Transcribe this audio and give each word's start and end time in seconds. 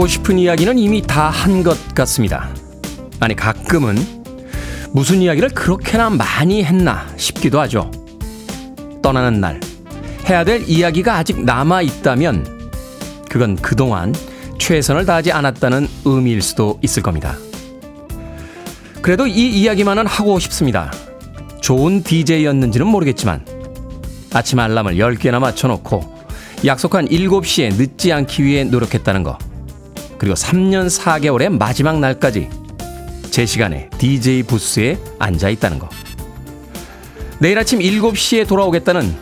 하고 0.00 0.06
싶은 0.08 0.38
이야기는 0.38 0.78
이미 0.78 1.02
다 1.02 1.28
한 1.28 1.62
것 1.62 1.94
같습니다. 1.94 2.48
아니, 3.20 3.36
가끔은 3.36 3.96
무슨 4.92 5.20
이야기를 5.20 5.50
그렇게나 5.50 6.08
많이 6.08 6.64
했나 6.64 7.06
싶기도 7.18 7.60
하죠. 7.60 7.90
떠나는 9.02 9.42
날, 9.42 9.60
해야 10.26 10.42
될 10.42 10.64
이야기가 10.66 11.16
아직 11.16 11.44
남아 11.44 11.82
있다면 11.82 12.70
그건 13.28 13.56
그동안 13.56 14.14
최선을 14.58 15.04
다하지 15.04 15.32
않았다는 15.32 15.86
의미일 16.06 16.40
수도 16.40 16.78
있을 16.80 17.02
겁니다. 17.02 17.36
그래도 19.02 19.26
이 19.26 19.50
이야기만은 19.50 20.06
하고 20.06 20.38
싶습니다. 20.38 20.90
좋은 21.60 22.02
DJ였는지는 22.02 22.86
모르겠지만 22.86 23.44
아침 24.32 24.60
알람을 24.60 24.94
10개나 24.94 25.40
맞춰놓고 25.40 26.14
약속한 26.64 27.06
7시에 27.06 27.76
늦지 27.76 28.14
않기 28.14 28.42
위해 28.44 28.64
노력했다는 28.64 29.24
거. 29.24 29.36
그리고 30.20 30.34
3년 30.34 30.90
4개월의 30.90 31.48
마지막 31.48 31.98
날까지 31.98 32.50
제 33.30 33.46
시간에 33.46 33.88
DJ 33.96 34.42
부스에 34.42 34.98
앉아 35.18 35.48
있다는 35.48 35.78
거. 35.78 35.88
내일 37.38 37.58
아침 37.58 37.78
7시에 37.78 38.46
돌아오겠다는 38.46 39.16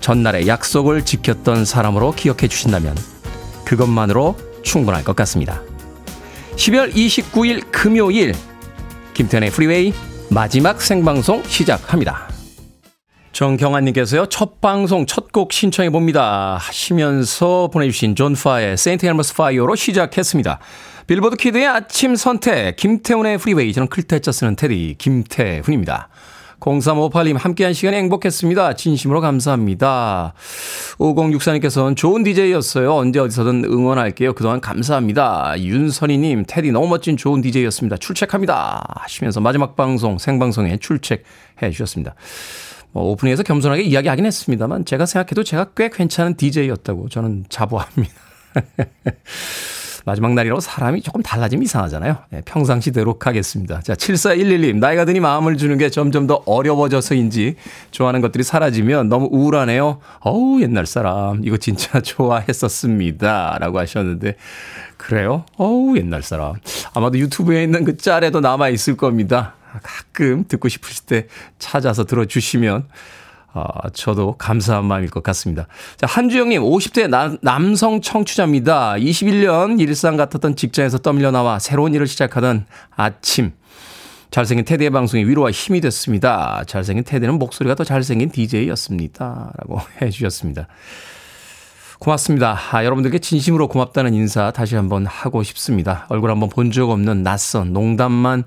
전날의 0.00 0.48
약속을 0.48 1.04
지켰던 1.04 1.66
사람으로 1.66 2.12
기억해 2.12 2.48
주신다면 2.48 2.96
그것만으로 3.66 4.38
충분할 4.62 5.04
것 5.04 5.14
같습니다. 5.16 5.60
12월 6.56 6.94
29일 6.94 7.70
금요일 7.70 8.34
김태현의 9.12 9.50
프리웨이 9.50 9.92
마지막 10.30 10.80
생방송 10.80 11.42
시작합니다. 11.44 12.27
정경환님께서요, 13.32 14.26
첫 14.26 14.60
방송, 14.60 15.06
첫 15.06 15.28
곡 15.32 15.52
신청해 15.52 15.90
봅니다. 15.90 16.56
하시면서 16.60 17.68
보내주신 17.72 18.16
존 18.16 18.34
파의 18.34 18.76
St. 18.76 19.06
Elmo's 19.06 19.34
Fire로 19.36 19.74
시작했습니다. 19.76 20.58
빌보드 21.06 21.36
kid의 21.36 21.66
아침 21.66 22.16
선택, 22.16 22.76
김태훈의 22.76 23.38
Freeway. 23.38 23.72
저는 23.72 23.88
클 23.88 24.08
태 24.08 24.22
자 24.22 24.32
쓰는 24.32 24.56
테디, 24.56 24.96
김태훈입니다. 24.98 26.08
0358님, 26.60 27.38
함께한 27.38 27.72
시간에 27.72 27.98
행복했습니다. 27.98 28.74
진심으로 28.74 29.20
감사합니다. 29.20 30.34
5064님께서는 30.98 31.96
좋은 31.96 32.24
DJ였어요. 32.24 32.96
언제 32.96 33.20
어디서든 33.20 33.64
응원할게요. 33.64 34.32
그동안 34.32 34.60
감사합니다. 34.60 35.54
윤선희님, 35.56 36.44
테디 36.48 36.72
너무 36.72 36.88
멋진 36.88 37.16
좋은 37.16 37.40
DJ였습니다. 37.42 37.96
출첵합니다. 37.98 38.84
하시면서 39.02 39.40
마지막 39.40 39.76
방송, 39.76 40.18
생방송에 40.18 40.78
출첵해 40.78 41.70
주셨습니다. 41.70 42.14
뭐 42.92 43.04
오프닝에서 43.12 43.42
겸손하게 43.42 43.82
이야기하긴 43.82 44.26
했습니다만 44.26 44.84
제가 44.84 45.06
생각해도 45.06 45.44
제가 45.44 45.72
꽤 45.76 45.88
괜찮은 45.88 46.36
DJ였다고 46.36 47.08
저는 47.08 47.44
자부합니다. 47.48 48.14
마지막 50.08 50.32
날이라고 50.32 50.60
사람이 50.60 51.02
조금 51.02 51.22
달라지면 51.22 51.64
이상하잖아요. 51.64 52.16
네, 52.30 52.40
평상시대로 52.46 53.18
가겠습니다. 53.18 53.82
자, 53.82 53.94
7411님, 53.94 54.78
나이가 54.78 55.04
드니 55.04 55.20
마음을 55.20 55.58
주는 55.58 55.76
게 55.76 55.90
점점 55.90 56.26
더 56.26 56.42
어려워져서인지 56.46 57.56
좋아하는 57.90 58.22
것들이 58.22 58.42
사라지면 58.42 59.10
너무 59.10 59.28
우울하네요. 59.30 59.98
어우, 60.20 60.62
옛날 60.62 60.86
사람, 60.86 61.44
이거 61.44 61.58
진짜 61.58 62.00
좋아했었습니다. 62.02 63.58
라고 63.60 63.78
하셨는데, 63.80 64.36
그래요? 64.96 65.44
어우, 65.58 65.98
옛날 65.98 66.22
사람. 66.22 66.54
아마도 66.94 67.18
유튜브에 67.18 67.62
있는 67.62 67.84
그 67.84 67.98
짤에도 67.98 68.40
남아있을 68.40 68.96
겁니다. 68.96 69.56
가끔 69.82 70.44
듣고 70.46 70.68
싶으실 70.68 71.06
때 71.06 71.26
찾아서 71.58 72.04
들어주시면 72.04 72.88
어, 73.54 73.64
저도 73.94 74.36
감사한 74.36 74.84
마음일 74.84 75.10
것 75.10 75.22
같습니다. 75.22 75.66
자, 75.96 76.06
한주영님, 76.06 76.62
50대 76.62 77.08
나, 77.08 77.34
남성 77.40 78.00
청취자입니다. 78.00 78.94
21년 78.98 79.80
일상 79.80 80.16
같았던 80.16 80.54
직장에서 80.54 80.98
떠밀려 80.98 81.30
나와 81.30 81.58
새로운 81.58 81.94
일을 81.94 82.06
시작하던 82.06 82.66
아침. 82.94 83.52
잘생긴 84.30 84.66
테디의 84.66 84.90
방송이 84.90 85.24
위로와 85.24 85.50
힘이 85.50 85.80
됐습니다. 85.80 86.62
잘생긴 86.66 87.04
테디는 87.04 87.38
목소리가 87.38 87.74
더 87.74 87.84
잘생긴 87.84 88.30
DJ였습니다. 88.30 89.52
라고 89.56 89.80
해 90.02 90.10
주셨습니다. 90.10 90.68
고맙습니다. 91.98 92.56
아, 92.70 92.84
여러분들께 92.84 93.18
진심으로 93.18 93.66
고맙다는 93.68 94.14
인사 94.14 94.52
다시 94.52 94.76
한번 94.76 95.06
하고 95.06 95.42
싶습니다. 95.42 96.06
얼굴 96.10 96.30
한번 96.30 96.48
본 96.48 96.70
적 96.70 96.90
없는 96.90 97.22
낯선 97.22 97.72
농담만 97.72 98.44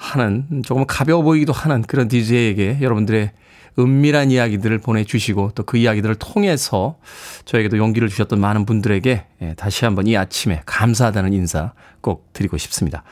하는 0.00 0.62
조금 0.64 0.86
가벼워 0.86 1.22
보이기도 1.22 1.52
하는 1.52 1.82
그런 1.82 2.08
DJ에게 2.08 2.78
여러분들의 2.80 3.32
은밀한 3.78 4.30
이야기들을 4.30 4.78
보내주시고 4.78 5.52
또 5.54 5.62
그 5.62 5.76
이야기들을 5.76 6.16
통해서 6.16 6.96
저에게도 7.44 7.76
용기를 7.76 8.08
주셨던 8.08 8.40
많은 8.40 8.64
분들에게 8.66 9.24
예, 9.42 9.54
다시 9.56 9.84
한번 9.84 10.06
이 10.06 10.16
아침에 10.16 10.62
감사하다는 10.66 11.32
인사 11.34 11.72
꼭 12.00 12.32
드리고 12.32 12.56
싶습니다. 12.56 13.04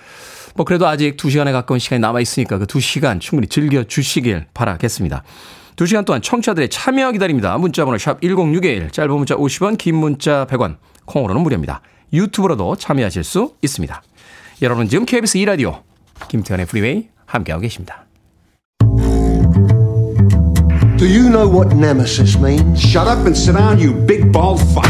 뭐 0.56 0.64
그래도 0.64 0.88
아직 0.88 1.16
2시간에 1.16 1.52
가까운 1.52 1.78
시간이 1.78 2.00
남아있으니까 2.00 2.58
그 2.58 2.66
2시간 2.66 3.20
충분히 3.20 3.46
즐겨주시길 3.48 4.46
바라겠습니다. 4.54 5.22
2시간 5.76 6.04
동안 6.04 6.22
청취자들의 6.22 6.70
참여 6.70 7.12
기다립니다. 7.12 7.56
문자번호 7.58 7.98
샵 7.98 8.20
1061, 8.20 8.90
짧은 8.90 9.14
문자 9.14 9.36
50원, 9.36 9.78
긴 9.78 9.94
문자 9.94 10.46
100원, 10.46 10.78
콩으로는 11.04 11.42
무료입니다. 11.42 11.82
유튜브로도 12.12 12.76
참여하실 12.76 13.22
수 13.22 13.54
있습니다. 13.62 14.02
여러분 14.62 14.88
지금 14.88 15.04
KBS 15.04 15.38
2라디오 15.38 15.82
김태훈의 16.28 16.66
Freeway 16.66 17.08
함께하고 17.26 17.62
계십니다. 17.62 18.04
Do 20.98 21.06
you 21.06 21.28
know 21.30 21.46
what 21.48 21.76
nemesis 21.76 22.36
means? 22.38 22.80
Shut 22.80 23.06
up 23.08 23.20
and 23.20 23.36
sit 23.36 23.56
down, 23.56 23.78
you 23.78 23.94
big 24.06 24.32
bald 24.32 24.60
fuck. 24.72 24.88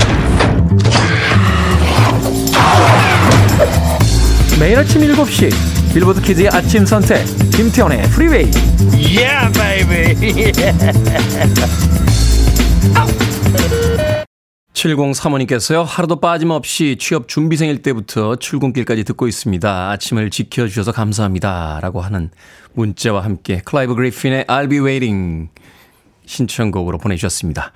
매일 4.59 4.79
아침 4.79 5.03
7시 5.03 5.53
빌보드 5.95 6.21
kid의 6.21 6.49
아침 6.49 6.85
선택 6.87 7.25
김태훈의 7.53 8.03
Freeway 8.11 8.51
Yeah, 8.97 9.53
baby. 9.53 10.53
7035님께서요 14.79 15.85
하루도 15.85 16.21
빠짐없이 16.21 16.97
취업 17.01 17.27
준비생일 17.27 17.83
때부터 17.83 18.37
출근길까지 18.37 19.05
듣고 19.05 19.27
있습니다 19.27 19.91
아침을 19.91 20.31
지켜주셔서 20.31 20.93
감사합니다 20.93 21.81
라고 21.83 22.01
하는 22.01 22.31
문자와 22.75 23.25
함께 23.25 23.61
클라이브 23.65 23.95
그리핀의 23.97 24.45
I'll 24.45 24.71
be 24.71 24.79
waiting 24.79 25.49
신청곡으로 26.27 26.99
보내주셨습니다. 26.99 27.73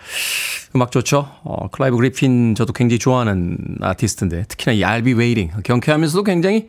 음악 0.77 0.93
좋죠? 0.93 1.27
어, 1.43 1.69
클라이브 1.69 1.97
그리핀 1.97 2.55
저도 2.55 2.75
굉장히 2.75 2.99
좋아하는 2.99 3.57
아티스트인데 3.81 4.45
특히나 4.47 4.73
이 4.75 4.81
I'll 4.81 5.05
be 5.05 5.15
waiting 5.15 5.53
경쾌하면서도 5.65 6.23
굉장히 6.23 6.69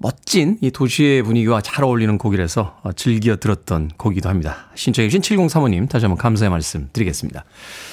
멋진 0.00 0.58
이 0.60 0.70
도시의 0.70 1.24
분위기와 1.24 1.60
잘 1.60 1.84
어울리는 1.84 2.16
곡이라서 2.18 2.78
어, 2.82 2.92
즐겨 2.92 3.36
들었던 3.36 3.90
곡이기도 3.96 4.28
합니다. 4.28 4.68
신청해 4.76 5.08
주신 5.08 5.22
7035님 5.22 5.88
다시 5.88 6.04
한번 6.04 6.18
감사의 6.18 6.50
말씀 6.50 6.88
드리겠습니다. 6.92 7.44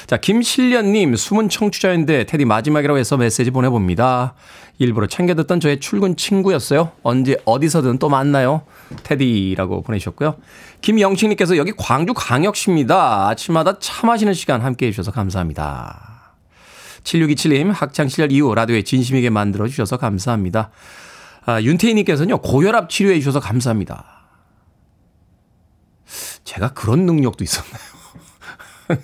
자, 0.06 0.18
김실련님 0.18 1.16
숨은 1.16 1.50
청취자인데 1.50 2.25
테디 2.25 2.46
마지막이라고 2.46 3.00
해서 3.00 3.18
메시지 3.18 3.50
보내봅니다. 3.50 4.36
일부러 4.78 5.07
챙겨 5.07 5.34
듣던 5.34 5.60
저의 5.60 5.80
출근 5.80 6.16
친구였어요. 6.16 6.92
언제 7.02 7.38
어디서든 7.46 7.98
또 7.98 8.10
만나요. 8.10 8.62
테디라고 9.04 9.81
보내주셨고요. 9.81 10.36
김영식님께서 10.81 11.58
여기 11.58 11.72
광주 11.75 12.13
광역시입니다. 12.13 13.30
아침마다 13.30 13.80
차 13.80 14.06
마시는 14.06 14.36
시간 14.36 14.62
함께 14.62 14.88
해주셔서 14.88 15.12
감사합니다. 15.12 16.34
7627님 17.04 17.72
학창시절 17.72 18.31
이후 18.31 18.54
라디오에 18.54 18.84
진심있게 18.84 19.31
만들어주셔서 19.31 19.98
감사합니다. 19.98 20.69
아, 21.45 21.62
윤태희님께서는요, 21.62 22.42
고혈압 22.42 22.89
치료해 22.89 23.19
주셔서 23.19 23.39
감사합니다. 23.39 24.03
제가 26.44 26.74
그런 26.74 27.06
능력도 27.06 27.44
있었나요? 27.44 27.81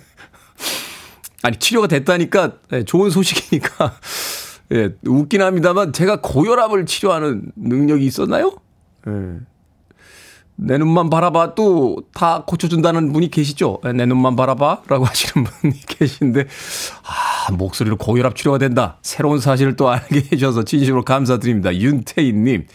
아니, 1.42 1.58
치료가 1.58 1.86
됐다니까, 1.88 2.52
네, 2.70 2.84
좋은 2.84 3.10
소식이니까, 3.10 3.94
예, 4.72 4.90
웃긴 5.06 5.42
합니다만, 5.42 5.92
제가 5.92 6.20
고혈압을 6.20 6.86
치료하는 6.86 7.52
능력이 7.56 8.04
있었나요? 8.06 8.56
예. 9.08 9.12
내 10.54 10.78
눈만 10.78 11.10
바라봐 11.10 11.54
또 11.56 11.96
다 12.14 12.44
고쳐준다는 12.44 13.12
분이 13.12 13.30
계시죠? 13.30 13.80
예, 13.86 13.92
내 13.92 14.06
눈만 14.06 14.36
바라봐 14.36 14.82
라고 14.86 15.04
하시는 15.04 15.44
분이 15.44 15.80
계신데, 15.86 16.42
아, 16.42 17.31
목소리로 17.50 17.96
고혈압 17.96 18.36
치료가 18.36 18.58
된다. 18.58 18.98
새로운 19.02 19.40
사실을 19.40 19.76
또 19.76 19.88
알게 19.88 20.16
해주셔서 20.32 20.64
진심으로 20.64 21.02
감사드립니다. 21.02 21.74
윤태인님. 21.74 22.66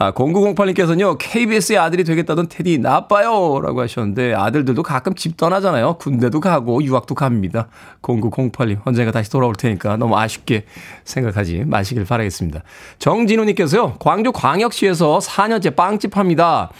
아, 0.00 0.12
0908님께서는요, 0.12 1.18
KBS의 1.18 1.76
아들이 1.76 2.04
되겠다던 2.04 2.48
테디 2.48 2.78
나빠요! 2.78 3.60
라고 3.60 3.80
하셨는데, 3.80 4.32
아들들도 4.32 4.84
가끔 4.84 5.16
집 5.16 5.36
떠나잖아요. 5.36 5.94
군대도 5.98 6.38
가고, 6.38 6.80
유학도 6.84 7.16
갑니다. 7.16 7.66
0908님, 8.02 8.78
언젠가 8.84 9.10
다시 9.10 9.28
돌아올 9.28 9.56
테니까 9.56 9.96
너무 9.96 10.16
아쉽게 10.16 10.66
생각하지 11.02 11.64
마시길 11.66 12.04
바라겠습니다. 12.04 12.62
정진우님께서요, 13.00 13.96
광주 13.98 14.30
광역시에서 14.30 15.18
4년째 15.18 15.74
빵집 15.74 16.16
합니다. 16.16 16.70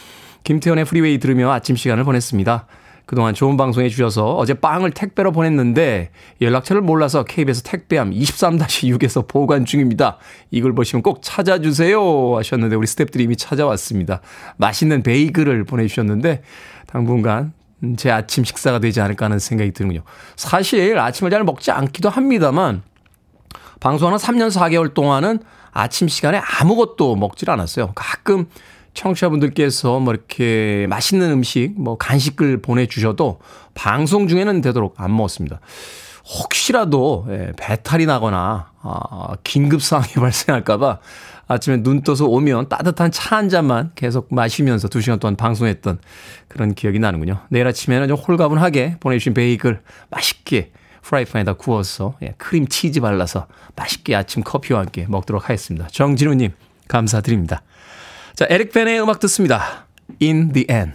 김태훈의 0.44 0.84
Freeway 0.84 1.18
들으며 1.18 1.50
아침 1.50 1.74
시간을 1.74 2.04
보냈습니다. 2.04 2.66
그동안 3.08 3.32
좋은 3.32 3.56
방송 3.56 3.82
해주셔서 3.84 4.36
어제 4.36 4.52
빵을 4.52 4.90
택배로 4.90 5.32
보냈는데 5.32 6.10
연락처를 6.42 6.82
몰라서 6.82 7.24
KBS 7.24 7.62
택배함 7.62 8.10
23-6에서 8.10 9.26
보관 9.26 9.64
중입니다. 9.64 10.18
이걸 10.50 10.74
보시면 10.74 11.02
꼭 11.02 11.20
찾아주세요 11.22 12.36
하셨는데 12.36 12.76
우리 12.76 12.86
스탭들이 12.86 13.20
이미 13.20 13.34
찾아왔습니다. 13.34 14.20
맛있는 14.58 15.02
베이글을 15.02 15.64
보내주셨는데 15.64 16.42
당분간 16.86 17.54
제 17.96 18.10
아침 18.10 18.44
식사가 18.44 18.78
되지 18.78 19.00
않을까 19.00 19.24
하는 19.24 19.38
생각이 19.38 19.72
드는군요. 19.72 20.02
사실 20.36 20.98
아침을 20.98 21.30
잘 21.30 21.44
먹지 21.44 21.70
않기도 21.70 22.10
합니다만 22.10 22.82
방송하는 23.80 24.18
3년 24.18 24.50
4개월 24.50 24.92
동안은 24.92 25.38
아침 25.70 26.08
시간에 26.08 26.42
아무것도 26.60 27.16
먹질 27.16 27.48
않았어요. 27.48 27.92
가끔 27.94 28.48
청취자분들께서 28.98 30.00
뭐 30.00 30.12
이렇게 30.12 30.86
맛있는 30.88 31.30
음식, 31.30 31.72
뭐 31.76 31.96
간식을 31.96 32.60
보내주셔도 32.60 33.38
방송 33.74 34.26
중에는 34.26 34.60
되도록 34.60 34.94
안 35.00 35.16
먹었습니다. 35.16 35.60
혹시라도 36.24 37.26
예, 37.30 37.52
배탈이 37.56 38.06
나거나 38.06 38.72
아, 38.82 39.36
긴급 39.44 39.82
상황이 39.82 40.12
발생할까봐 40.18 40.98
아침에 41.46 41.82
눈 41.82 42.02
떠서 42.02 42.26
오면 42.26 42.68
따뜻한 42.68 43.10
차 43.12 43.36
한 43.36 43.48
잔만 43.48 43.92
계속 43.94 44.34
마시면서 44.34 44.88
두 44.88 45.00
시간 45.00 45.18
동안 45.20 45.36
방송했던 45.36 45.98
그런 46.48 46.74
기억이 46.74 46.98
나는군요. 46.98 47.38
내일 47.50 47.66
아침에는 47.68 48.08
좀 48.08 48.16
홀가분하게 48.16 48.96
보내주신 49.00 49.32
베이글 49.32 49.80
맛있게 50.10 50.72
프라이팬에다 51.02 51.52
구워서 51.54 52.16
예, 52.22 52.34
크림 52.36 52.66
치즈 52.66 53.00
발라서 53.00 53.46
맛있게 53.76 54.16
아침 54.16 54.42
커피와 54.42 54.80
함께 54.80 55.06
먹도록 55.08 55.44
하겠습니다. 55.44 55.86
정진우님 55.92 56.52
감사드립니다. 56.88 57.62
자, 58.38 58.46
에릭 58.48 58.72
벤의 58.72 59.02
음악 59.02 59.18
듣습니다. 59.18 59.88
In 60.22 60.52
the 60.52 60.64
end. 60.70 60.92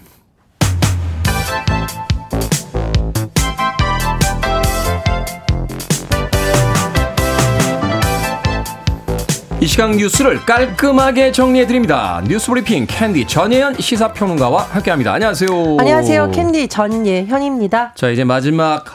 이 9.59 9.67
시간 9.67 9.91
뉴스를 9.91 10.39
깔끔하게 10.45 11.33
정리해 11.33 11.67
드립니다. 11.67 12.23
뉴스 12.29 12.47
브리핑 12.47 12.85
캔디 12.87 13.27
전예현 13.27 13.75
시사평론가와 13.77 14.63
함께합니다. 14.63 15.11
안녕하세요. 15.11 15.49
안녕하세요. 15.81 16.31
캔디 16.31 16.69
전예현입니다. 16.69 17.91
자, 17.95 18.09
이제 18.09 18.23
마지막 18.23 18.85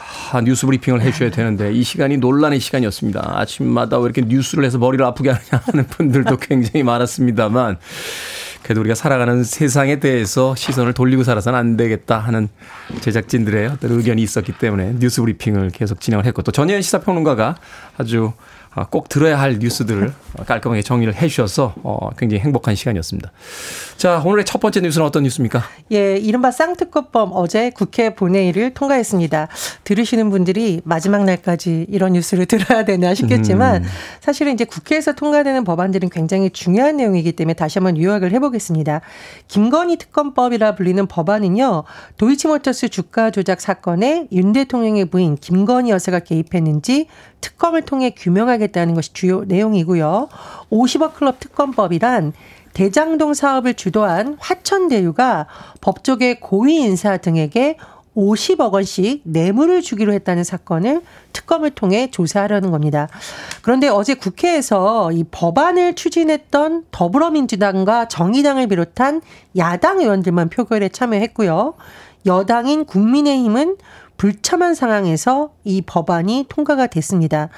뉴스 0.43 0.65
브리핑을 0.65 1.01
해주셔야 1.01 1.31
되는데 1.31 1.73
이 1.73 1.83
시간이 1.83 2.17
논란의 2.17 2.59
시간이었습니다. 2.59 3.39
아침마다 3.39 3.97
왜 3.97 4.05
이렇게 4.05 4.21
뉴스를 4.21 4.63
해서 4.63 4.77
머리를 4.77 5.03
아프게 5.03 5.31
하느냐 5.31 5.63
하는 5.65 5.87
분들도 5.87 6.37
굉장히 6.37 6.83
많았습니다만 6.83 7.77
그래도 8.61 8.81
우리가 8.81 8.93
살아가는 8.93 9.43
세상에 9.43 9.99
대해서 9.99 10.53
시선을 10.55 10.93
돌리고 10.93 11.23
살아서는 11.23 11.57
안 11.57 11.77
되겠다 11.77 12.19
하는 12.19 12.49
제작진들의 13.01 13.67
어떤 13.67 13.91
의견이 13.91 14.21
있었기 14.21 14.53
때문에 14.53 14.95
뉴스 14.99 15.21
브리핑을 15.21 15.71
계속 15.71 15.99
진행을 16.01 16.25
했고 16.25 16.43
또 16.43 16.51
전예현 16.51 16.81
시사평론가가 16.81 17.55
아주 17.97 18.25
아, 18.27 18.31
꼭 18.91 19.09
들어야 19.09 19.39
할 19.39 19.57
뉴스들을 19.59 20.13
깔끔하게 20.45 20.83
정리를 20.83 21.13
해 21.15 21.27
주셔서 21.27 21.73
어, 21.83 22.09
굉장히 22.17 22.41
행복한 22.41 22.75
시간이었습니다. 22.75 23.31
자, 23.97 24.21
오늘의 24.23 24.45
첫 24.45 24.59
번째 24.59 24.81
뉴스는 24.81 25.05
어떤 25.05 25.23
뉴스입니까? 25.23 25.63
예, 25.91 26.17
이른바 26.17 26.51
쌍특검법 26.51 27.31
어제 27.33 27.71
국회 27.71 28.13
본회의를 28.13 28.73
통과했습니다. 28.73 29.47
들으시는 29.83 30.29
분들이 30.29 30.81
마지막 30.85 31.25
날까지 31.25 31.87
이런 31.89 32.13
뉴스를 32.13 32.45
들어야 32.47 32.85
되나 32.85 33.13
싶겠지만 33.15 33.83
음. 33.83 33.89
사실은 34.21 34.53
이제 34.53 34.65
국회에서 34.65 35.13
통과되는 35.13 35.63
법안들은 35.63 36.09
굉장히 36.09 36.51
중요한 36.51 36.97
내용이기 36.97 37.31
때문에 37.33 37.55
다시 37.55 37.79
한번 37.79 37.97
요약을 37.97 38.31
해보겠습니다. 38.33 39.01
김건희 39.47 39.97
특검법이라 39.97 40.75
불리는 40.75 41.07
법안은요, 41.07 41.83
도이치모터스 42.17 42.89
주가 42.89 43.31
조작 43.31 43.61
사건에 43.61 44.27
윤 44.31 44.53
대통령의 44.53 45.05
부인 45.05 45.35
김건희 45.35 45.89
여사가 45.89 46.19
개입했는지 46.19 47.07
특검을 47.41 47.83
통해 47.83 48.11
규명하 48.11 48.57
겠다는 48.59 48.93
것이 48.93 49.13
주요 49.13 49.43
내용이고요. 49.45 50.29
50억 50.71 51.15
클럽 51.15 51.39
특검법이란 51.39 52.33
대장동 52.73 53.33
사업을 53.33 53.73
주도한 53.73 54.37
화천대유가 54.39 55.47
법조계 55.81 56.35
고위 56.39 56.75
인사 56.75 57.17
등에게 57.17 57.77
50억 58.15 58.73
원씩 58.73 59.21
뇌물을 59.23 59.81
주기로 59.81 60.13
했다는 60.13 60.43
사건을 60.43 61.01
특검을 61.31 61.71
통해 61.71 62.09
조사하려는 62.11 62.71
겁니다. 62.71 63.07
그런데 63.61 63.87
어제 63.87 64.13
국회에서 64.13 65.11
이 65.11 65.23
법안을 65.29 65.95
추진했던 65.95 66.85
더불어민주당과 66.91 68.07
정의당을 68.07 68.67
비롯한 68.67 69.21
야당 69.57 69.99
의원들만 69.99 70.49
표결에 70.49 70.89
참여했고요. 70.89 71.75
여당인 72.25 72.85
국민의힘은 72.85 73.77
불참한 74.19 74.75
상황에서 74.75 75.53
이 75.63 75.81
법안이 75.81 76.47
통과가 76.49 76.87
됐습니다. 76.87 77.49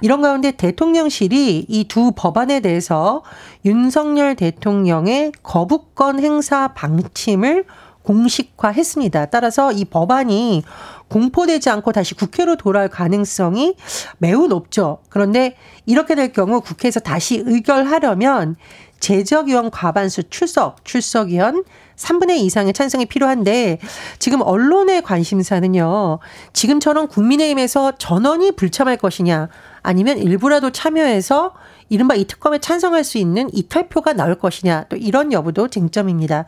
이런 0.00 0.22
가운데 0.22 0.50
대통령실이 0.50 1.66
이 1.68 1.84
두 1.88 2.12
법안에 2.16 2.60
대해서 2.60 3.22
윤석열 3.64 4.34
대통령의 4.34 5.32
거부권 5.42 6.18
행사 6.20 6.68
방침을 6.68 7.66
공식화했습니다. 8.02 9.26
따라서 9.26 9.72
이 9.72 9.84
법안이 9.84 10.62
공포되지 11.08 11.68
않고 11.70 11.92
다시 11.92 12.14
국회로 12.14 12.56
돌아올 12.56 12.88
가능성이 12.88 13.76
매우 14.18 14.46
높죠. 14.46 14.98
그런데 15.10 15.56
이렇게 15.84 16.14
될 16.14 16.32
경우 16.32 16.60
국회에서 16.62 17.00
다시 17.00 17.42
의결하려면 17.44 18.56
재적위원 19.00 19.70
과반수 19.70 20.30
출석, 20.30 20.84
출석위원 20.84 21.64
3분의 21.96 22.38
2 22.38 22.46
이상의 22.46 22.72
찬성이 22.72 23.06
필요한데 23.06 23.78
지금 24.18 24.42
언론의 24.42 25.02
관심사는요. 25.02 26.18
지금처럼 26.52 27.08
국민의힘에서 27.08 27.92
전원이 27.98 28.52
불참할 28.52 28.96
것이냐 28.98 29.48
아니면 29.82 30.18
일부라도 30.18 30.70
참여해서 30.70 31.54
이른바 31.88 32.14
이 32.14 32.24
특검에 32.24 32.58
찬성할 32.58 33.04
수 33.04 33.18
있는 33.18 33.48
이탈표가 33.52 34.12
나올 34.12 34.34
것이냐 34.36 34.86
또 34.88 34.96
이런 34.96 35.32
여부도 35.32 35.68
쟁점입니다. 35.68 36.46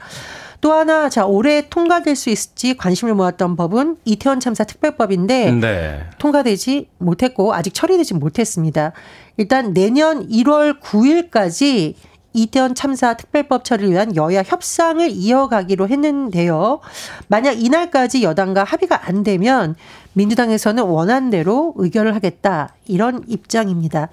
또 0.61 0.73
하나 0.73 1.09
자 1.09 1.25
올해 1.25 1.69
통과될 1.69 2.17
수 2.17 2.31
있을지 2.31 2.77
관심을 2.77 3.15
모았던 3.15 3.55
법은 3.55 3.99
이태원 4.05 4.41
참사 4.41 4.65
특별법인데 4.65 5.53
네. 5.53 6.01
통과되지 6.19 6.89
못했고 6.99 7.55
아직 7.55 7.73
처리되지 7.75 8.15
못했습니다. 8.15 8.93
일단 9.37 9.73
내년 9.73 10.29
1월 10.29 10.81
9일까지 10.81 11.95
이태원 12.43 12.75
참사 12.75 13.15
특별법 13.15 13.65
처리를 13.65 13.91
위한 13.91 14.17
여야 14.17 14.43
협상을 14.43 15.11
이어가기로 15.11 15.89
했는데요. 15.89 16.81
만약 17.27 17.53
이날까지 17.53 18.23
여당과 18.23 18.65
합의가 18.65 19.09
안 19.09 19.23
되면 19.23 19.75
민주당에서는 20.13 20.83
원안대로 20.83 21.75
의결을 21.77 22.15
하겠다 22.15 22.75
이런 22.87 23.23
입장입니다. 23.27 24.09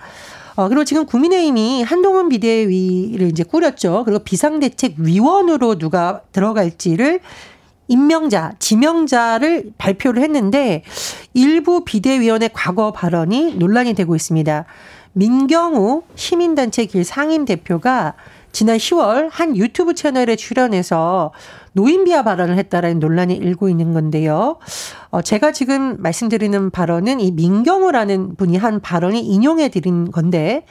어, 0.55 0.69
그리고 0.69 0.85
지금 0.85 1.05
국민의힘이 1.05 1.83
한동훈 1.83 2.29
비대위를 2.29 3.27
이제 3.29 3.43
꾸렸죠. 3.43 4.03
그리고 4.05 4.23
비상대책위원으로 4.23 5.77
누가 5.77 6.21
들어갈지를 6.31 7.19
임명자, 7.87 8.53
지명자를 8.57 9.71
발표를 9.77 10.23
했는데 10.23 10.83
일부 11.33 11.83
비대위원의 11.85 12.49
과거 12.53 12.91
발언이 12.91 13.55
논란이 13.55 13.93
되고 13.93 14.15
있습니다. 14.15 14.65
민경우 15.17 16.03
시민단체 16.15 16.85
길 16.87 17.05
상임 17.05 17.45
대표가 17.45 18.15
지난 18.51 18.75
10월 18.75 19.29
한 19.31 19.55
유튜브 19.55 19.93
채널에 19.93 20.35
출연해서 20.35 21.31
노인 21.71 22.03
비하 22.03 22.21
발언을 22.21 22.57
했다라는 22.57 22.99
논란이 22.99 23.33
일고 23.33 23.69
있는 23.69 23.93
건데요. 23.93 24.57
어, 25.11 25.21
제가 25.21 25.53
지금 25.53 25.95
말씀드리는 26.01 26.69
발언은 26.69 27.21
이 27.21 27.31
민경우라는 27.31 28.35
분이 28.35 28.57
한 28.57 28.81
발언이 28.81 29.21
인용해 29.21 29.69
드린 29.69 30.11
건데 30.11 30.65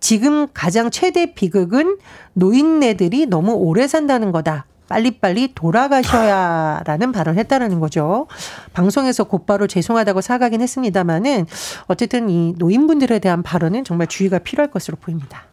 지금 0.00 0.46
가장 0.54 0.90
최대 0.90 1.34
비극은 1.34 1.98
노인네들이 2.32 3.26
너무 3.26 3.52
오래 3.52 3.86
산다는 3.86 4.32
거다. 4.32 4.64
빨리빨리 4.92 5.52
돌아가셔야라는 5.54 7.12
발언을 7.12 7.38
했다라는 7.40 7.80
거죠. 7.80 8.26
방송에서 8.74 9.24
곧바로 9.24 9.66
죄송하다고 9.66 10.20
사과하긴 10.20 10.60
했습니다마는 10.60 11.46
어쨌든 11.86 12.28
이 12.28 12.52
노인분들에 12.58 13.18
대한 13.18 13.42
발언은 13.42 13.84
정말 13.84 14.06
주의가 14.06 14.38
필요할 14.40 14.70
것으로 14.70 14.98
보입니다. 15.00 15.44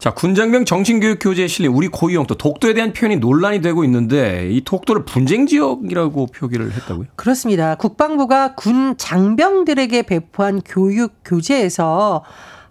자, 0.00 0.12
군장병 0.12 0.64
정신교육 0.64 1.18
교재에 1.20 1.46
실린 1.46 1.72
우리 1.72 1.86
고유형 1.86 2.26
또 2.26 2.36
독도에 2.36 2.74
대한 2.74 2.92
표현이 2.92 3.16
논란이 3.16 3.60
되고 3.60 3.84
있는데 3.84 4.48
이 4.50 4.62
독도를 4.64 5.04
분쟁 5.04 5.46
지역이라고 5.46 6.26
표기를 6.26 6.72
했다고요? 6.72 7.06
그렇습니다. 7.14 7.76
국방부가 7.76 8.54
군 8.54 8.96
장병들에게 8.96 10.02
배포한 10.02 10.62
교육 10.64 11.14
교재에서 11.24 12.24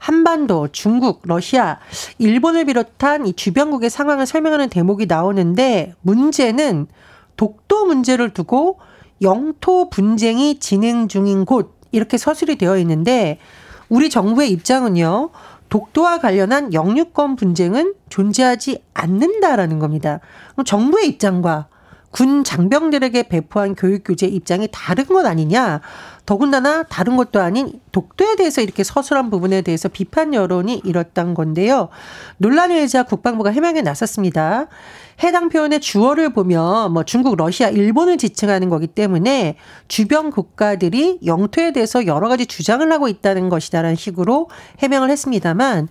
한반도, 0.08 0.70
중국, 0.70 1.24
러시아, 1.26 1.80
일본을 2.18 2.64
비롯한 2.64 3.28
이 3.28 3.34
주변국의 3.34 3.90
상황을 3.90 4.26
설명하는 4.26 4.70
대목이 4.70 5.06
나오는데 5.06 5.96
문제는 6.00 6.88
독도 7.36 7.86
문제를 7.86 8.30
두고 8.30 8.80
영토 9.22 9.90
분쟁이 9.90 10.60
진행 10.60 11.10
중인 11.10 11.44
곳 11.44 11.76
이렇게 11.92 12.18
서술이 12.18 12.58
되어 12.58 12.78
있는데 12.78 13.38
우리 13.90 14.10
정부의 14.10 14.50
입장은요. 14.52 15.32
독도와 15.68 16.20
관련한 16.20 16.74
영유권 16.74 17.36
분쟁은 17.36 17.94
존재하지 18.08 18.82
않는다라는 18.94 19.78
겁니다. 19.78 20.22
그럼 20.54 20.64
정부의 20.64 21.10
입장과 21.10 21.68
군 22.12 22.46
장병들에게 22.46 23.24
배포한 23.24 23.76
교육 23.76 24.04
교재 24.06 24.26
입장이 24.28 24.70
다른 24.72 25.06
것 25.06 25.26
아니냐. 25.26 25.82
더군다나 26.28 26.84
다른 26.84 27.16
것도 27.16 27.40
아닌 27.40 27.80
독도에 27.94 28.36
대해서 28.36 28.62
이렇게 28.62 28.84
서술한 28.84 29.30
부분에 29.30 29.62
대해서 29.62 29.88
비판 29.88 30.34
여론이 30.34 30.82
일었던 30.84 31.34
건데요. 31.34 31.88
논란을 32.40 32.76
일자 32.76 33.04
국방부가 33.04 33.50
해명에 33.50 33.82
나섰습니다. 33.82 34.68
해당 35.24 35.48
표현의 35.48 35.80
주어를 35.80 36.34
보면 36.34 36.92
뭐 36.92 37.04
중국, 37.04 37.38
러시아, 37.38 37.70
일본을 37.70 38.18
지칭하는 38.18 38.68
거기 38.68 38.88
때문에 38.88 39.56
주변 39.88 40.30
국가들이 40.30 41.20
영토에 41.26 41.72
대해서 41.72 42.06
여러 42.06 42.28
가지 42.28 42.46
주장을 42.46 42.92
하고 42.92 43.08
있다는 43.08 43.48
것이다라는 43.48 43.96
식으로 43.96 44.50
해명을 44.80 45.10
했습니다만 45.10 45.88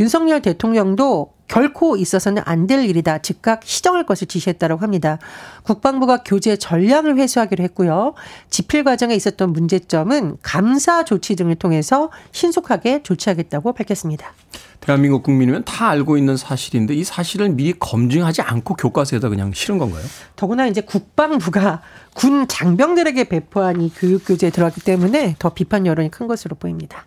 윤석열 0.00 0.42
대통령도 0.42 1.37
결코 1.48 1.96
있어서는 1.96 2.42
안 2.44 2.68
될 2.68 2.84
일이다. 2.84 3.18
즉각 3.18 3.62
시정할 3.64 4.04
것을 4.04 4.26
지시했다고 4.26 4.76
합니다. 4.82 5.18
국방부가 5.62 6.22
교재 6.22 6.56
전량을 6.56 7.16
회수하기로 7.16 7.64
했고요. 7.64 8.12
집필 8.50 8.84
과정에 8.84 9.14
있었던 9.14 9.54
문제점은 9.54 10.36
감사 10.42 11.02
조치 11.02 11.34
등을 11.34 11.54
통해서 11.54 12.10
신속하게 12.32 13.02
조치하겠다고 13.04 13.72
밝혔습니다. 13.72 14.34
대한민국 14.80 15.22
국민이면 15.22 15.64
다 15.64 15.88
알고 15.88 16.18
있는 16.18 16.36
사실인데 16.36 16.92
이 16.94 17.04
사실을 17.04 17.48
미리 17.48 17.72
검증하지 17.78 18.42
않고 18.42 18.74
교과서에다 18.74 19.30
그냥 19.30 19.52
실은 19.54 19.78
건가요? 19.78 20.04
더구나 20.36 20.66
이제 20.66 20.82
국방부가 20.82 21.80
군 22.14 22.46
장병들에게 22.48 23.24
배포한 23.24 23.80
이 23.80 23.90
교육 23.96 24.26
교재에 24.26 24.50
들어갔기 24.50 24.82
때문에 24.82 25.36
더 25.38 25.48
비판 25.54 25.86
여론이 25.86 26.10
큰 26.10 26.26
것으로 26.26 26.54
보입니다. 26.56 27.06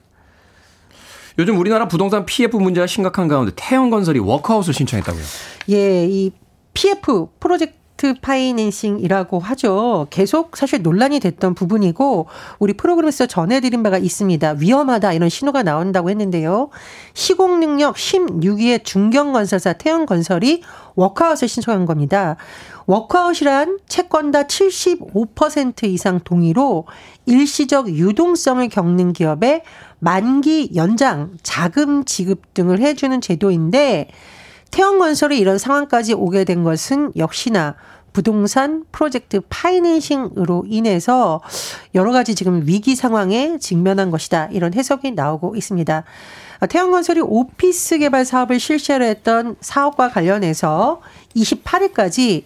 요즘 1.39 1.57
우리나라 1.57 1.87
부동산 1.87 2.25
PF 2.25 2.57
문제가 2.57 2.87
심각한 2.87 3.27
가운데 3.27 3.51
태영건설이 3.55 4.19
워크아웃을 4.19 4.73
신청했다고요. 4.73 5.23
예, 5.69 6.05
이 6.05 6.31
PF 6.73 7.27
project 7.39 7.80
financing이라고 8.21 9.39
하죠. 9.39 10.07
계속 10.09 10.57
사실 10.57 10.81
논란이 10.81 11.19
됐던 11.19 11.55
부분이고 11.55 12.27
우리 12.59 12.73
프로그램에서 12.73 13.25
전해드린 13.25 13.83
바가 13.83 13.97
있습니다. 13.97 14.55
위험하다 14.57 15.13
이런 15.13 15.29
신호가 15.29 15.63
나온다고 15.63 16.09
했는데요. 16.09 16.69
시공 17.13 17.59
능력 17.59 17.95
16위의 17.95 18.83
중견 18.83 19.33
건설사 19.33 19.73
태형건설이 19.73 20.63
워크아웃을 20.95 21.47
신청한 21.47 21.85
겁니다. 21.85 22.35
워크아웃이란 22.85 23.79
채권다 23.87 24.43
75% 24.43 25.83
이상 25.85 26.19
동의로 26.23 26.85
일시적 27.25 27.89
유동성을 27.89 28.67
겪는 28.69 29.13
기업에 29.13 29.63
만기 29.99 30.71
연장, 30.75 31.31
자금 31.43 32.03
지급 32.03 32.53
등을 32.53 32.79
해주는 32.79 33.21
제도인데 33.21 34.09
태형건설이 34.71 35.37
이런 35.37 35.57
상황까지 35.57 36.13
오게 36.13 36.43
된 36.45 36.63
것은 36.63 37.11
역시나 37.15 37.75
부동산 38.13 38.83
프로젝트 38.91 39.41
파이낸싱으로 39.49 40.65
인해서 40.67 41.41
여러 41.95 42.11
가지 42.11 42.35
지금 42.35 42.63
위기 42.65 42.95
상황에 42.95 43.57
직면한 43.57 44.11
것이다. 44.11 44.49
이런 44.51 44.73
해석이 44.73 45.11
나오고 45.11 45.55
있습니다. 45.55 46.03
태형건설이 46.69 47.21
오피스 47.21 47.99
개발 47.99 48.25
사업을 48.25 48.59
실시하려 48.59 49.05
했던 49.05 49.55
사업과 49.61 50.09
관련해서 50.09 51.01
28일까지 51.35 52.43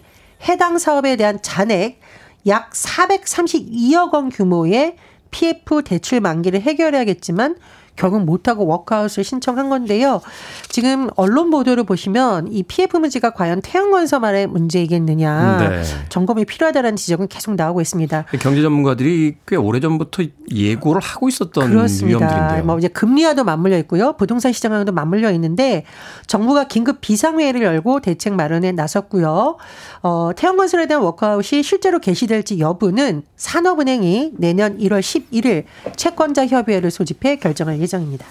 해당 0.48 0.78
사업에 0.78 1.16
대한 1.16 1.40
잔액 1.42 2.00
약 2.46 2.70
432억 2.72 4.14
원 4.14 4.30
규모의 4.30 4.96
PF 5.30 5.82
대출 5.82 6.20
만기를 6.20 6.62
해결해야겠지만 6.62 7.56
결국 7.96 8.24
못하고 8.24 8.66
워크아웃을 8.66 9.24
신청한 9.24 9.68
건데요. 9.68 10.20
지금 10.68 11.08
언론 11.16 11.50
보도를 11.50 11.84
보시면 11.84 12.52
이 12.52 12.62
PF 12.62 12.98
문제가 12.98 13.30
과연 13.30 13.62
태양건설만의 13.62 14.46
문제이겠느냐 14.46 15.58
네. 15.58 15.82
점검이 16.08 16.44
필요하다는 16.44 16.96
지적은 16.96 17.28
계속 17.28 17.54
나오고 17.54 17.80
있습니다. 17.80 18.26
경제 18.40 18.62
전문가들이 18.62 19.36
꽤 19.46 19.56
오래 19.56 19.80
전부터 19.80 20.24
예고를 20.50 21.00
하고 21.00 21.28
있었던 21.28 21.70
그렇습니다. 21.70 22.18
위험들인데요. 22.18 22.64
뭐 22.64 22.78
이제 22.78 22.88
금리와도 22.88 23.44
맞물려 23.44 23.78
있고요, 23.78 24.14
부동산 24.14 24.52
시장과도 24.52 24.92
맞물려 24.92 25.32
있는데 25.32 25.84
정부가 26.26 26.68
긴급 26.68 27.00
비상회의를 27.00 27.62
열고 27.62 28.00
대책 28.00 28.34
마련에 28.34 28.72
나섰고요. 28.72 29.56
어, 30.02 30.30
태영건설에 30.36 30.86
대한 30.86 31.02
워크아웃이 31.02 31.62
실제로 31.62 31.98
개시될지 31.98 32.58
여부는 32.58 33.22
산업은행이 33.36 34.32
내년 34.36 34.78
1월 34.78 35.00
11일 35.00 35.64
채권자 35.96 36.46
협의회를 36.46 36.90
소집해 36.90 37.36
결정할 37.36 37.80
예정입니다. 37.86 38.26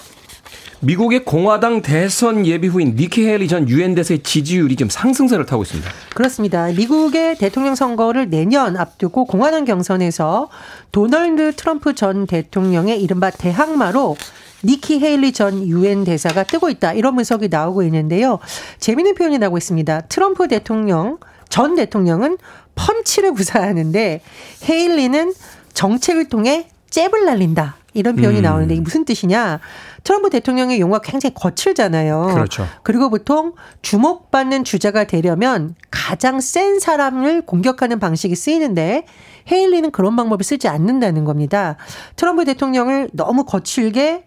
미국의 0.82 1.26
공화당 1.26 1.82
대선 1.82 2.46
예비 2.46 2.68
후보인 2.68 2.96
니키 2.96 3.26
헤일리 3.26 3.48
전 3.48 3.68
유엔 3.70 3.96
대사의 3.96 4.22
지지율이 4.22 4.76
지금 4.76 4.90
상승세를 4.90 5.46
타고 5.46 5.64
있습니다. 5.64 5.90
그렇습니다. 6.14 6.68
미국의 6.68 7.38
대통령 7.38 7.76
선거를 7.76 8.30
내년 8.30 8.78
앞두고 8.78 9.26
공화당 9.26 9.66
경선에서 9.66 10.50
도널드 10.92 11.56
트럼프 11.56 11.96
전 11.96 12.28
대통령의 12.28 13.02
이른바 13.02 13.32
대항마로 13.32 14.18
니키 14.64 15.00
헤일리 15.00 15.32
전 15.32 15.66
유엔 15.66 16.04
대사가 16.04 16.44
뜨고 16.44 16.70
있다. 16.70 16.94
이런 16.94 17.16
분석이 17.16 17.48
나오고 17.50 17.84
있는데요. 17.84 18.40
재미있는 18.80 19.16
표현이 19.16 19.38
나오고 19.38 19.58
있습니다. 19.58 20.02
트럼프 20.02 20.48
대통령 20.48 21.18
전 21.50 21.76
대통령은 21.76 22.38
펀치를 22.76 23.34
구사하는데 23.34 24.22
헤일리는 24.70 25.34
정책을 25.74 26.30
통해 26.30 26.68
잽을 26.90 27.26
날린다. 27.26 27.78
이런 27.96 28.16
표현이 28.16 28.38
음. 28.40 28.44
나오는데 28.44 28.75
이게 28.75 28.82
무슨 28.82 29.06
뜻이냐? 29.06 29.60
트럼프 30.04 30.30
대통령의 30.30 30.80
용어가 30.80 31.00
굉장히 31.00 31.34
거칠잖아요. 31.34 32.32
그렇죠. 32.34 32.68
그리고 32.84 33.10
보통 33.10 33.54
주목받는 33.82 34.66
주자가 34.66 35.06
되려면 35.06 35.75
가장 35.90 36.40
센 36.42 36.80
사람을 36.80 37.46
공격하는 37.46 38.00
방식이 38.00 38.36
쓰이는데 38.36 39.06
헤일리는 39.52 39.90
그런 39.92 40.16
방법을 40.16 40.44
쓰지 40.44 40.68
않는다는 40.68 41.24
겁니다. 41.24 41.78
트럼프 42.18 42.46
대통령을 42.46 43.10
너무 43.14 43.46
거칠게 43.46 44.25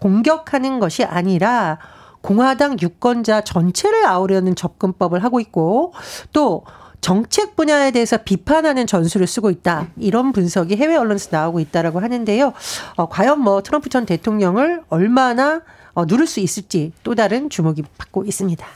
공격하는 0.00 0.80
것이 0.80 1.04
아니라 1.04 1.78
공화당 2.22 2.76
유권자 2.80 3.42
전체를 3.42 4.06
아우려는 4.06 4.54
접근법을 4.54 5.22
하고 5.22 5.40
있고 5.40 5.92
또 6.32 6.64
정책 7.00 7.56
분야에 7.56 7.90
대해서 7.92 8.18
비판하는 8.18 8.86
전술을 8.86 9.26
쓰고 9.26 9.50
있다. 9.50 9.88
이런 9.98 10.32
분석이 10.32 10.76
해외 10.76 10.96
언론에서 10.96 11.28
나오고 11.32 11.60
있다라고 11.60 12.00
하는데요. 12.00 12.52
어, 12.96 13.08
과연 13.08 13.40
뭐 13.40 13.62
트럼프 13.62 13.88
전 13.88 14.06
대통령을 14.06 14.82
얼마나 14.88 15.62
어, 15.94 16.04
누를 16.04 16.26
수 16.26 16.40
있을지 16.40 16.92
또 17.02 17.14
다른 17.14 17.50
주목이 17.50 17.82
받고 17.98 18.24
있습니다. 18.24 18.66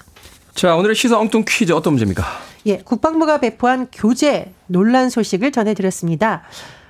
자, 0.54 0.76
오늘의 0.76 0.95
시사 0.95 1.19
엉뚱 1.19 1.45
퀴즈 1.47 1.73
어떤 1.73 1.95
문제입니까? 1.95 2.25
예, 2.66 2.78
국방부가 2.78 3.38
배포한 3.38 3.88
교재 3.93 4.52
논란 4.66 5.11
소식을 5.11 5.52
전해드렸습니다. 5.52 6.43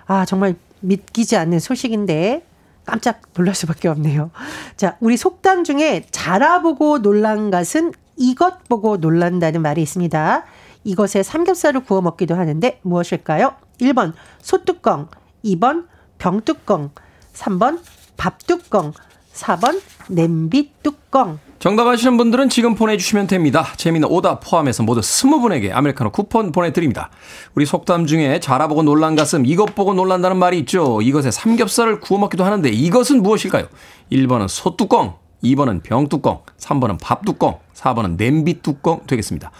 아, 0.06 0.24
정말 0.24 0.54
믿기지 0.80 1.36
않는 1.36 1.58
소식인데 1.58 2.44
깜짝 2.84 3.22
놀랄 3.32 3.54
수밖에 3.54 3.88
없네요. 3.88 4.30
자, 4.76 4.96
우리 5.00 5.16
속담 5.16 5.64
중에 5.64 6.04
자라보고 6.10 7.00
놀란 7.00 7.50
것은 7.50 7.92
이것 8.16 8.64
보고 8.68 8.98
놀란다는 8.98 9.62
말이 9.62 9.82
있습니다. 9.82 10.44
이것에 10.84 11.22
삼겹살을 11.22 11.84
구워 11.84 12.00
먹기도 12.00 12.34
하는데 12.34 12.78
무엇일까요? 12.82 13.54
1번 13.80 14.12
소뚜껑, 14.40 15.08
2번 15.44 15.86
병뚜껑, 16.18 16.90
3번 17.32 17.80
밥뚜껑, 18.16 18.92
4번 19.32 19.80
냄비 20.08 20.70
뚜껑. 20.82 21.38
정답 21.58 21.86
아시는 21.86 22.18
분들은 22.18 22.50
지금 22.50 22.74
보내주시면 22.74 23.26
됩니다. 23.26 23.66
재미는 23.76 24.08
오답 24.08 24.40
포함해서 24.44 24.82
모두 24.82 25.00
20분에게 25.00 25.72
아메리카노 25.72 26.10
쿠폰 26.12 26.52
보내드립니다. 26.52 27.10
우리 27.54 27.64
속담 27.64 28.06
중에 28.06 28.38
자라보고 28.38 28.82
놀란 28.82 29.16
가슴, 29.16 29.46
이것 29.46 29.74
보고 29.74 29.94
놀란다는 29.94 30.36
말이 30.36 30.58
있죠. 30.60 31.00
이것에 31.00 31.30
삼겹살을 31.30 32.00
구워 32.00 32.20
먹기도 32.20 32.44
하는데 32.44 32.68
이것은 32.68 33.22
무엇일까요? 33.22 33.66
1번은 34.12 34.48
소뚜껑, 34.48 35.16
2번은 35.44 35.82
병뚜껑, 35.82 36.42
3번은 36.58 36.98
밥뚜껑, 37.00 37.58
4번은 37.74 38.16
냄비 38.16 38.60
뚜껑 38.62 39.00
되겠습니다. 39.06 39.50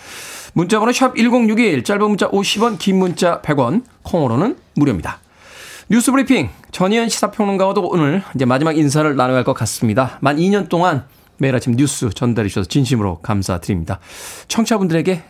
문자번호 0.54 0.92
샵 0.92 1.14
1061, 1.16 1.84
짧은 1.84 2.08
문자 2.08 2.28
50원, 2.28 2.78
긴 2.78 2.98
문자 2.98 3.40
100원, 3.42 3.84
콩으로는 4.02 4.56
무료입니다. 4.74 5.20
뉴스 5.90 6.10
브리핑, 6.10 6.48
전희연 6.72 7.08
시사평론가와도 7.08 7.86
오늘 7.88 8.22
이제 8.34 8.44
마지막 8.44 8.76
인사를 8.76 9.14
나눠야 9.14 9.38
할 9.38 9.44
것 9.44 9.52
같습니다. 9.52 10.18
만 10.20 10.36
2년 10.38 10.68
동안 10.68 11.04
매일 11.36 11.54
아침 11.54 11.74
뉴스 11.76 12.08
전달해 12.10 12.48
주셔서 12.48 12.68
진심으로 12.68 13.18
감사드립니다. 13.18 13.98
청취자분들에게 14.48 15.22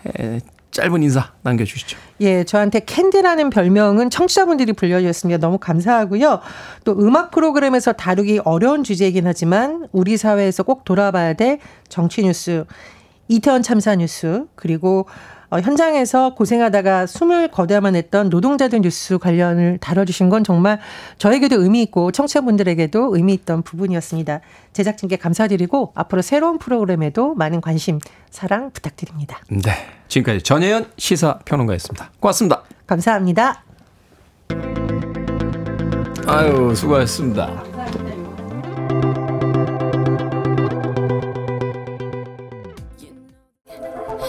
짧은 0.74 1.04
인사 1.04 1.30
남겨주시죠. 1.42 1.96
예, 2.20 2.42
저한테 2.42 2.80
캔디라는 2.80 3.50
별명은 3.50 4.10
청취자분들이 4.10 4.72
불려주셨습니다. 4.72 5.38
너무 5.38 5.56
감사하고요. 5.58 6.40
또 6.84 6.92
음악 6.98 7.30
프로그램에서 7.30 7.92
다루기 7.92 8.40
어려운 8.44 8.82
주제이긴 8.82 9.24
하지만 9.24 9.86
우리 9.92 10.16
사회에서 10.16 10.64
꼭 10.64 10.84
돌아봐야 10.84 11.34
될 11.34 11.60
정치 11.88 12.22
뉴스, 12.24 12.64
이태원 13.28 13.62
참사 13.62 13.94
뉴스, 13.94 14.46
그리고 14.56 15.06
어, 15.54 15.60
현장에서 15.60 16.34
고생하다가 16.34 17.06
숨을 17.06 17.46
거둬야만 17.46 17.94
했던 17.94 18.28
노동자들 18.28 18.80
뉴스 18.80 19.18
관련을 19.18 19.78
다뤄주신 19.78 20.28
건 20.28 20.42
정말 20.42 20.80
저에게도 21.18 21.62
의미 21.62 21.80
있고 21.82 22.10
청취자분들에게도 22.10 23.14
의미 23.14 23.34
있던 23.34 23.62
부분이었습니다. 23.62 24.40
제작진께 24.72 25.16
감사드리고 25.16 25.92
앞으로 25.94 26.22
새로운 26.22 26.58
프로그램에도 26.58 27.34
많은 27.36 27.60
관심, 27.60 28.00
사랑 28.30 28.72
부탁드립니다. 28.72 29.38
네. 29.48 29.70
지금까지 30.08 30.42
전혜연 30.42 30.90
시사평론가였습니다. 30.98 32.10
고맙습니다. 32.18 32.64
감사합니다. 32.88 33.62
아유, 36.26 36.74
수고하셨습니다. 36.74 37.73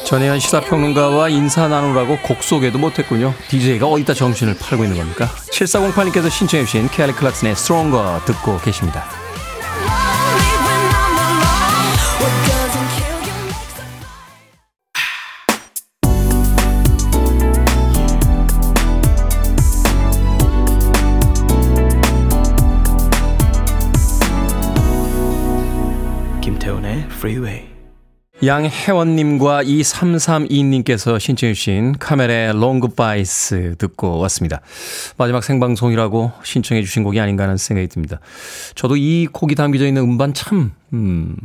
전혜연 0.05 0.39
시사평론가와 0.39 1.29
인사 1.29 1.67
나누라고 1.67 2.19
곡 2.19 2.43
소개도 2.43 2.77
못했군요. 2.77 3.33
DJ가 3.49 3.87
어디다 3.87 4.13
정신을 4.13 4.55
팔고 4.59 4.83
있는 4.83 4.97
겁니까? 4.97 5.25
7408님께서 5.51 6.29
신청해주신 6.29 6.89
켈리 6.89 7.11
클락슨의 7.13 7.53
Stronger 7.53 8.23
듣고 8.25 8.59
계십니다. 8.59 9.03
김태훈의 26.41 27.07
Freeway. 27.09 27.74
양혜원님과 28.45 29.63
2332님께서 29.63 31.19
신청해주신 31.19 31.97
카멜의 31.99 32.53
Long 32.53 32.81
Goodbyes 32.81 33.75
듣고 33.77 34.19
왔습니다. 34.19 34.61
마지막 35.17 35.43
생방송이라고 35.43 36.31
신청해주신 36.43 37.03
곡이 37.03 37.19
아닌가 37.19 37.43
하는 37.43 37.57
생각이 37.57 37.87
듭니다. 37.87 38.19
저도 38.75 38.97
이 38.97 39.27
곡이 39.31 39.55
담겨져 39.55 39.87
있는 39.87 40.03
음반 40.03 40.33
참, 40.33 40.73
음, 40.93 41.35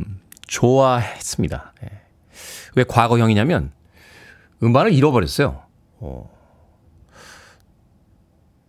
좋아했습니다. 0.47 1.73
예. 1.85 1.89
왜 2.75 2.83
과거형이냐면, 2.83 3.71
음반을 4.61 4.93
잃어버렸어요. 4.93 5.61
어. 5.99 6.29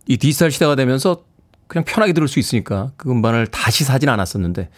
이 0.06 0.16
디지털 0.16 0.50
시대가 0.50 0.74
되면서 0.74 1.24
그냥 1.66 1.84
편하게 1.84 2.12
들을 2.12 2.28
수 2.28 2.38
있으니까 2.38 2.92
그 2.96 3.10
음반을 3.10 3.48
다시 3.48 3.84
사진 3.84 4.08
않았었는데, 4.08 4.70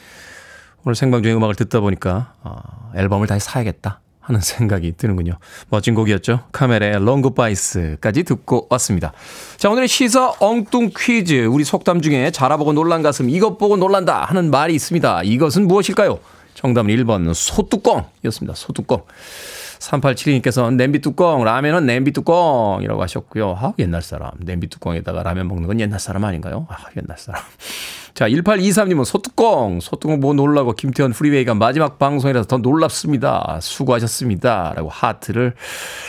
오늘 0.84 0.94
생방송의 0.94 1.36
음악을 1.36 1.54
듣다 1.54 1.80
보니까 1.80 2.34
어, 2.42 2.56
앨범을 2.94 3.26
다시 3.26 3.46
사야겠다 3.46 4.00
하는 4.20 4.40
생각이 4.42 4.92
드는군요. 4.96 5.38
멋진 5.70 5.94
곡이었죠. 5.94 6.40
카멜의 6.52 7.02
Long 7.04 7.32
Goodbyes까지 7.32 8.24
듣고 8.24 8.66
왔습니다. 8.70 9.12
자 9.56 9.70
오늘의 9.70 9.88
시사 9.88 10.34
엉뚱 10.40 10.90
퀴즈 10.96 11.46
우리 11.46 11.64
속담 11.64 12.02
중에 12.02 12.30
자라보고 12.30 12.74
놀란 12.74 13.02
가슴 13.02 13.30
이것 13.30 13.56
보고 13.56 13.76
놀란다 13.76 14.24
하는 14.24 14.50
말이 14.50 14.74
있습니다. 14.74 15.22
이것은 15.22 15.66
무엇일까요? 15.66 16.18
정답은 16.54 16.94
1번 16.94 17.32
솥뚜껑이었습니다. 17.32 18.54
솥뚜껑. 18.54 19.02
3872님께서 19.78 20.72
냄비 20.72 21.00
뚜껑, 21.00 21.44
라면은 21.44 21.84
냄비 21.84 22.12
뚜껑이라고 22.12 23.02
하셨고요. 23.02 23.56
아, 23.58 23.74
옛날 23.78 24.00
사람. 24.00 24.30
냄비 24.38 24.68
뚜껑에다가 24.68 25.22
라면 25.22 25.48
먹는 25.48 25.66
건 25.66 25.80
옛날 25.80 26.00
사람 26.00 26.24
아닌가요? 26.24 26.66
아, 26.70 26.76
옛날 26.96 27.18
사람. 27.18 27.42
자, 28.14 28.28
1823님은 28.28 29.04
솥뚜껑, 29.04 29.80
솥뚜껑 29.80 30.20
뭐 30.20 30.34
놀라고 30.34 30.72
김태훈 30.72 31.12
Freeway가 31.12 31.54
마지막 31.54 31.98
방송이라서 31.98 32.46
더 32.46 32.58
놀랍습니다. 32.58 33.58
수고하셨습니다. 33.60 34.74
라고 34.76 34.88
하트를 34.88 35.54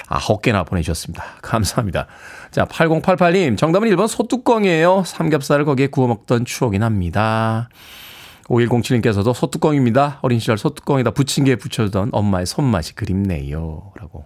아홉 0.07 0.43
개나 0.43 0.63
보내주셨습니다. 0.63 1.23
감사합니다. 1.41 2.05
자, 2.51 2.65
8088님, 2.65 3.57
정답은 3.57 3.89
1번 3.89 4.07
소뚜껑이에요. 4.07 5.01
삼겹살을 5.03 5.65
거기에 5.65 5.87
구워 5.87 6.07
먹던 6.07 6.45
추억이 6.45 6.77
납니다. 6.77 7.69
5107님께서도 8.49 9.33
소뚜껑입니다. 9.33 10.19
어린 10.21 10.37
시절 10.37 10.59
소뚜껑에다 10.59 11.09
부침개에 11.09 11.55
붙여주던 11.55 12.09
엄마의 12.11 12.45
손맛이 12.45 12.93
그립네요. 12.93 13.91
라고 13.99 14.25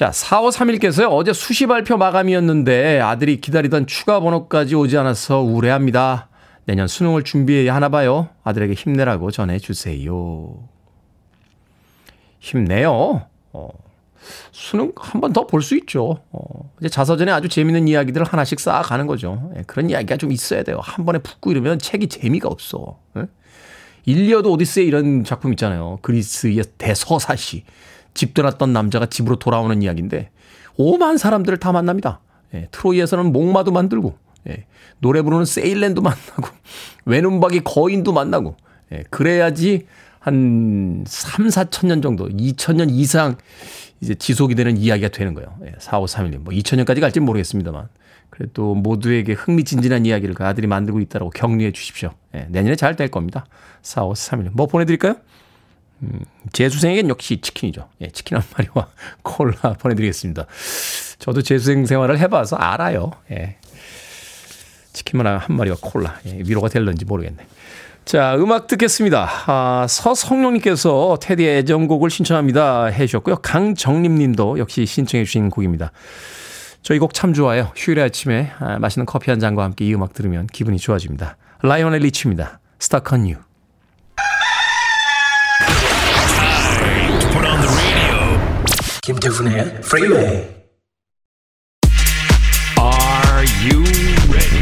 자, 0.00 0.08
4531께서요, 0.12 1.10
어제 1.10 1.34
수시 1.34 1.66
발표 1.66 1.98
마감이었는데 1.98 3.00
아들이 3.00 3.38
기다리던 3.38 3.86
추가 3.86 4.18
번호까지 4.20 4.74
오지 4.74 4.96
않아서 4.96 5.42
우울해합니다. 5.42 6.30
내년 6.64 6.88
수능을 6.88 7.22
준비해야 7.22 7.74
하나 7.74 7.90
봐요. 7.90 8.30
아들에게 8.42 8.72
힘내라고 8.72 9.30
전해주세요. 9.30 10.54
힘내요. 12.38 13.26
어, 13.52 13.68
수능 14.52 14.92
한 14.96 15.20
번 15.20 15.34
더 15.34 15.46
볼 15.46 15.60
수 15.60 15.76
있죠. 15.76 16.22
어, 16.32 16.70
이제 16.80 16.88
자서전에 16.88 17.30
아주 17.30 17.50
재밌는 17.50 17.86
이야기들을 17.86 18.24
하나씩 18.26 18.58
쌓아가는 18.58 19.06
거죠. 19.06 19.52
예, 19.58 19.64
그런 19.66 19.90
이야기가 19.90 20.16
좀 20.16 20.32
있어야 20.32 20.62
돼요. 20.62 20.78
한 20.82 21.04
번에 21.04 21.18
붙고 21.18 21.50
이러면 21.50 21.78
책이 21.78 22.08
재미가 22.08 22.48
없어. 22.48 22.98
예? 23.18 23.26
일리어드 24.06 24.48
오디세이 24.48 24.86
이런 24.86 25.24
작품 25.24 25.52
있잖아요. 25.52 25.98
그리스의 26.00 26.62
대서사시. 26.78 27.64
집 28.20 28.34
떠났던 28.34 28.74
남자가 28.74 29.06
집으로 29.06 29.36
돌아오는 29.36 29.80
이야기인데 29.80 30.28
오만 30.76 31.16
사람들을 31.16 31.56
다 31.56 31.72
만납니다. 31.72 32.20
예, 32.52 32.68
트로이에서는 32.70 33.32
목마도 33.32 33.72
만들고 33.72 34.14
예, 34.50 34.66
노래 34.98 35.22
부르는 35.22 35.46
세일랜도 35.46 36.02
만나고 36.02 36.48
외눈박이 37.06 37.60
거인도 37.60 38.12
만나고 38.12 38.58
예, 38.92 39.04
그래야지 39.08 39.86
한 40.18 41.02
3, 41.06 41.46
4천 41.46 41.86
년 41.86 42.02
정도, 42.02 42.28
2천 42.28 42.74
년 42.76 42.90
이상 42.90 43.38
이제 44.02 44.14
지속이 44.14 44.54
되는 44.54 44.76
이야기가 44.76 45.08
되는 45.08 45.32
거예요. 45.32 45.56
예, 45.64 45.72
4, 45.78 45.98
5, 45.98 46.06
3, 46.06 46.30
1년. 46.30 46.40
뭐 46.40 46.52
2천 46.52 46.76
년까지 46.76 47.00
갈지 47.00 47.20
모르겠습니다만. 47.20 47.88
그래도 48.28 48.74
모두에게 48.74 49.32
흥미진진한 49.32 50.04
이야기를 50.04 50.34
그 50.34 50.44
아들이 50.44 50.66
만들고 50.66 51.00
있다고 51.00 51.30
격려해 51.30 51.72
주십시오. 51.72 52.10
예, 52.34 52.46
내년에 52.50 52.76
잘 52.76 52.96
될 52.96 53.08
겁니다. 53.08 53.46
4, 53.80 54.04
5, 54.04 54.14
3, 54.14 54.44
1년. 54.44 54.50
뭐 54.52 54.66
보내드릴까요? 54.66 55.16
음, 56.02 56.20
재수생에겐 56.52 57.08
역시 57.08 57.40
치킨이죠. 57.40 57.88
예, 58.00 58.08
치킨 58.08 58.38
한 58.38 58.44
마리와 58.56 58.88
콜라 59.22 59.74
보내드리겠습니다. 59.78 60.46
저도 61.18 61.42
재수생 61.42 61.86
생활을 61.86 62.18
해봐서 62.18 62.56
알아요. 62.56 63.12
예. 63.30 63.56
치킨만 64.92 65.26
한 65.26 65.56
마리와 65.56 65.76
콜라. 65.80 66.18
예, 66.26 66.38
위로가 66.38 66.68
될런지 66.68 67.04
모르겠네. 67.04 67.46
자, 68.04 68.34
음악 68.36 68.66
듣겠습니다. 68.66 69.28
아, 69.46 69.86
서성룡님께서 69.88 71.18
테디의 71.20 71.58
애정곡을 71.58 72.10
신청합니다. 72.10 72.86
해 72.86 73.06
주셨고요. 73.06 73.36
강정림 73.36 74.16
님도 74.16 74.58
역시 74.58 74.86
신청해 74.86 75.24
주신 75.24 75.50
곡입니다. 75.50 75.92
저이곡참 76.82 77.34
좋아요. 77.34 77.70
휴일의 77.76 78.04
아침에 78.04 78.50
아, 78.58 78.78
맛있는 78.78 79.06
커피 79.06 79.30
한 79.30 79.38
잔과 79.38 79.62
함께 79.62 79.84
이 79.84 79.94
음악 79.94 80.14
들으면 80.14 80.46
기분이 80.46 80.78
좋아집니다. 80.78 81.36
라이언의 81.62 82.00
리치입니다. 82.00 82.58
Stuck 82.80 83.16
on 83.16 83.26
You. 83.26 83.49
김태훈의 89.02 89.80
Freeway. 89.82 90.46
Are 92.78 93.46
you 93.64 93.82
ready? 94.30 94.60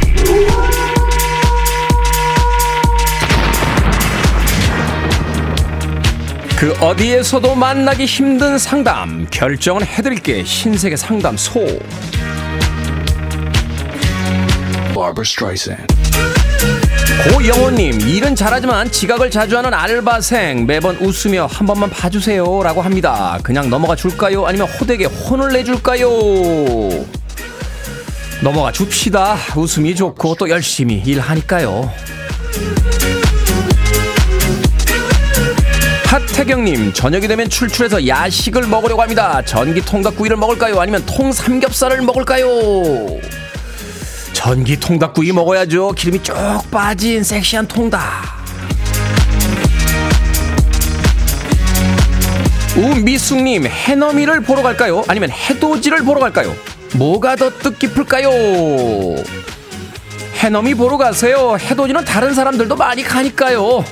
그 6.56 6.72
어디에서도 6.80 7.54
만나기 7.54 8.04
힘든 8.04 8.58
상담 8.58 9.26
결정은 9.30 9.84
해드릴게 9.84 10.44
신세계 10.44 10.96
상담소 10.96 11.60
Barbara 14.94 15.22
Streisand. 15.24 15.86
고영호님 17.24 18.00
일은 18.00 18.34
잘하지만 18.36 18.90
지각을 18.90 19.30
자주 19.30 19.56
하는 19.58 19.74
알바생. 19.74 20.66
매번 20.66 20.96
웃으며 20.96 21.46
한 21.46 21.66
번만 21.66 21.90
봐주세요 21.90 22.62
라고 22.62 22.80
합니다. 22.80 23.38
그냥 23.42 23.68
넘어가 23.68 23.96
줄까요? 23.96 24.46
아니면 24.46 24.68
호되게 24.68 25.06
혼을 25.06 25.52
내줄까요? 25.52 26.08
넘어가 28.42 28.70
줍시다. 28.70 29.36
웃음이 29.56 29.96
좋고 29.96 30.36
또 30.36 30.48
열심히 30.48 31.02
일하니까요. 31.04 31.90
하태경님 36.06 36.92
저녁이 36.94 37.26
되면 37.28 37.48
출출해서 37.50 38.06
야식을 38.06 38.66
먹으려고 38.68 39.02
합니다. 39.02 39.42
전기 39.44 39.80
통닭구이를 39.82 40.36
먹을까요? 40.36 40.80
아니면 40.80 41.04
통 41.04 41.32
삼겹살을 41.32 42.00
먹을까요 42.02 42.46
전기 44.38 44.78
통닭구이 44.78 45.32
먹어야죠. 45.32 45.90
기름이 45.90 46.22
쭉 46.22 46.32
빠진 46.70 47.24
섹시한 47.24 47.66
통닭. 47.66 48.00
우미숙님, 52.76 53.66
해넘이를 53.66 54.42
보러 54.42 54.62
갈까요? 54.62 55.02
아니면 55.08 55.30
해돋이를 55.32 56.04
보러 56.04 56.20
갈까요? 56.20 56.54
뭐가 56.94 57.34
더 57.34 57.50
뜻깊을까요? 57.50 58.30
해넘이 60.36 60.74
보러 60.76 60.96
가세요. 60.96 61.56
해돋이는 61.60 62.04
다른 62.04 62.32
사람들도 62.32 62.76
많이 62.76 63.02
가니까요. 63.02 63.84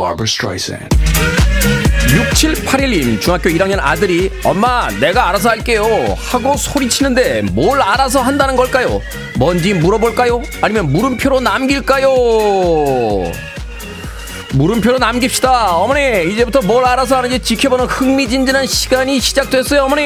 Barbara 0.00 0.26
Streisand. 0.26 0.88
6781님 2.08 3.20
중학교 3.20 3.50
1학년 3.50 3.78
아들이 3.80 4.30
엄마 4.42 4.88
내가 4.98 5.28
알아서 5.28 5.50
할게요 5.50 5.84
하고 6.16 6.56
소리치는데 6.56 7.42
뭘 7.52 7.80
알아서 7.82 8.22
한다는 8.22 8.56
걸까요? 8.56 9.02
뭔지 9.36 9.74
물어볼까요? 9.74 10.42
아니면 10.62 10.90
물음표로 10.90 11.40
남길까요? 11.40 12.08
물음표로 14.54 14.98
남깁시다 14.98 15.76
어머니 15.76 16.32
이제부터 16.32 16.62
뭘 16.62 16.84
알아서 16.86 17.18
하는지 17.18 17.38
지켜보는 17.38 17.84
흥미진진한 17.84 18.66
시간이 18.66 19.20
시작됐어요 19.20 19.82
어머니 19.82 20.02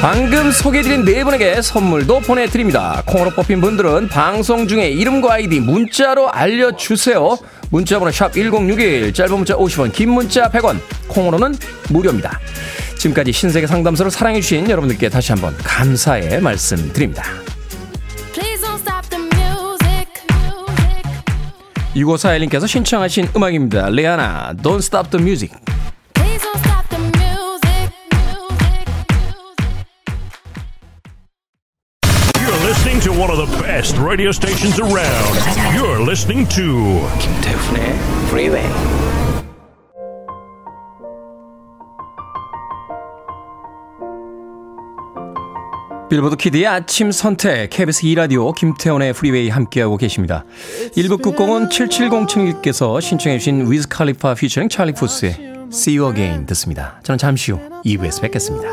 방금 0.00 0.52
소개해드린 0.52 1.04
네 1.04 1.24
분에게 1.24 1.60
선물도 1.60 2.20
보내드립니다. 2.20 3.02
콩으로 3.04 3.30
뽑힌 3.30 3.60
분들은 3.60 4.08
방송 4.08 4.68
중에 4.68 4.88
이름과 4.90 5.34
아이디 5.34 5.58
문자로 5.58 6.30
알려주세요. 6.30 7.36
문자번호 7.70 8.12
샵 8.12 8.32
1061, 8.32 9.12
짧은 9.12 9.34
문자 9.34 9.56
50원, 9.56 9.92
긴 9.92 10.10
문자 10.10 10.48
100원, 10.50 10.78
콩으로는 11.08 11.56
무료입니다. 11.90 12.38
지금까지 12.96 13.32
신세계 13.32 13.66
상담소를 13.66 14.12
사랑해주신 14.12 14.70
여러분들께 14.70 15.08
다시 15.08 15.32
한번 15.32 15.56
감사의 15.58 16.40
말씀 16.40 16.92
드립니다. 16.92 17.24
The 19.10 19.24
music. 19.24 20.08
6541님께서 21.96 22.68
신청하신 22.68 23.30
음악입니다. 23.34 23.88
레아나, 23.90 24.54
Don't 24.62 24.78
Stop 24.78 25.10
the 25.10 25.22
Music. 25.22 25.52
Of 33.38 33.50
the 33.50 33.62
best 33.62 33.96
radio 33.98 34.32
stations 34.32 34.78
around. 34.80 35.34
You're 35.74 36.00
listening 36.00 36.48
to 36.48 37.06
김태훈의 37.20 37.94
Freeway. 38.28 38.68
빌보드 46.08 46.36
kid의 46.36 46.66
아침 46.66 47.12
선택 47.12 47.68
KBS 47.68 48.02
2라디오 48.02 48.54
김태훈의 48.54 49.12
프리웨이 49.12 49.50
함께하고 49.50 49.98
계십니다. 49.98 50.44
1부 50.96 51.20
끝곡은 51.22 51.68
7707님께서 51.68 52.98
신청해 53.00 53.38
주신 53.38 53.70
위즈 53.70 53.88
칼리파 53.88 54.34
피처링 54.34 54.70
찰리 54.70 54.92
푸스의 54.92 55.32
See 55.70 55.98
You 55.98 56.10
Again 56.10 56.46
듣습니다. 56.46 56.98
저는 57.02 57.18
잠시 57.18 57.52
후 57.52 57.60
2부에서 57.84 58.22
뵙겠습니다. 58.22 58.68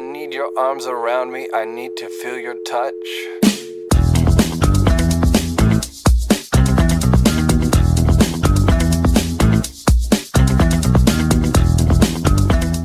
I 0.00 0.02
need 0.02 0.32
your 0.32 0.48
arms 0.56 0.86
around 0.86 1.30
me. 1.30 1.46
I 1.52 1.66
need 1.66 1.94
to 1.98 2.06
feel 2.06 2.40
your 2.42 2.56
touch. 2.64 2.94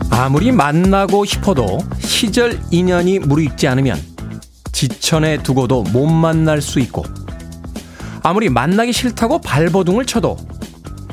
아무리 0.10 0.51
만나고 0.51 1.23
싶어도 1.23 1.80
시절 1.99 2.60
인연이 2.69 3.19
무르익지 3.19 3.65
않으면 3.69 3.97
지천에 4.73 5.41
두고도 5.41 5.84
못 5.84 6.08
만날 6.08 6.62
수 6.62 6.82
있고 6.82 7.06
아무리 8.23 8.49
만나기 8.49 8.91
싫다고 8.91 9.39
발버둥을 9.39 10.06
쳐도 10.06 10.36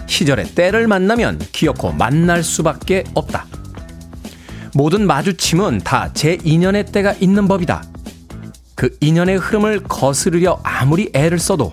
시절의 0.09 0.47
때를 0.57 0.89
만나면 0.89 1.39
기어코 1.53 1.93
만날 1.93 2.43
수밖에 2.43 3.05
없다. 3.15 3.47
모든 4.75 5.07
마주침은 5.07 5.79
다 5.79 6.11
제 6.15 6.39
인연의 6.45 6.87
때가 6.87 7.13
있는 7.15 7.47
법이다. 7.49 7.83
그 8.75 8.97
인연의 9.01 9.37
흐름을 9.39 9.85
거스르려 9.85 10.59
아무리 10.63 11.11
애를 11.15 11.39
써도 11.39 11.73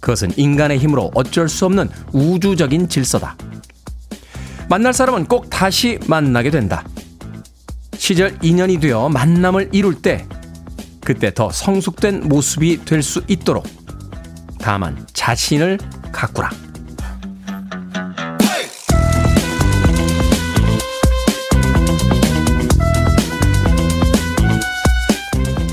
그것은 0.00 0.32
인간의 0.36 0.78
힘으로 0.78 1.10
어쩔 1.14 1.48
수 1.48 1.64
없는 1.66 1.88
우주적인 2.12 2.88
질서다. 2.88 3.36
만날 4.68 4.92
사람은 4.92 5.26
꼭 5.26 5.48
다시 5.48 5.98
만나게 6.06 6.50
된다. 6.50 6.84
시절 7.96 8.36
인연이 8.42 8.78
되어 8.78 9.08
만남을 9.08 9.70
이룰 9.72 9.94
때 10.02 10.26
그때 11.04 11.32
더 11.32 11.50
성숙된 11.50 12.28
모습이 12.28 12.84
될 12.84 13.02
수 13.02 13.22
있도록 13.28 13.66
다만 14.60 15.06
자신을 15.14 15.78
가꾸라. 16.12 16.50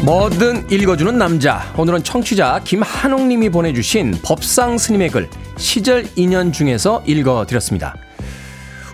뭐든 0.06 0.70
읽어주는 0.70 1.18
남자. 1.18 1.74
오늘은 1.76 2.04
청취자 2.04 2.62
김한옥님이 2.64 3.50
보내주신 3.50 4.14
법상 4.24 4.78
스님의 4.78 5.10
글 5.10 5.28
시절 5.58 6.08
인연 6.16 6.52
중에서 6.52 7.02
읽어드렸습니다. 7.08 7.96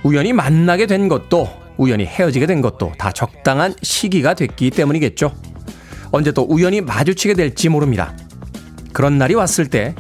우연히 0.04 0.32
만나게 0.32 0.86
된 0.86 1.10
것도 1.10 1.50
우연히 1.76 2.06
헤어지게 2.06 2.46
된 2.46 2.62
것도 2.62 2.94
다 2.98 3.12
적당한 3.12 3.76
시기가 3.82 4.36
됐기 4.36 4.70
때문이겠죠. 4.70 5.36
언제 6.14 6.32
또 6.32 6.44
우연히 6.44 6.80
마주치게 6.80 7.34
될지 7.34 7.68
모릅니다. 7.68 8.16
그런 8.94 9.18
날이 9.18 9.34
왔을 9.34 9.68
때 9.68 9.94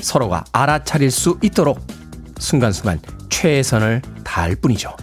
서로가 0.00 0.44
알아차릴 0.50 1.10
수 1.10 1.38
있도록 1.42 1.78
순간순간 2.38 3.00
최선을 3.28 4.00
다할 4.24 4.56
뿐이죠. 4.56 4.96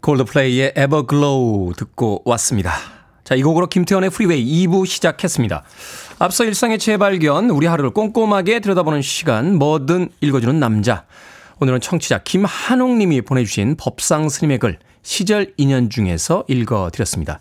콜드플레이의 0.00 0.74
Everglow 0.76 1.72
듣고 1.76 2.22
왔습니다. 2.24 2.87
자, 3.28 3.34
이 3.34 3.42
곡으로 3.42 3.66
김태훈의 3.66 4.08
프리웨이 4.08 4.66
2부 4.66 4.86
시작했습니다. 4.86 5.62
앞서 6.18 6.44
일상의 6.44 6.78
재발견, 6.78 7.50
우리 7.50 7.66
하루를 7.66 7.90
꼼꼼하게 7.90 8.60
들여다보는 8.60 9.02
시간, 9.02 9.56
뭐든 9.56 10.08
읽어주는 10.22 10.58
남자. 10.58 11.04
오늘은 11.60 11.82
청취자 11.82 12.22
김한옥 12.22 12.96
님이 12.96 13.20
보내주신 13.20 13.76
법상 13.76 14.30
스님의 14.30 14.58
글, 14.60 14.78
시절 15.02 15.52
인연 15.58 15.90
중에서 15.90 16.44
읽어드렸습니다. 16.48 17.38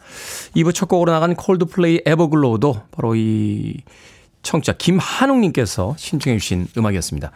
2부 0.58 0.76
첫 0.76 0.90
곡으로 0.90 1.14
나간 1.14 1.36
콜드플레이 1.36 2.02
Everglow도 2.06 2.82
바로 2.92 3.16
이 3.16 3.78
청취자 4.44 4.74
김한옥 4.74 5.40
님께서 5.40 5.96
신청해 5.98 6.38
주신 6.40 6.68
음악이었습니다. 6.78 7.32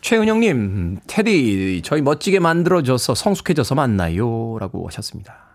최은영 0.00 0.38
님, 0.38 0.98
테디, 1.08 1.82
저희 1.84 2.02
멋지게 2.02 2.38
만들어줘서 2.38 3.16
성숙해져서 3.16 3.74
만나요. 3.74 4.58
라고 4.60 4.86
하셨습니다. 4.86 5.45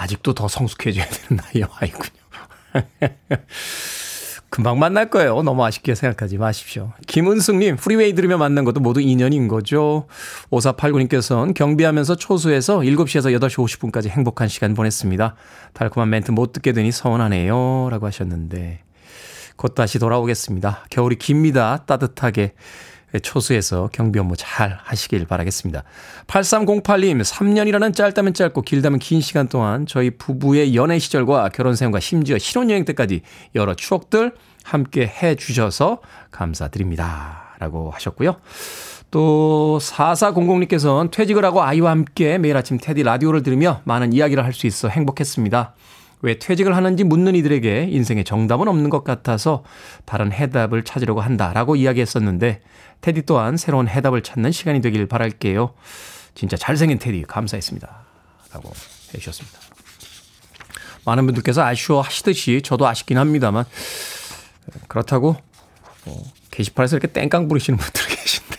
아직도 0.00 0.32
더 0.32 0.48
성숙해져야 0.48 1.06
되는 1.06 1.42
나이에 1.42 1.64
와 1.64 1.78
있군요. 1.84 2.20
금방 4.48 4.78
만날 4.78 5.10
거예요. 5.10 5.42
너무 5.42 5.64
아쉽게 5.64 5.94
생각하지 5.94 6.38
마십시오. 6.38 6.92
김은숙님, 7.06 7.76
프리웨이 7.76 8.14
들으며 8.14 8.36
만난 8.36 8.64
것도 8.64 8.80
모두 8.80 9.00
인연인 9.00 9.46
거죠. 9.46 10.08
5489님께서는 10.50 11.54
경비하면서 11.54 12.16
초수해서 12.16 12.78
7시에서 12.78 13.38
8시 13.38 13.92
50분까지 13.92 14.08
행복한 14.08 14.48
시간 14.48 14.74
보냈습니다. 14.74 15.36
달콤한 15.74 16.10
멘트 16.10 16.32
못 16.32 16.52
듣게 16.52 16.72
되니 16.72 16.90
서운하네요. 16.90 17.88
라고 17.90 18.06
하셨는데, 18.06 18.82
곧 19.56 19.74
다시 19.74 19.98
돌아오겠습니다. 19.98 20.86
겨울이 20.90 21.16
깁니다. 21.16 21.84
따뜻하게 21.86 22.54
초수해서 23.18 23.90
경비 23.92 24.18
업무 24.18 24.36
잘 24.36 24.78
하시길 24.82 25.26
바라겠습니다. 25.26 25.82
8308님, 26.26 27.22
3년이라는 27.22 27.94
짧다면 27.94 28.34
짧고 28.34 28.62
길다면 28.62 28.98
긴 29.00 29.20
시간 29.20 29.48
동안 29.48 29.86
저희 29.86 30.10
부부의 30.10 30.76
연애 30.76 30.98
시절과 30.98 31.48
결혼 31.50 31.74
생활과 31.74 32.00
심지어 32.00 32.38
신혼여행 32.38 32.84
때까지 32.84 33.22
여러 33.54 33.74
추억들 33.74 34.32
함께 34.62 35.06
해 35.06 35.34
주셔서 35.34 35.98
감사드립니다. 36.30 37.56
라고 37.58 37.90
하셨고요. 37.90 38.36
또 39.10 39.78
4400님께서는 39.82 41.10
퇴직을 41.10 41.44
하고 41.44 41.62
아이와 41.62 41.90
함께 41.90 42.38
매일 42.38 42.56
아침 42.56 42.78
테디 42.78 43.02
라디오를 43.02 43.42
들으며 43.42 43.80
많은 43.84 44.12
이야기를 44.12 44.44
할 44.44 44.52
수 44.52 44.66
있어 44.66 44.88
행복했습니다. 44.88 45.74
왜 46.22 46.38
퇴직을 46.38 46.76
하는지 46.76 47.04
묻는 47.04 47.34
이들에게 47.34 47.88
인생에 47.90 48.24
정답은 48.24 48.68
없는 48.68 48.90
것 48.90 49.04
같아서 49.04 49.64
다른 50.04 50.32
해답을 50.32 50.84
찾으려고 50.84 51.20
한다라고 51.20 51.76
이야기했었는데 51.76 52.60
테디 53.00 53.22
또한 53.22 53.56
새로운 53.56 53.88
해답을 53.88 54.22
찾는 54.22 54.52
시간이 54.52 54.80
되길 54.82 55.06
바랄게요. 55.06 55.74
진짜 56.34 56.56
잘생긴 56.56 56.98
테디 56.98 57.24
감사했습니다. 57.26 57.88
라고 58.52 58.70
해주셨습니다. 59.14 59.58
많은 61.04 61.24
분들께서 61.26 61.62
아쉬워하시듯이 61.62 62.60
저도 62.62 62.86
아쉽긴 62.86 63.16
합니다만 63.16 63.64
그렇다고 64.88 65.36
뭐 66.04 66.22
게시판에서 66.50 66.96
이렇게 66.96 67.12
땡깡 67.12 67.48
부리시는 67.48 67.78
분들 67.78 68.02
계신데 68.14 68.56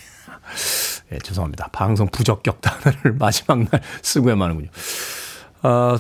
예, 1.13 1.17
죄송합니다. 1.19 1.67
방송 1.71 2.07
부적격 2.07 2.61
단어를 2.61 3.13
마지막 3.19 3.59
날 3.59 3.81
쓰고야 4.01 4.35
마는군요. 4.35 4.69
어, 5.63 5.97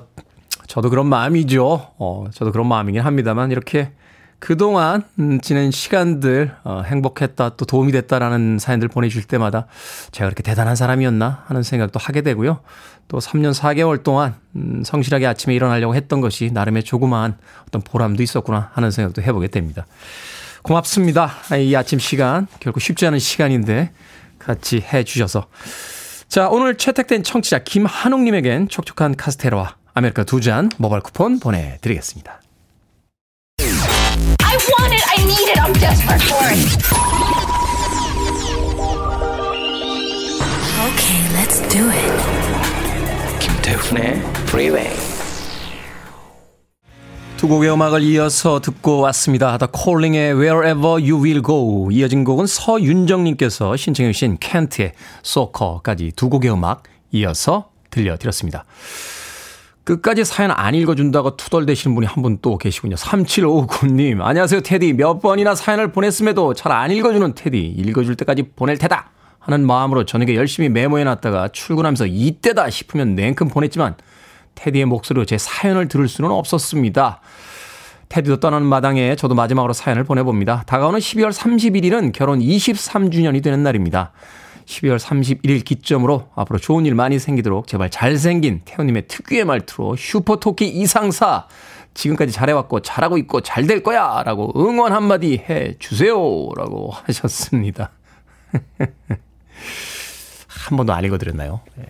저도 0.71 0.89
그런 0.89 1.07
마음이죠. 1.07 1.91
어, 1.97 2.25
저도 2.33 2.53
그런 2.53 2.65
마음이긴 2.65 3.01
합니다만 3.01 3.51
이렇게 3.51 3.91
그동안 4.39 5.03
음, 5.19 5.41
지낸 5.41 5.69
시간들 5.69 6.55
어, 6.63 6.83
행복했다 6.85 7.57
또 7.57 7.65
도움이 7.65 7.91
됐다라는 7.91 8.57
사연들 8.57 8.87
보내주실 8.87 9.27
때마다 9.27 9.67
제가 10.13 10.29
그렇게 10.29 10.41
대단한 10.43 10.77
사람이었나 10.77 11.43
하는 11.45 11.61
생각도 11.61 11.99
하게 11.99 12.21
되고요. 12.21 12.61
또 13.09 13.17
3년 13.17 13.53
4개월 13.53 14.01
동안 14.01 14.35
음, 14.55 14.81
성실하게 14.85 15.27
아침에 15.27 15.53
일어나려고 15.53 15.93
했던 15.93 16.21
것이 16.21 16.51
나름의 16.53 16.85
조그마한 16.85 17.37
어떤 17.67 17.81
보람도 17.81 18.23
있었구나 18.23 18.69
하는 18.71 18.91
생각도 18.91 19.21
해보게 19.21 19.49
됩니다. 19.49 19.85
고맙습니다. 20.61 21.33
이 21.59 21.75
아침 21.75 21.99
시간 21.99 22.47
결코 22.61 22.79
쉽지 22.79 23.05
않은 23.07 23.19
시간인데 23.19 23.91
같이 24.39 24.79
해주셔서 24.79 25.47
자 26.29 26.47
오늘 26.47 26.77
채택된 26.77 27.23
청취자 27.23 27.59
김한웅님에겐 27.59 28.69
촉촉한 28.69 29.17
카스테라와 29.17 29.80
아메리카노 29.93 30.23
두 30.23 30.39
잔 30.41 30.69
모바일 30.77 31.01
쿠폰 31.03 31.39
보내드리겠습니다. 31.39 32.41
I 33.59 34.57
want 34.57 34.93
it. 34.93 35.03
I 35.09 35.23
need 35.23 35.49
it. 35.51 35.59
I'm 35.59 35.73
desperate 35.73 36.23
for 36.23 36.47
it. 36.47 36.61
Okay, 40.87 41.21
let's 41.35 41.59
do 41.69 41.89
it. 41.89 42.11
김태훈의 43.39 44.19
Freeway. 44.47 44.91
두 47.37 47.47
곡의 47.47 47.71
음악을 47.73 48.03
이어서 48.03 48.59
듣고 48.61 48.99
왔습니다. 48.99 49.57
The 49.57 49.69
Calling의 49.75 50.33
Wherever 50.35 51.01
You 51.01 51.15
Will 51.23 51.41
Go 51.43 51.89
이어진 51.91 52.23
곡은 52.23 52.45
서윤정님께서 52.45 53.75
신청해 53.77 54.11
주신 54.11 54.37
켄트의 54.39 54.93
소커까지 55.23 56.11
두 56.15 56.29
곡의 56.29 56.51
음악 56.51 56.83
이어서 57.11 57.71
들려드렸습니다. 57.89 58.65
끝까지 59.83 60.23
사연 60.25 60.51
안 60.51 60.75
읽어준다고 60.75 61.35
투덜대시는 61.37 61.95
분이 61.95 62.07
한 62.07 62.21
분 62.23 62.37
또 62.41 62.57
계시군요. 62.57 62.95
3759님. 62.95 64.21
안녕하세요, 64.21 64.61
테디. 64.61 64.93
몇 64.93 65.19
번이나 65.19 65.55
사연을 65.55 65.91
보냈음에도 65.91 66.53
잘 66.53 66.71
안 66.71 66.91
읽어주는 66.91 67.33
테디. 67.33 67.57
읽어줄 67.59 68.15
때까지 68.15 68.43
보낼 68.55 68.77
테다. 68.77 69.09
하는 69.39 69.65
마음으로 69.65 70.05
저녁에 70.05 70.35
열심히 70.35 70.69
메모해놨다가 70.69 71.47
출근하면서 71.49 72.05
이때다 72.05 72.69
싶으면 72.69 73.15
냉큼 73.15 73.47
보냈지만 73.47 73.95
테디의 74.53 74.85
목소리로 74.85 75.25
제 75.25 75.39
사연을 75.39 75.87
들을 75.87 76.07
수는 76.07 76.29
없었습니다. 76.29 77.21
테디도 78.09 78.39
떠나는 78.39 78.67
마당에 78.67 79.15
저도 79.15 79.33
마지막으로 79.33 79.73
사연을 79.73 80.03
보내봅니다. 80.03 80.63
다가오는 80.67 80.99
12월 80.99 81.31
31일은 81.33 82.11
결혼 82.13 82.39
23주년이 82.39 83.41
되는 83.41 83.63
날입니다. 83.63 84.11
12월 84.71 84.97
31일 84.97 85.65
기점으로 85.65 86.29
앞으로 86.33 86.57
좋은 86.57 86.85
일 86.85 86.95
많이 86.95 87.19
생기도록 87.19 87.67
제발 87.67 87.89
잘생긴 87.89 88.61
태호님의 88.63 89.07
특유의 89.07 89.43
말투로 89.43 89.97
슈퍼토끼 89.97 90.69
이상사 90.69 91.47
지금까지 91.93 92.31
잘해왔고 92.31 92.79
잘하고 92.79 93.17
있고 93.17 93.41
잘 93.41 93.67
될 93.67 93.83
거야 93.83 94.23
라고 94.23 94.53
응원 94.55 94.93
한마디 94.93 95.37
해주세요 95.37 96.15
라고 96.55 96.91
하셨습니다. 96.91 97.91
한 100.47 100.77
번도 100.77 100.93
안 100.93 101.03
읽어드렸나요? 101.03 101.61
예, 101.79 101.85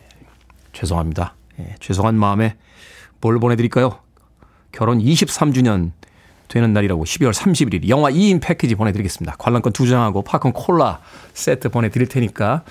죄송합니다. 0.73 1.35
예, 1.59 1.75
죄송한 1.79 2.15
마음에 2.15 2.55
뭘 3.19 3.39
보내드릴까요? 3.39 3.99
결혼 4.71 4.99
23주년 4.99 5.91
되는 6.51 6.73
날이라고 6.73 7.05
12월 7.05 7.33
31일 7.33 7.87
영화 7.87 8.11
2인 8.11 8.41
패키지 8.41 8.75
보내드리겠습니다. 8.75 9.35
관람권 9.39 9.71
2장하고 9.71 10.23
팝콘 10.25 10.51
콜라 10.51 10.99
세트 11.33 11.69
보내드릴 11.69 12.07
테니까 12.09 12.63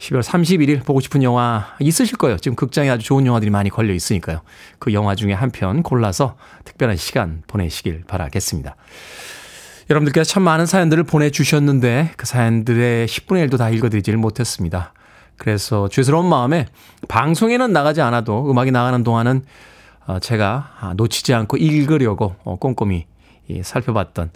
12월 0.00 0.22
31일 0.22 0.84
보고 0.84 1.00
싶은 1.00 1.22
영화 1.22 1.76
있으실 1.78 2.16
거예요. 2.16 2.38
지금 2.38 2.56
극장에 2.56 2.90
아주 2.90 3.04
좋은 3.04 3.26
영화들이 3.26 3.50
많이 3.50 3.70
걸려 3.70 3.94
있으니까요. 3.94 4.40
그 4.78 4.92
영화 4.92 5.14
중에 5.14 5.32
한 5.32 5.50
편 5.52 5.82
골라서 5.82 6.36
특별한 6.64 6.96
시간 6.96 7.42
보내시길 7.46 8.04
바라겠습니다. 8.08 8.74
여러분들께서 9.90 10.28
참 10.28 10.42
많은 10.42 10.66
사연들을 10.66 11.04
보내주셨는데 11.04 12.12
그 12.16 12.26
사연들의 12.26 13.06
10분의 13.08 13.48
1도 13.48 13.58
다 13.58 13.70
읽어드리질 13.70 14.16
못했습니다. 14.16 14.92
그래서 15.36 15.88
죄스러운 15.88 16.26
마음에 16.26 16.66
방송에는 17.08 17.72
나가지 17.72 18.00
않아도 18.00 18.50
음악이 18.50 18.70
나가는 18.70 19.02
동안은 19.04 19.42
어, 20.06 20.18
제가 20.18 20.94
놓치지 20.96 21.34
않고 21.34 21.56
읽으려고 21.58 22.36
어, 22.44 22.56
꼼꼼히 22.56 23.06
살펴봤던 23.62 24.30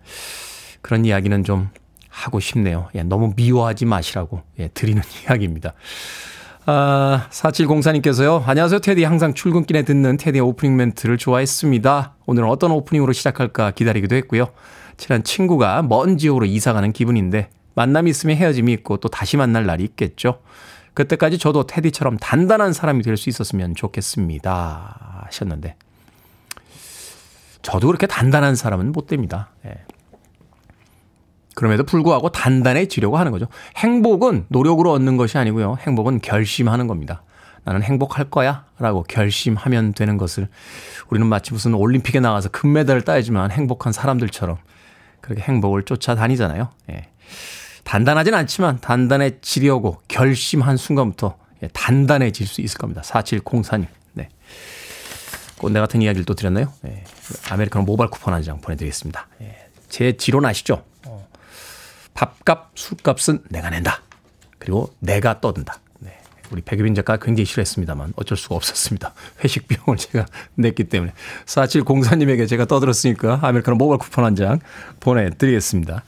그런 0.82 1.04
이야기는 1.04 1.44
좀 1.44 1.70
하고 2.08 2.40
싶네요. 2.40 2.88
예, 2.94 3.02
너무 3.02 3.32
미워하지 3.36 3.86
마시라고 3.86 4.42
예, 4.58 4.68
드리는 4.68 5.02
이야기입니다. 5.24 5.74
아, 6.66 7.26
4704님께서요. 7.30 8.42
안녕하세요, 8.46 8.80
테디. 8.80 9.04
항상 9.04 9.34
출근길에 9.34 9.82
듣는 9.82 10.16
테디의 10.16 10.40
오프닝 10.42 10.76
멘트를 10.76 11.18
좋아했습니다. 11.18 12.14
오늘은 12.26 12.48
어떤 12.48 12.70
오프닝으로 12.70 13.12
시작할까 13.12 13.72
기다리기도 13.72 14.16
했고요. 14.16 14.48
친한 14.96 15.22
친구가 15.24 15.82
먼 15.82 16.16
지역으로 16.16 16.46
이사가는 16.46 16.92
기분인데 16.92 17.50
만남이 17.74 18.08
있으면 18.10 18.36
헤어짐이 18.36 18.72
있고 18.74 18.96
또 18.98 19.08
다시 19.08 19.36
만날 19.36 19.66
날이 19.66 19.82
있겠죠. 19.84 20.40
그때까지 20.94 21.38
저도 21.38 21.66
테디처럼 21.66 22.18
단단한 22.18 22.72
사람이 22.72 23.02
될 23.02 23.16
수 23.16 23.28
있었으면 23.28 23.74
좋겠습니다. 23.74 25.24
하셨는데. 25.26 25.74
저도 27.64 27.88
그렇게 27.88 28.06
단단한 28.06 28.54
사람은 28.54 28.92
못 28.92 29.06
됩니다. 29.06 29.50
예. 29.66 29.74
그럼에도 31.54 31.84
불구하고 31.84 32.28
단단해지려고 32.28 33.16
하는 33.16 33.32
거죠. 33.32 33.46
행복은 33.76 34.46
노력으로 34.48 34.92
얻는 34.92 35.16
것이 35.16 35.38
아니고요. 35.38 35.78
행복은 35.80 36.20
결심하는 36.20 36.86
겁니다. 36.86 37.22
나는 37.64 37.82
행복할 37.82 38.28
거야 38.28 38.66
라고 38.78 39.02
결심하면 39.02 39.94
되는 39.94 40.18
것을 40.18 40.48
우리는 41.08 41.26
마치 41.26 41.54
무슨 41.54 41.72
올림픽에 41.74 42.20
나가서 42.20 42.50
금메달을 42.50 43.02
따야지만 43.02 43.50
행복한 43.50 43.92
사람들처럼 43.92 44.58
그렇게 45.22 45.40
행복을 45.42 45.84
쫓아다니잖아요. 45.84 46.68
예. 46.90 47.08
단단하진 47.84 48.34
않지만 48.34 48.80
단단해지려고 48.80 50.02
결심한 50.08 50.76
순간부터 50.76 51.38
예, 51.62 51.68
단단해질 51.72 52.46
수 52.46 52.60
있을 52.60 52.76
겁니다. 52.76 53.00
4704님. 53.02 53.86
네. 54.12 54.28
꼰대 55.64 55.80
같은 55.80 56.02
이야기를 56.02 56.24
또 56.24 56.34
드렸나요? 56.34 56.72
예. 56.86 57.04
아메리카노 57.50 57.84
모바일 57.84 58.10
쿠폰 58.10 58.34
한 58.34 58.42
장 58.42 58.60
보내드리겠습니다. 58.60 59.26
예. 59.42 59.66
제 59.88 60.16
지론 60.16 60.44
아시죠? 60.44 60.84
어. 61.06 61.28
밥값, 62.14 62.70
술값은 62.74 63.44
내가 63.50 63.70
낸다. 63.70 64.02
그리고 64.58 64.92
내가 65.00 65.40
떠든다. 65.40 65.80
네. 66.00 66.18
우리 66.50 66.62
백유빈 66.62 66.94
작가 66.94 67.16
굉장히 67.16 67.44
싫어했습니다만 67.46 68.12
어쩔 68.16 68.36
수가 68.36 68.54
없었습니다. 68.56 69.14
회식 69.44 69.66
비용을 69.68 69.96
제가 69.96 70.26
냈기 70.56 70.84
때문에 70.84 71.12
4704님에게 71.46 72.48
제가 72.48 72.64
떠들었으니까 72.66 73.40
아메리카노 73.42 73.76
모바일 73.76 73.98
쿠폰 73.98 74.24
한 74.24 74.34
장 74.36 74.58
보내드리겠습니다. 75.00 76.02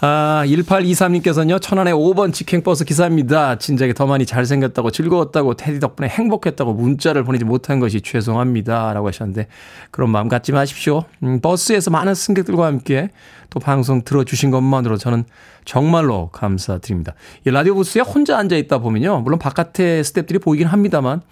아, 0.00 0.42
1823님께서는요, 0.46 1.62
천안의 1.62 1.94
5번 1.94 2.32
직행버스 2.32 2.84
기사입니다. 2.84 3.58
진작에 3.58 3.92
더 3.92 4.06
많이 4.06 4.26
잘생겼다고, 4.26 4.90
즐거웠다고, 4.90 5.54
테디 5.54 5.78
덕분에 5.78 6.08
행복했다고 6.08 6.74
문자를 6.74 7.22
보내지 7.22 7.44
못한 7.44 7.78
것이 7.78 8.00
죄송합니다. 8.00 8.92
라고 8.92 9.06
하셨는데, 9.06 9.46
그런 9.92 10.10
마음 10.10 10.28
갖지 10.28 10.50
마십시오. 10.50 11.04
음, 11.22 11.40
버스에서 11.40 11.90
많은 11.92 12.14
승객들과 12.14 12.66
함께 12.66 13.10
또 13.50 13.60
방송 13.60 14.02
들어주신 14.02 14.50
것만으로 14.50 14.96
저는 14.96 15.24
정말로 15.64 16.28
감사드립니다. 16.32 17.14
이 17.46 17.50
라디오 17.50 17.76
부스에 17.76 18.02
혼자 18.02 18.36
앉아있다 18.36 18.78
보면요, 18.78 19.20
물론 19.20 19.38
바깥에 19.38 20.02
스탭들이 20.02 20.42
보이긴 20.42 20.66
합니다만, 20.66 21.22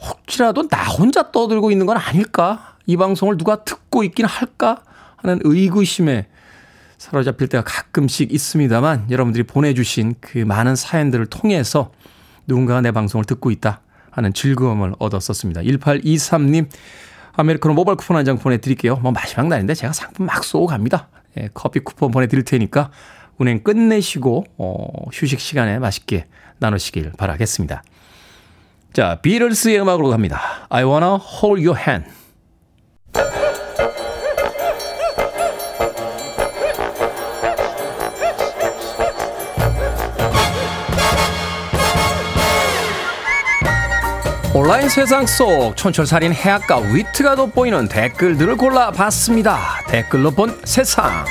혹시라도 0.00 0.66
나 0.66 0.84
혼자 0.86 1.30
떠들고 1.30 1.70
있는 1.70 1.86
건 1.86 1.98
아닐까? 1.98 2.74
이 2.86 2.96
방송을 2.96 3.36
누가 3.36 3.62
듣고 3.62 4.02
있긴 4.02 4.26
할까? 4.26 4.82
하는 5.22 5.38
의구심에 5.44 6.26
사로잡힐 7.00 7.48
때가 7.48 7.64
가끔씩 7.64 8.30
있습니다만 8.30 9.06
여러분들이 9.10 9.42
보내주신 9.44 10.16
그 10.20 10.36
많은 10.36 10.76
사연들을 10.76 11.26
통해서 11.26 11.92
누군가가 12.46 12.82
내 12.82 12.92
방송을 12.92 13.24
듣고 13.24 13.50
있다 13.50 13.80
하는 14.10 14.34
즐거움을 14.34 14.92
얻었었습니다. 14.98 15.62
1823님 15.62 16.68
아메리카노 17.32 17.74
모바일 17.74 17.96
쿠폰 17.96 18.18
한 18.18 18.26
장 18.26 18.36
보내드릴게요. 18.38 18.96
뭐 18.96 19.12
마지막 19.12 19.48
날인데 19.48 19.74
제가 19.74 19.94
상품 19.94 20.26
막 20.26 20.44
쏘고 20.44 20.66
갑니다. 20.66 21.08
예, 21.38 21.48
커피 21.54 21.80
쿠폰 21.80 22.10
보내드릴 22.10 22.44
테니까 22.44 22.90
운행 23.38 23.62
끝내시고 23.62 24.44
어, 24.58 24.86
휴식 25.10 25.40
시간에 25.40 25.78
맛있게 25.78 26.26
나누시길 26.58 27.12
바라겠습니다. 27.16 27.82
자, 28.92 29.20
비틀스의 29.22 29.80
음악으로 29.80 30.10
갑니다. 30.10 30.66
I 30.68 30.84
wanna 30.84 31.16
hold 31.16 31.66
your 31.66 31.78
hand. 31.80 32.10
온라인 44.52 44.88
세상 44.88 45.26
속 45.26 45.76
촌철살인 45.76 46.32
해악과 46.32 46.78
위트가 46.78 47.36
돋보이는 47.36 47.86
댓글들을 47.86 48.56
골라봤습니다. 48.56 49.84
댓글로 49.86 50.32
본 50.32 50.60
세상. 50.64 51.24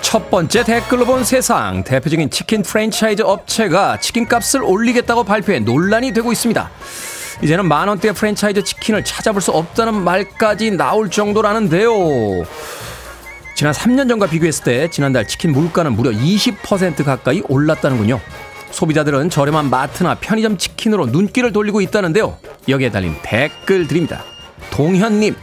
첫 0.00 0.30
번째 0.30 0.64
댓글로 0.64 1.04
본 1.04 1.24
세상. 1.24 1.84
대표적인 1.84 2.30
치킨 2.30 2.62
프랜차이즈 2.62 3.20
업체가 3.20 4.00
치킨 4.00 4.26
값을 4.26 4.62
올리겠다고 4.62 5.24
발표해 5.24 5.58
논란이 5.60 6.14
되고 6.14 6.32
있습니다. 6.32 6.70
이제는 7.42 7.68
만 7.68 7.86
원대 7.88 8.12
프랜차이즈 8.12 8.64
치킨을 8.64 9.04
찾아볼 9.04 9.42
수 9.42 9.50
없다는 9.50 9.92
말까지 9.92 10.70
나올 10.70 11.10
정도라는데요. 11.10 11.90
지난 13.60 13.74
3년 13.74 14.08
전과 14.08 14.28
비교했을 14.28 14.64
때 14.64 14.88
지난달 14.88 15.28
치킨 15.28 15.52
물가는 15.52 15.92
무려 15.92 16.10
20% 16.10 17.04
가까이 17.04 17.42
올랐다는군요. 17.46 18.18
소비자들은 18.70 19.28
저렴한 19.28 19.68
마트나 19.68 20.14
편의점 20.14 20.56
치킨으로 20.56 21.04
눈길을 21.04 21.52
돌리고 21.52 21.82
있다는데요. 21.82 22.38
여기에 22.68 22.90
달린 22.90 23.14
댓글 23.20 23.86
드립니다. 23.86 24.24
동현님, 24.70 25.36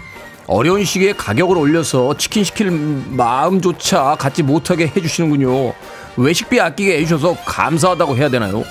어려운 0.47 0.83
시기에 0.83 1.13
가격을 1.13 1.59
올려서 1.59 2.17
치킨 2.17 2.43
시킬 2.43 2.71
마음조차 2.71 4.15
갖지 4.15 4.41
못하게 4.41 4.87
해주시는군요. 4.87 5.75
외식비 6.17 6.59
아끼게 6.59 6.97
해주셔서 6.97 7.37
감사하다고 7.45 8.17
해야 8.17 8.29
되나요? 8.29 8.63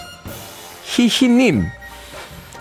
히히님, 0.83 1.67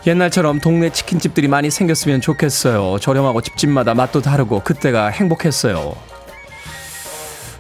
옛날처럼 0.06 0.60
동네 0.60 0.92
치킨집들이 0.92 1.48
많이 1.48 1.72
생겼으면 1.72 2.22
좋겠어요. 2.22 3.00
저렴하고 3.00 3.42
집집마다 3.42 3.96
맛도 3.96 4.22
다르고 4.22 4.60
그때가 4.60 5.08
행복했어요. 5.08 6.15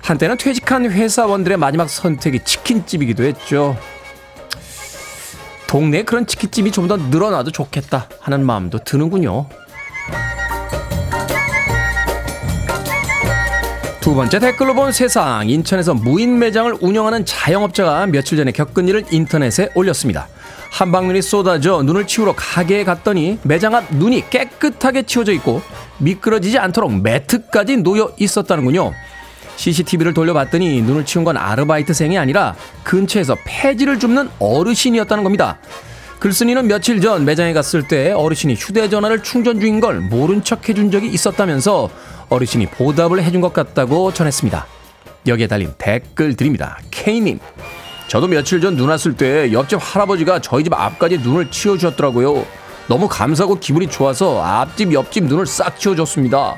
한때는 0.05 0.37
퇴직한 0.37 0.85
회사원들의 0.85 1.57
마지막 1.57 1.89
선택이 1.89 2.41
치킨집이기도 2.43 3.23
했죠. 3.23 3.75
동네에 5.67 6.03
그런 6.03 6.27
치킨집이 6.27 6.71
좀 6.71 6.87
더 6.87 6.95
늘어나도 6.97 7.49
좋겠다 7.49 8.07
하는 8.19 8.45
마음도 8.45 8.77
드는군요. 8.77 9.47
두 13.99 14.13
번째 14.13 14.37
댓글로 14.37 14.75
본 14.75 14.91
세상. 14.91 15.49
인천에서 15.49 15.95
무인 15.95 16.37
매장을 16.37 16.71
운영하는 16.81 17.25
자영업자가 17.25 18.05
며칠 18.05 18.37
전에 18.37 18.51
겪은 18.51 18.87
일을 18.87 19.05
인터넷에 19.09 19.69
올렸습니다. 19.73 20.27
한방눈이 20.69 21.23
쏟아져 21.23 21.81
눈을 21.81 22.05
치우러 22.05 22.35
가게에 22.35 22.83
갔더니 22.83 23.39
매장 23.41 23.73
앞 23.73 23.85
눈이 23.89 24.29
깨끗하게 24.29 25.03
치워져 25.03 25.31
있고 25.33 25.63
미끄러지지 25.97 26.59
않도록 26.59 27.01
매트까지 27.01 27.77
놓여 27.77 28.11
있었다는군요. 28.19 28.93
CCTV를 29.55 30.13
돌려봤더니 30.13 30.81
눈을 30.81 31.05
치운 31.05 31.23
건 31.23 31.37
아르바이트생이 31.37 32.17
아니라 32.17 32.55
근처에서 32.83 33.37
폐지를 33.45 33.99
줍는 33.99 34.29
어르신이었다는 34.39 35.23
겁니다. 35.23 35.57
글쓴이는 36.19 36.67
며칠 36.67 37.01
전 37.01 37.25
매장에 37.25 37.53
갔을 37.53 37.87
때 37.87 38.11
어르신이 38.11 38.55
휴대전화를 38.55 39.21
충전 39.23 39.59
중인 39.59 39.79
걸 39.79 39.99
모른 39.99 40.43
척 40.43 40.67
해준 40.69 40.89
적이 40.91 41.07
있었다면서 41.07 41.89
어르신이 42.29 42.67
보답을 42.67 43.21
해준 43.23 43.41
것 43.41 43.53
같다고 43.53 44.11
전했습니다. 44.13 44.65
여기에 45.27 45.47
달린 45.47 45.73
댓글 45.77 46.35
드립니다. 46.35 46.79
K님, 46.91 47.39
저도 48.07 48.27
며칠 48.27 48.61
전 48.61 48.75
눈 48.75 48.89
왔을 48.89 49.15
때 49.15 49.51
옆집 49.51 49.79
할아버지가 49.81 50.39
저희 50.39 50.63
집 50.63 50.73
앞까지 50.73 51.19
눈을 51.19 51.51
치워주셨더라고요. 51.51 52.45
너무 52.87 53.07
감사하고 53.07 53.59
기분이 53.59 53.87
좋아서 53.87 54.41
앞집 54.43 54.93
옆집 54.93 55.25
눈을 55.25 55.45
싹 55.47 55.79
치워줬습니다. 55.79 56.55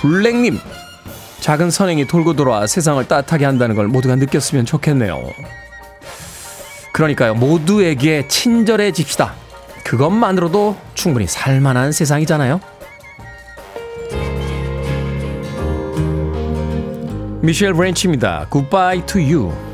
블랙님, 0.00 0.58
작은 1.44 1.70
선행이 1.70 2.06
돌고 2.06 2.36
돌아 2.36 2.66
세상을 2.66 3.06
따뜻하게 3.06 3.44
한다는 3.44 3.76
걸 3.76 3.86
모두가 3.86 4.16
느꼈으면 4.16 4.64
좋겠네요. 4.64 5.30
그러니까요, 6.90 7.34
모두에게 7.34 8.26
친절해집시다. 8.28 9.34
그것만으로도 9.84 10.74
충분히 10.94 11.26
살만한 11.26 11.92
세상이잖아요. 11.92 12.62
미셸 17.42 17.74
브랜치입니다. 17.74 18.46
Goodbye 18.50 19.04
to 19.04 19.20
you. 19.20 19.73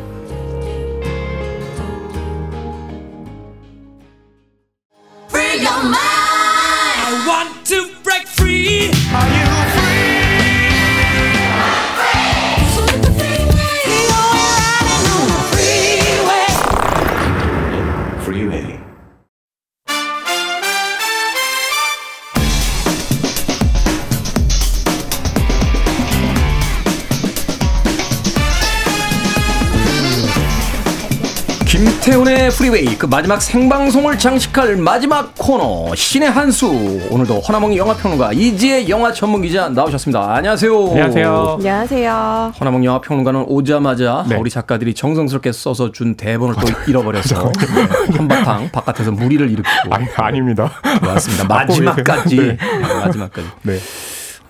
김태훈의 32.04 32.48
프리웨이 32.52 32.96
그 32.96 33.04
마지막 33.04 33.42
생방송을 33.42 34.18
장식할 34.18 34.76
마지막 34.76 35.34
코너 35.36 35.94
씨네 35.94 36.30
한수 36.30 36.66
오늘도 37.10 37.40
허남웅 37.40 37.76
영화평론가 37.76 38.32
이지혜 38.32 38.88
영화 38.88 39.12
전문기자 39.12 39.68
나오셨습니다. 39.68 40.34
안녕하세요. 40.36 40.88
안녕하세요. 40.92 41.56
안녕하세요. 41.58 42.52
허남웅 42.58 42.86
영화평론가는 42.86 43.44
오자마자 43.46 44.24
네. 44.30 44.36
우리 44.36 44.48
작가들이 44.48 44.94
정성스럽게 44.94 45.52
써서 45.52 45.92
준 45.92 46.14
대본을 46.16 46.54
또 46.54 46.90
잃어버려서 46.90 47.52
네, 48.08 48.16
한바탕 48.16 48.70
바깥에서 48.72 49.10
물의를 49.10 49.50
일으키고 49.50 49.94
아니, 49.94 50.06
아닙니다. 50.16 50.70
왔습니다. 51.06 51.44
마지막까지 51.52 52.36
네. 52.36 52.42
네, 52.56 52.94
마지막까지. 52.94 53.46
네. 53.64 53.78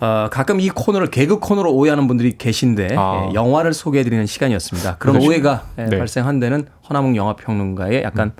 어, 0.00 0.28
가끔 0.30 0.60
이 0.60 0.68
코너를 0.70 1.08
개그 1.08 1.38
코너로 1.40 1.72
오해하는 1.74 2.06
분들이 2.08 2.36
계신데 2.38 2.96
아. 2.96 3.28
예, 3.30 3.34
영화를 3.34 3.72
소개해드리는 3.74 4.24
시간이었습니다. 4.26 4.96
그런 4.96 5.16
그러시- 5.16 5.28
오해가 5.28 5.66
예, 5.78 5.84
네. 5.84 5.98
발생한 5.98 6.40
데는 6.40 6.66
허남웅 6.88 7.16
영화평론가의 7.16 8.02
약간 8.02 8.32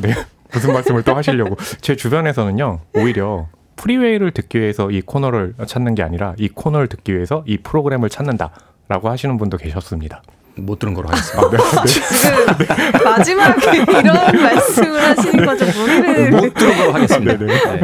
네. 0.00 0.14
무슨 0.52 0.72
말씀을 0.72 1.02
또 1.02 1.14
하시려고. 1.14 1.56
제 1.82 1.94
주변에서는요, 1.94 2.80
오히려 2.94 3.48
프리웨이를 3.76 4.30
듣기 4.32 4.58
위해서 4.60 4.90
이 4.90 5.02
코너를 5.02 5.54
찾는 5.66 5.94
게 5.94 6.02
아니라 6.02 6.34
이 6.38 6.48
코너를 6.48 6.86
듣기 6.88 7.14
위해서 7.14 7.44
이 7.46 7.58
프로그램을 7.58 8.08
찾는다라고 8.08 9.08
하시는 9.10 9.36
분도 9.36 9.56
계셨습니다. 9.58 10.22
못 10.62 10.78
들은 10.78 10.94
거로 10.94 11.08
하겠습니다. 11.12 11.84
지금 11.86 13.04
마지막에 13.04 13.76
이런 13.78 14.42
말씀을 14.42 15.02
하시는 15.02 15.46
거죠. 15.46 15.66
머리를. 15.66 16.30
못 16.30 16.54
들은 16.54 16.76
거로 16.76 16.92
하겠습니다. 16.94 17.38
네네. 17.38 17.54
네. 17.54 17.80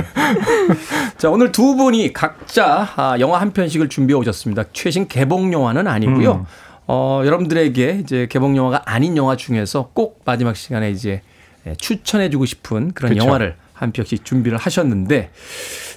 자, 1.16 1.30
오늘 1.30 1.52
두 1.52 1.76
분이 1.76 2.12
각자 2.12 2.88
아, 2.96 3.16
영화 3.20 3.40
한 3.40 3.52
편씩을 3.52 3.88
준비해 3.88 4.18
오셨습니다. 4.18 4.64
최신 4.72 5.08
개봉 5.08 5.52
영화는 5.52 5.87
아니고요. 5.87 6.32
음. 6.32 6.44
어, 6.87 7.22
여러분들에게 7.24 7.98
이제 8.02 8.26
개봉 8.28 8.56
영화가 8.56 8.82
아닌 8.84 9.16
영화 9.16 9.37
중에서 9.37 9.90
꼭 9.94 10.20
마지막 10.25 10.56
시간에 10.56 10.90
이제 10.90 11.22
예, 11.66 11.75
추천해주고 11.77 12.44
싶은 12.44 12.92
그런 12.92 13.14
그쵸. 13.14 13.25
영화를 13.25 13.56
한 13.72 13.90
편씩 13.90 14.25
준비를 14.25 14.58
하셨는데, 14.58 15.31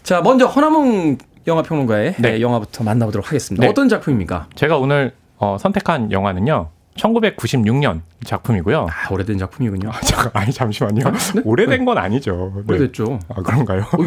자, 0.01 0.21
먼저 0.21 0.45
허나몽 0.45 1.17
영화 1.45 1.61
평론가의 1.61 2.15
네. 2.19 2.35
예, 2.35 2.41
영화부터 2.41 2.85
만나보도록 2.85 3.27
하겠습니다. 3.27 3.65
네. 3.65 3.69
어떤 3.69 3.89
작품입니까? 3.89 4.47
제가 4.55 4.77
오늘 4.77 5.11
어, 5.37 5.57
선택한 5.59 6.11
영화는요, 6.11 6.69
1996년 6.95 8.01
작품이고요. 8.23 8.87
아, 8.89 9.13
오래된 9.13 9.37
작품이군요. 9.37 9.89
아, 9.89 10.01
잠깐, 10.01 10.31
아니, 10.33 10.51
잠시만요. 10.51 11.03
네? 11.35 11.41
오래된 11.45 11.85
건 11.85 11.97
아니죠. 11.97 12.51
네. 12.55 12.63
오래됐죠. 12.67 13.19
아, 13.29 13.41
그런가요? 13.41 13.81
어, 13.81 13.97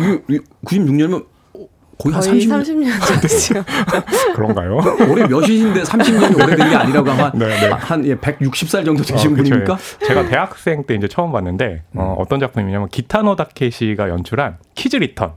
96년이면 0.65 1.27
거의 2.01 2.15
한 2.15 2.23
거의 2.23 2.47
30년. 2.47 2.63
30년 2.63 3.21
전이죠. 3.21 3.65
그런가요? 4.35 4.79
올해 5.11 5.27
몇이신데 5.27 5.83
30년이 5.83 6.43
오래된 6.43 6.71
게 6.71 6.75
아니라고 6.77 7.11
하면 7.11 7.33
네, 7.35 7.47
네. 7.47 7.69
한 7.69 8.05
예, 8.07 8.15
160살 8.17 8.85
정도 8.87 9.03
되신 9.05 9.33
어. 9.33 9.35
분입니까? 9.37 9.79
제가 10.07 10.27
대학생 10.27 10.85
때 10.85 10.95
이제 10.95 11.07
처음 11.09 11.31
봤는데 11.33 11.83
어, 11.95 12.17
어떤 12.19 12.41
작품이냐면 12.41 12.89
기타노 12.89 13.37
다케시가 13.37 14.09
연출한 14.09 14.57
Kids 14.75 14.97
Return. 14.97 15.35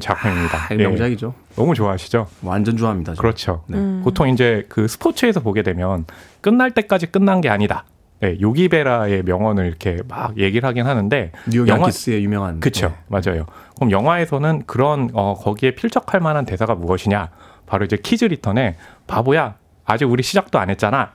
작품입니다. 0.00 0.58
아, 0.58 0.68
예. 0.72 0.76
명작이죠. 0.76 1.34
너무 1.56 1.74
좋아하시죠? 1.74 2.26
완전 2.42 2.76
좋아합니다. 2.76 3.14
저. 3.14 3.20
그렇죠. 3.20 3.64
네. 3.68 3.78
보통 4.02 4.28
이제 4.28 4.66
그 4.68 4.88
스포츠에서 4.88 5.40
보게 5.40 5.62
되면 5.62 6.04
끝날 6.40 6.70
때까지 6.72 7.06
끝난 7.06 7.40
게 7.40 7.48
아니다. 7.48 7.84
네, 8.20 8.38
요기베라의 8.40 9.22
명언을 9.24 9.66
이렇게 9.66 9.98
막 10.08 10.36
얘기를 10.38 10.66
하긴 10.68 10.86
하는데 10.86 11.32
뉴욕 11.50 11.68
영화- 11.68 11.82
양키스의 11.82 12.24
유명한 12.24 12.60
그쵸 12.60 12.88
네. 12.88 12.94
맞아요. 13.08 13.46
그럼 13.76 13.90
영화에서는 13.90 14.62
그런 14.66 15.10
어, 15.12 15.34
거기에 15.34 15.72
필적할 15.72 16.20
만한 16.20 16.44
대사가 16.46 16.74
무엇이냐? 16.74 17.28
바로 17.66 17.84
이제 17.84 17.96
Kids 17.96 18.24
Return에 18.24 18.76
바보야 19.06 19.56
아직 19.84 20.04
우리 20.06 20.22
시작도 20.22 20.58
안 20.58 20.70
했잖아. 20.70 21.10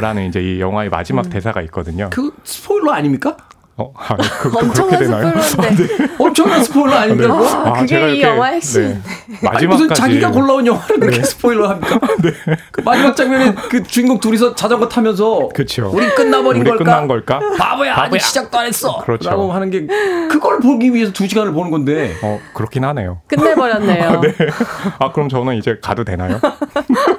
라는 0.00 0.26
이제 0.28 0.40
이 0.40 0.60
영화의 0.60 0.88
마지막 0.90 1.26
음. 1.26 1.30
대사가 1.30 1.60
있거든요. 1.62 2.08
그 2.10 2.32
스포일러 2.44 2.92
아닙니까? 2.92 3.36
어, 3.76 3.92
아, 3.96 4.16
그, 4.16 4.50
그, 4.50 4.58
엄청난 4.58 4.98
그렇게 4.98 5.04
되나요? 5.04 5.40
스포일러인데. 5.42 6.14
엄청난 6.18 6.62
스포일러 6.64 6.92
아닙니까? 6.94 7.40
네. 7.40 7.46
아, 7.48 7.72
그게 7.72 7.86
제가 7.86 8.06
이 8.06 8.22
영화의 8.22 8.54
핵심. 8.54 8.82
네. 8.82 8.88
아니, 8.88 9.38
마지막까지 9.42 9.66
무슨 9.66 9.88
자기가 9.94 10.30
골라온 10.30 10.66
영화를 10.66 11.00
그렇게 11.00 11.22
스포일러 11.24 11.68
합니까? 11.70 11.98
그 12.70 12.80
마지막 12.82 13.16
장면에 13.16 13.52
그 13.68 13.82
주인공 13.82 14.20
둘이서 14.20 14.54
자전거 14.54 14.88
타면서 14.88 15.48
그쵸. 15.52 15.90
우리 15.92 16.08
끝나버린 16.10 16.62
우리 16.62 16.70
걸까? 16.70 16.84
끝난 16.84 17.08
걸까? 17.08 17.38
바보야, 17.58 17.94
바보야. 17.94 18.18
아직 18.18 18.20
시작도 18.20 18.56
안 18.56 18.66
했어. 18.66 18.98
그렇죠. 18.98 19.28
라고 19.28 19.52
하는 19.52 19.70
게 19.70 19.86
그걸 20.28 20.60
보기 20.60 20.94
위해서 20.94 21.12
두 21.12 21.26
시간을 21.26 21.52
보는 21.52 21.72
건데 21.72 22.14
어, 22.22 22.38
그렇긴 22.52 22.84
하네요. 22.84 23.22
끝내버렸네요. 23.26 24.20
아, 25.00 25.10
그럼 25.10 25.28
저는 25.28 25.56
이제 25.56 25.78
가도 25.82 26.04
되나요? 26.04 26.38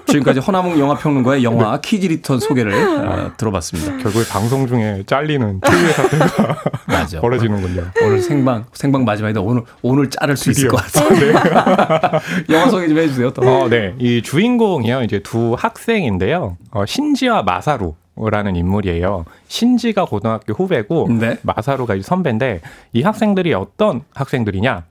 지금까지 0.07 0.39
허남웅 0.39 0.79
영화평론가의 0.79 1.43
영화 1.43 1.81
Kids 1.81 2.07
Return 2.07 2.39
소개를 2.39 2.73
어, 2.73 3.31
들어봤습니다. 3.35 3.97
결국에 3.97 4.25
방송 4.29 4.67
중에 4.67 5.03
잘리는 5.05 5.59
특유의 5.59 5.93
사태가 5.93 6.44
맞아. 6.87 7.19
벌어지는군요. 7.21 7.83
오늘 8.03 8.21
생방 8.21 8.65
생방 8.73 9.05
마지막인데 9.05 9.39
오늘 9.39 9.63
오늘 9.81 10.09
자를 10.09 10.35
수 10.37 10.51
있을 10.51 10.69
드디어. 10.69 10.71
것 10.71 10.83
같아요. 10.91 12.19
영화 12.49 12.69
소개 12.69 12.87
좀 12.87 12.97
해주세요. 12.97 13.31
또. 13.31 13.41
어, 13.41 13.69
네. 13.69 13.93
이 13.99 14.21
주인공이요. 14.21 15.03
이제 15.03 15.19
두 15.19 15.55
학생인데요. 15.57 16.57
어, 16.71 16.85
신지와 16.85 17.43
마사루 17.43 17.95
라는 18.17 18.55
인물이에요. 18.55 19.25
신지가 19.47 20.05
고등학교 20.05 20.53
후배고 20.53 21.09
네. 21.19 21.37
마사루가 21.41 21.95
이제 21.95 22.03
선배인데 22.03 22.61
이 22.93 23.01
학생들이 23.01 23.53
어떤 23.53 24.03
학생들이냐? 24.13 24.85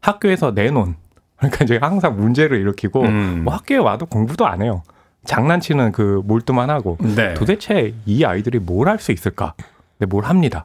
학교에서 0.00 0.52
내놓은 0.52 0.94
그러니까 1.36 1.64
이제 1.64 1.78
항상 1.80 2.16
문제를 2.16 2.58
일으키고 2.60 3.02
음. 3.02 3.42
뭐 3.44 3.54
학교에 3.54 3.76
와도 3.76 4.06
공부도 4.06 4.46
안 4.46 4.62
해요. 4.62 4.82
장난치는 5.26 5.92
그 5.92 6.22
몰두만 6.24 6.70
하고 6.70 6.96
네. 7.00 7.34
도대체 7.34 7.92
이 8.06 8.24
아이들이 8.24 8.58
뭘 8.58 8.88
할 8.88 8.98
수 8.98 9.12
있을까? 9.12 9.52
근데 9.98 10.08
뭘 10.08 10.24
합니다. 10.24 10.64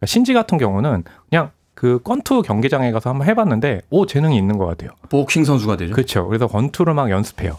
그러니까 0.00 0.06
신지 0.06 0.32
같은 0.32 0.58
경우는 0.58 1.04
그냥 1.28 1.50
그 1.74 2.00
권투 2.02 2.42
경기장에 2.42 2.90
가서 2.90 3.10
한번 3.10 3.28
해봤는데 3.28 3.82
오 3.90 4.06
재능이 4.06 4.36
있는 4.36 4.58
것 4.58 4.66
같아요. 4.66 4.90
복싱 5.08 5.44
선수가 5.44 5.76
되죠. 5.76 5.94
그렇죠. 5.94 6.26
그래서 6.26 6.46
권투를 6.46 6.94
막 6.94 7.10
연습해요. 7.10 7.58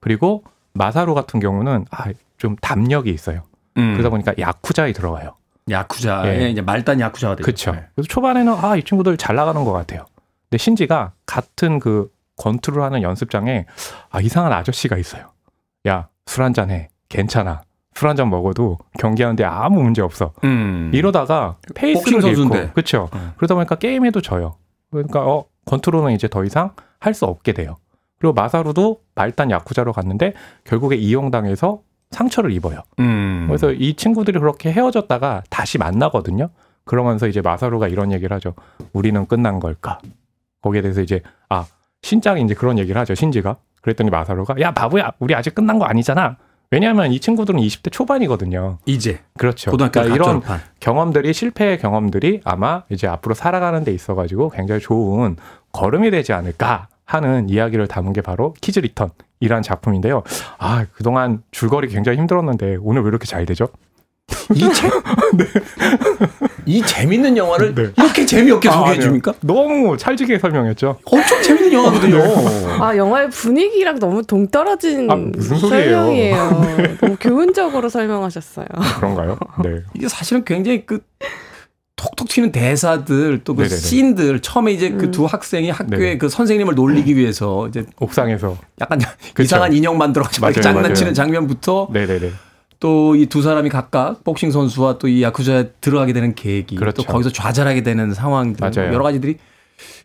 그리고 0.00 0.44
마사루 0.72 1.14
같은 1.14 1.40
경우는 1.40 1.86
아, 1.90 2.06
좀 2.38 2.56
담력이 2.56 3.10
있어요. 3.10 3.42
음. 3.76 3.94
그러다 3.94 4.10
보니까 4.10 4.34
야쿠자에 4.38 4.92
들어가요. 4.92 5.34
야쿠자의 5.68 6.42
예. 6.42 6.50
이제 6.50 6.60
말단 6.60 7.00
야쿠자가 7.00 7.36
되죠. 7.36 7.44
그렇죠. 7.44 7.72
네. 7.72 7.84
그래서 7.94 8.06
초반에는 8.08 8.52
아, 8.52 8.76
이 8.76 8.82
친구들 8.82 9.16
잘 9.16 9.34
나가는 9.34 9.64
것 9.64 9.72
같아요. 9.72 10.06
근데 10.48 10.58
신지가 10.58 11.12
같은 11.24 11.80
그 11.80 12.10
권투를 12.36 12.82
하는 12.82 13.02
연습장에 13.02 13.66
아, 14.10 14.20
이상한 14.20 14.52
아저씨가 14.52 14.96
있어요. 14.96 15.32
야, 15.88 16.08
술 16.26 16.44
한잔 16.44 16.70
해. 16.70 16.88
괜찮아. 17.08 17.62
술 17.96 18.08
한 18.08 18.16
잔 18.16 18.28
먹어도 18.30 18.78
경기하는데 18.98 19.42
아무 19.44 19.82
문제 19.82 20.02
없어. 20.02 20.32
음. 20.44 20.90
이러다가 20.92 21.56
페이스를. 21.74 22.20
잃고 22.64 22.72
그렇죠. 22.74 23.08
음. 23.14 23.32
그러다 23.36 23.54
보니까 23.54 23.74
게임에도 23.76 24.20
져요. 24.20 24.56
그러니까 24.90 25.20
어 25.26 25.46
권투로는 25.64 26.12
이제 26.12 26.28
더 26.28 26.44
이상 26.44 26.72
할 27.00 27.14
수 27.14 27.24
없게 27.24 27.52
돼요. 27.52 27.76
그리고 28.18 28.34
마사루도 28.34 29.00
말단 29.14 29.50
야쿠자로 29.50 29.92
갔는데 29.92 30.34
결국에 30.64 30.96
이용당해서 30.96 31.80
상처를 32.10 32.52
입어요. 32.52 32.80
음. 33.00 33.44
그래서 33.48 33.72
이 33.72 33.94
친구들이 33.94 34.38
그렇게 34.38 34.70
헤어졌다가 34.72 35.42
다시 35.50 35.78
만나거든요. 35.78 36.50
그러면서 36.84 37.26
이제 37.26 37.40
마사루가 37.40 37.88
이런 37.88 38.12
얘기를 38.12 38.34
하죠. 38.36 38.54
우리는 38.92 39.26
끝난 39.26 39.58
걸까? 39.58 39.98
거기에 40.62 40.82
대해서 40.82 41.00
이제 41.00 41.20
아 41.48 41.64
신짱이 42.02 42.42
이제 42.42 42.54
그런 42.54 42.78
얘기를 42.78 43.00
하죠. 43.00 43.14
신지가 43.14 43.56
그랬더니 43.82 44.10
마사루가 44.10 44.54
야 44.60 44.72
바보야 44.72 45.12
우리 45.18 45.34
아직 45.34 45.54
끝난 45.54 45.78
거 45.78 45.84
아니잖아. 45.86 46.36
왜냐하면 46.70 47.12
이 47.12 47.20
친구들은 47.20 47.60
20대 47.60 47.92
초반이거든요. 47.92 48.78
이제 48.86 49.20
그렇죠. 49.38 49.70
고등학교 49.70 50.00
그러니까 50.00 50.14
이런 50.14 50.42
이런 50.42 50.60
경험들이 50.80 51.32
실패의 51.32 51.78
경험들이 51.78 52.40
아마 52.44 52.82
이제 52.88 53.06
앞으로 53.06 53.34
살아가는 53.34 53.84
데 53.84 53.92
있어 53.92 54.14
가지고 54.14 54.50
굉장히 54.50 54.80
좋은 54.80 55.36
걸음이 55.72 56.10
되지 56.10 56.32
않을까 56.32 56.88
하는 57.04 57.48
이야기를 57.48 57.86
담은 57.86 58.12
게 58.12 58.20
바로 58.20 58.54
Kids 58.60 58.80
Return이라는 58.80 59.62
작품인데요. 59.62 60.22
아 60.58 60.84
그동안 60.92 61.42
줄거리 61.52 61.88
굉장히 61.88 62.18
힘들었는데 62.18 62.78
오늘 62.80 63.02
왜 63.02 63.08
이렇게 63.08 63.26
잘 63.26 63.46
되죠? 63.46 63.68
이, 64.54 64.60
재, 64.72 64.90
이 66.66 66.82
재밌는 66.82 67.36
영화를 67.36 67.74
네. 67.74 67.82
이렇게 67.96 68.26
재미없게 68.26 68.68
소개해 68.68 68.90
아니요. 68.90 69.02
줍니까? 69.02 69.34
너무 69.40 69.96
찰지게 69.96 70.38
설명했죠. 70.38 70.98
엄청 71.04 71.42
재밌는 71.42 71.72
영화거든요. 71.72 72.22
아 72.82 72.96
영화의 72.96 73.30
분위기랑 73.30 73.98
너무 73.98 74.22
동떨어진 74.22 75.10
아, 75.10 75.16
무슨 75.16 75.56
소리예요? 75.58 75.90
설명이에요. 75.90 76.96
너무 77.00 77.16
교훈적으로 77.20 77.88
설명하셨어요. 77.88 78.66
그런가요? 78.96 79.38
네. 79.64 79.80
이게 79.94 80.08
사실은 80.08 80.44
굉장히 80.44 80.86
그 80.86 81.00
톡톡 81.96 82.28
튀는 82.28 82.52
대사들 82.52 83.40
또 83.42 83.54
그. 83.54 83.68
씬들 83.68 84.40
처음에 84.40 84.72
이제 84.72 84.90
그 84.90 85.10
두 85.10 85.24
학생이 85.24 85.70
학교에. 85.70 86.18
그 86.18 86.28
선생님을 86.28 86.74
놀리기 86.74 87.16
위해서 87.16 87.66
이제 87.68 87.84
옥상에서. 87.98 88.56
약간 88.80 89.00
그쵸. 89.34 89.42
이상한 89.42 89.72
인형 89.72 89.96
만들어 89.98 90.24
가지고 90.24 90.42
맞아요, 90.46 90.60
장난치는 90.60 91.06
맞아요. 91.08 91.14
장면부터 91.14 91.88
네네네. 91.92 92.30
또 92.80 93.14
이 93.16 93.26
두 93.26 93.40
사람이 93.42 93.68
각각 93.70 94.22
복싱 94.24 94.50
선수와 94.50 94.98
또 94.98 95.08
이 95.08 95.22
야쿠자에 95.22 95.70
들어가게 95.80 96.12
되는 96.12 96.34
계기 96.34 96.76
그렇죠. 96.76 97.02
또 97.02 97.08
거기서 97.12 97.30
좌절하게 97.30 97.82
되는 97.82 98.12
상황들 98.12 98.58
맞아요. 98.70 98.92
여러 98.92 99.02
가지들이 99.02 99.38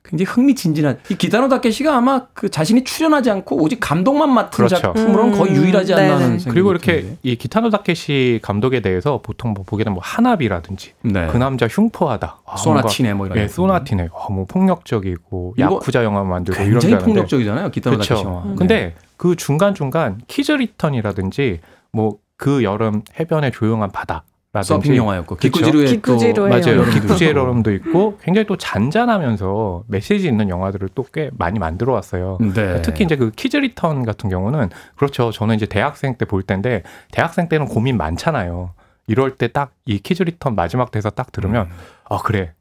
굉장히 0.04 0.26
흥미진진한 0.30 1.00
이 1.10 1.16
기타노 1.16 1.48
다케시가 1.48 1.96
아마 1.96 2.26
그 2.34 2.50
자신이 2.50 2.84
출연하지 2.84 3.30
않고 3.30 3.56
오직 3.62 3.80
감독만 3.80 4.34
맡은 4.34 4.58
그렇죠. 4.58 4.76
작품으로는 4.78 5.38
거의 5.38 5.52
음, 5.52 5.56
유일하지 5.64 5.94
않나. 5.94 6.16
하는 6.16 6.28
생각이 6.40 6.50
그리고 6.50 6.72
이렇게 6.72 7.02
드는데. 7.02 7.18
이 7.24 7.36
기타노 7.36 7.70
다케시 7.70 8.40
감독에 8.42 8.82
대해서 8.82 9.22
보통 9.22 9.54
뭐 9.54 9.64
보기에는 9.66 9.94
뭐 9.94 10.02
하나비라든지 10.04 10.94
네. 11.04 11.28
그 11.28 11.38
남자 11.38 11.68
흉포하다. 11.68 12.40
아, 12.46 12.58
소나티네 12.58 13.14
뭐 13.14 13.28
이런 13.28 13.38
예. 13.38 13.48
소나티네. 13.48 14.10
어, 14.12 14.32
뭐 14.34 14.46
폭력적이고 14.46 15.56
야쿠자 15.60 16.04
영화 16.04 16.24
만들고 16.24 16.60
이런 16.64 16.72
굉장히 16.74 16.82
줄 16.82 16.90
알았는데 16.96 17.06
폭력적이잖아요 17.14 17.70
기타노 17.72 17.98
다케시 17.98 18.10
그렇죠. 18.10 18.28
영화. 18.30 18.44
네. 18.46 18.56
근데 18.58 18.96
그 19.18 19.36
중간 19.36 19.74
중간 19.76 20.20
Kids 20.28 20.52
Return이라든지 20.52 21.60
뭐 21.94 22.18
그 22.42 22.64
여름 22.64 23.04
해변의 23.20 23.52
조용한 23.52 23.92
바다. 23.92 24.24
서핑 24.64 24.96
영화였고 24.98 25.36
또 25.36 25.40
기쿠지로의 25.40 26.50
맞아요. 26.50 26.80
여름도 26.80 26.92
기쿠지로의 26.92 27.30
있고. 27.30 27.40
여름도 27.40 27.72
있고 27.74 28.18
굉장히 28.22 28.46
또 28.48 28.58
잔잔하면서 28.58 29.84
메시지 29.88 30.28
있는 30.28 30.50
영화들을 30.50 30.90
또 30.96 31.06
꽤 31.14 31.30
많이 31.38 31.60
만들어 31.60 31.94
왔어요. 31.94 32.38
네. 32.54 32.82
특히 32.82 33.04
이제 33.06 33.16
그 33.16 33.30
Kids 33.32 33.58
Return 33.58 34.04
같은 34.04 34.30
경우는 34.30 34.70
그렇죠. 34.96 35.32
저는 35.32 35.56
이제 35.56 35.66
대학생 35.68 36.16
때 36.16 36.31
볼 36.31 36.42
때인데 36.44 36.82
대학생 37.12 37.48
때는 37.48 37.68
고민 37.68 37.96
많잖아요. 37.98 38.72
이럴 39.08 39.38
때 39.38 39.48
딱 39.48 39.72
이 39.86 40.00
Kids 40.00 40.24
Return 40.24 40.56
마지막 40.56 40.90
대사 40.92 41.10
딱 41.12 41.32
들으면 41.32 41.68
음. 41.68 41.72
아 42.10 42.18
그래 42.24 42.54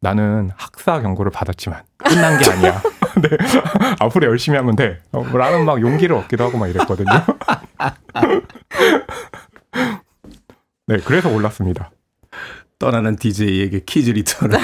나는 0.00 0.50
학사 0.56 1.00
경고를 1.00 1.32
받았지만 1.32 1.82
끝난 1.96 2.38
게 2.38 2.50
아니야. 2.50 2.80
네. 3.20 3.28
앞으로 3.98 4.28
열심히 4.28 4.56
하면 4.58 4.76
돼. 4.76 5.00
어, 5.12 5.24
라는 5.24 5.64
막 5.64 5.80
용기를 5.80 6.14
얻기도 6.16 6.44
하고 6.44 6.58
막 6.58 6.68
이랬거든요. 6.68 7.10
네, 10.86 10.98
그래서 11.04 11.28
올랐습니다. 11.28 11.90
떠나는 12.78 13.16
DJ에게 13.16 13.80
퀴즈 13.84 14.10
리턴을 14.10 14.56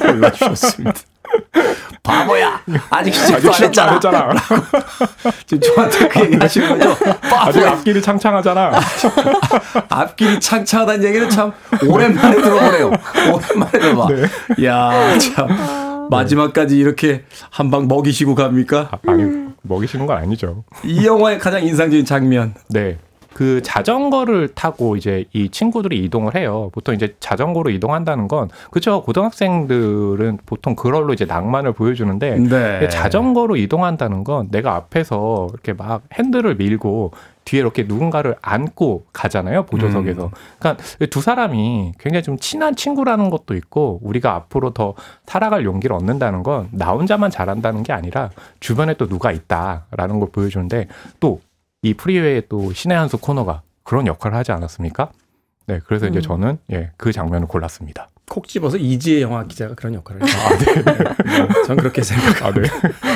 골라주셨습니다. 0.00 1.00
바보야! 2.02 2.60
아직 2.90 3.14
시작도 3.14 3.52
안 3.52 3.62
했잖아. 3.62 3.92
했잖아. 3.94 4.34
지금 5.46 5.60
저한테 5.74 6.08
그 6.08 6.20
얘기 6.24 6.36
하시는 6.36 6.68
거죠? 6.78 6.90
아직 6.90 7.20
바보야! 7.60 7.70
앞길이 7.72 8.02
창창하잖아. 8.02 8.72
앞길이 9.88 10.40
창창하다는 10.40 11.04
얘기는 11.04 11.30
참 11.30 11.52
오랜만에 11.86 12.36
들어보네요. 12.40 12.92
오랜만에 13.32 13.70
들어봐. 13.72 14.08
야 14.64 15.18
참. 15.18 16.06
마지막까지 16.10 16.76
이렇게 16.76 17.24
한 17.50 17.70
방 17.70 17.86
먹이시고 17.86 18.34
갑니까? 18.34 18.90
아니, 19.06 19.46
먹이시는 19.62 20.06
건 20.06 20.16
아니죠. 20.16 20.64
이 20.82 21.06
영화의 21.06 21.38
가장 21.38 21.62
인상적인 21.62 22.04
장면. 22.04 22.54
네. 22.68 22.98
그 23.34 23.62
자전거를 23.62 24.48
타고 24.54 24.96
이제 24.96 25.24
이 25.32 25.48
친구들이 25.48 26.02
이동을 26.04 26.34
해요. 26.34 26.70
보통 26.72 26.94
이제 26.94 27.14
자전거로 27.20 27.70
이동한다는 27.70 28.28
건 28.28 28.48
그쵸 28.70 29.02
고등학생들은 29.02 30.38
보통 30.46 30.74
그걸로 30.74 31.12
이제 31.12 31.24
낭만을 31.24 31.72
보여주는데 31.72 32.36
네. 32.38 32.88
자전거로 32.88 33.56
이동한다는 33.56 34.24
건 34.24 34.48
내가 34.50 34.74
앞에서 34.74 35.48
이렇게 35.52 35.72
막 35.72 36.02
핸들을 36.14 36.56
밀고 36.56 37.12
뒤에 37.44 37.60
이렇게 37.60 37.84
누군가를 37.84 38.36
안고 38.42 39.06
가잖아요 39.12 39.64
보조석에서. 39.64 40.26
음. 40.26 40.30
그러니까 40.58 40.84
두 41.10 41.20
사람이 41.20 41.94
굉장히 41.98 42.22
좀 42.22 42.36
친한 42.38 42.76
친구라는 42.76 43.30
것도 43.30 43.54
있고 43.54 43.98
우리가 44.02 44.34
앞으로 44.34 44.70
더 44.70 44.94
살아갈 45.26 45.64
용기를 45.64 45.96
얻는다는 45.96 46.42
건 46.42 46.68
나 46.72 46.90
혼자만 46.92 47.30
잘한다는 47.30 47.82
게 47.82 47.92
아니라 47.92 48.30
주변에 48.60 48.94
또 48.94 49.06
누가 49.08 49.32
있다라는 49.32 50.20
걸 50.20 50.28
보여주는데 50.30 50.88
또 51.20 51.40
이 51.82 51.94
프리웨이의 51.94 52.44
또 52.48 52.72
신의 52.72 52.96
한 52.96 53.08
수 53.08 53.16
코너가 53.18 53.62
그런 53.84 54.06
역할을 54.06 54.36
하지 54.36 54.52
않았습니까? 54.52 55.10
네, 55.66 55.80
그래서 55.86 56.06
이제 56.06 56.20
저는 56.20 56.58
예, 56.72 56.90
그 56.96 57.12
장면을 57.12 57.46
골랐습니다. 57.48 58.08
콕 58.28 58.46
집어서 58.46 58.76
이지혜 58.76 59.22
영화 59.22 59.44
기자가 59.44 59.74
그런 59.74 59.94
역할을 59.94 60.22
했어요. 60.22 60.42
아, 60.44 60.58
네. 60.58 61.62
전 61.66 61.76
그렇게 61.76 62.02
생각합니다. 62.02 62.46
아, 62.46 62.52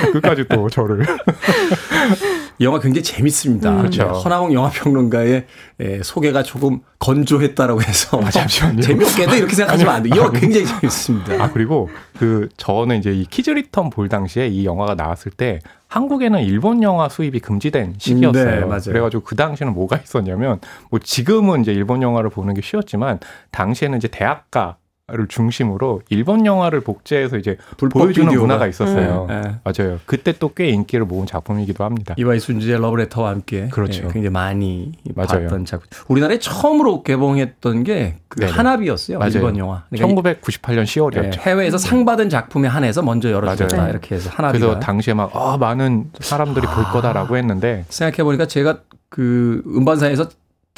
네. 0.03 0.11
끝까지 0.12 0.47
또 0.49 0.69
저를. 0.69 1.05
이 2.59 2.65
영화 2.65 2.79
굉장히 2.79 3.03
재밌습니다. 3.03 3.71
음. 3.71 3.79
그렇죠. 3.79 4.05
네, 4.05 4.09
허나홍 4.09 4.53
영화 4.53 4.71
평론가의 4.71 5.47
예, 5.81 6.01
소개가 6.03 6.43
조금 6.43 6.81
건조했다라고 6.99 7.83
해서 7.83 8.21
아, 8.23 8.31
잠시만요. 8.31 8.81
재미없게도 8.81 9.35
이렇게 9.35 9.55
생각하시면 9.55 9.95
안 9.95 10.03
돼요. 10.03 10.15
이 10.15 10.19
영화 10.19 10.31
굉장히 10.31 10.67
재밌습니다. 10.67 11.43
아 11.43 11.51
그리고 11.53 11.91
그 12.19 12.49
저는 12.57 12.99
이제 12.99 13.13
이 13.13 13.25
Kids 13.27 13.51
Return 13.51 13.91
볼 13.91 14.09
당시에 14.09 14.47
이 14.47 14.65
영화가 14.65 14.95
나왔을 14.95 15.33
때 15.33 15.59
한국에는 15.89 16.43
일본 16.43 16.83
영화 16.83 17.09
수입이 17.09 17.41
금지된 17.41 17.95
시기였어요. 17.99 18.45
네, 18.45 18.61
맞아요. 18.65 18.83
그래가지고 18.85 19.23
그 19.23 19.37
당시에는 19.37 19.75
뭐가 19.75 19.99
있었냐면 20.03 20.61
뭐 20.91 20.99
지금은 20.99 21.61
이제 21.61 21.73
일본 21.73 22.03
영화를 22.03 22.31
보는 22.31 22.55
게 22.55 22.63
쉬웠지만 22.63 23.21
당시에는 23.53 23.99
이제 23.99 24.09
대학가 24.09 24.77
를 25.09 25.29
중심으로 25.29 26.01
일본 26.09 26.47
영화를 26.47 26.81
복제해서 26.81 27.37
이제 27.37 27.59
보여주는 27.77 28.27
비디오가. 28.27 28.41
문화가 28.47 28.67
있었어요. 28.67 29.27
음, 29.29 29.43
네. 29.43 29.55
맞아요. 29.63 29.99
그때 30.07 30.33
또 30.33 30.49
꽤 30.55 30.69
인기를 30.69 31.05
모은 31.05 31.27
작품이기도 31.27 31.85
합니다. 31.85 32.15
이와이 32.17 32.41
슌지의 32.41 32.81
러브레터와 32.81 33.29
함께 33.29 33.69
그렇죠. 33.69 33.99
예, 33.99 34.13
굉장히 34.13 34.31
많이 34.31 34.93
맞아요. 35.15 35.43
봤던 35.49 35.67
작품. 35.67 35.89
우리나라에 36.09 36.39
처음으로 36.39 37.03
개봉했던 37.03 37.85
게 37.85 38.15
그. 38.29 38.47
하나비였어요. 38.47 39.19
맞아요. 39.19 39.33
일본 39.35 39.59
영화. 39.59 39.83
그러니까 39.91 40.23
1998년 40.41 40.85
10월이었죠. 40.85 41.25
예, 41.37 41.41
해외에서 41.43 41.77
상 41.77 42.07
받은 42.07 42.31
작품에 42.31 42.67
한해서 42.69 43.03
먼저 43.03 43.31
열어줬다 43.31 43.77
맞아요. 43.77 43.91
이렇게 43.91 44.15
해서 44.15 44.31
하나비가 44.33 44.67
그래서 44.67 44.81
당시에 44.81 45.13
막 45.13 45.31
아, 45.37 45.59
많은 45.59 46.13
사람들이 46.21 46.67
볼 46.67 46.83
거다라고 46.85 47.37
했는데 47.37 47.85
생각해 47.91 48.25
보니까 48.25 48.47
제가 48.47 48.79
그 49.11 49.63
음반사에서 49.67 50.29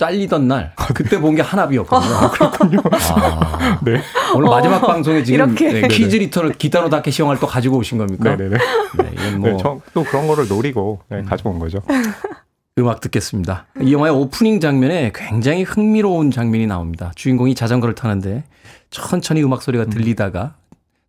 잘리던 0.06 0.46
날 0.46 0.72
그때 0.94 1.18
본 1.18 1.36
게 1.36 1.42
하나비였거든요. 1.42 2.30
그렇군요. 2.30 2.80
아, 2.92 3.78
네. 3.82 4.00
오늘 4.34 4.48
마지막 4.48 4.80
방송에 4.80 5.22
지금 5.24 5.34
이렇게. 5.48 5.72
네, 5.82 5.88
퀴즈 5.88 6.16
리턴을 6.16 6.52
기타노 6.54 6.88
다케시 6.90 7.22
영화를 7.22 7.40
또 7.40 7.46
가지고 7.46 7.78
오신 7.78 7.98
겁니까? 7.98 8.36
네네네. 8.36 8.56
네, 8.98 9.10
이건 9.12 9.40
뭐 9.40 9.50
네, 9.50 9.56
저, 9.60 9.80
또 9.94 10.04
그런 10.04 10.26
거를 10.28 10.48
노리고 10.48 11.00
네, 11.08 11.22
가져온 11.22 11.58
거죠. 11.58 11.80
음악 12.78 13.00
듣겠습니다. 13.00 13.66
이 13.80 13.92
영화의 13.94 14.12
오프닝 14.14 14.60
장면에 14.60 15.10
굉장히 15.14 15.62
흥미로운 15.62 16.30
장면이 16.30 16.66
나옵니다. 16.66 17.10
주인공이 17.14 17.54
자전거를 17.54 17.94
타는데 17.94 18.44
천천히 18.90 19.42
음악 19.42 19.62
소리가 19.62 19.86
들리다가 19.86 20.54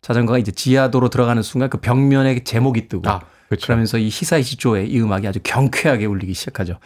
자전거가 0.00 0.38
이제 0.38 0.50
지하도로 0.50 1.10
들어가는 1.10 1.42
순간 1.42 1.68
그 1.68 1.76
벽면에 1.78 2.42
제목이 2.42 2.88
뜨고 2.88 3.08
아, 3.08 3.20
그렇죠. 3.48 3.66
그러면서 3.66 3.98
이 3.98 4.08
히사이시 4.08 4.56
조의 4.56 4.90
이 4.90 5.00
음악이 5.00 5.26
아주 5.26 5.40
경쾌하게 5.42 6.06
울리기 6.06 6.34
시작하죠. 6.34 6.78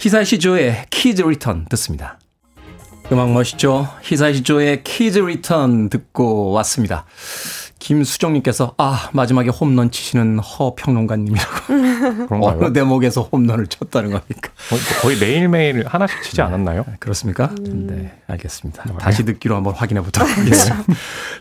히사이시 0.00 0.38
조의 0.38 0.86
Kids 0.90 1.22
Return 1.22 1.66
듣습니다. 1.70 2.18
음악 3.12 3.32
멋있죠? 3.32 3.88
히사이시 4.02 4.42
조의 4.42 4.84
Kids 4.84 5.18
Return 5.20 5.90
듣고 5.90 6.50
왔습니다. 6.52 7.04
김수정님께서 7.78 8.74
아 8.78 9.10
마지막에 9.12 9.50
홈런 9.50 9.90
치시는 9.90 10.38
허평론가님이라고 10.38 11.66
그런가요? 12.28 12.58
어느 12.60 12.72
대목에서 12.72 13.22
홈런을 13.22 13.66
쳤다는 13.66 14.10
겁니까? 14.12 14.50
거의, 15.02 15.18
매일매일 15.18 15.84
하나씩 15.86 16.22
치지 16.22 16.42
않았나요? 16.42 16.84
그렇습니까? 17.00 17.52
네, 17.60 18.12
알겠습니다. 18.28 18.84
다시 18.98 19.24
듣기로 19.24 19.56
한번 19.56 19.74
확인해 19.74 20.00
보도록 20.00 20.28
하겠습니다. 20.38 20.84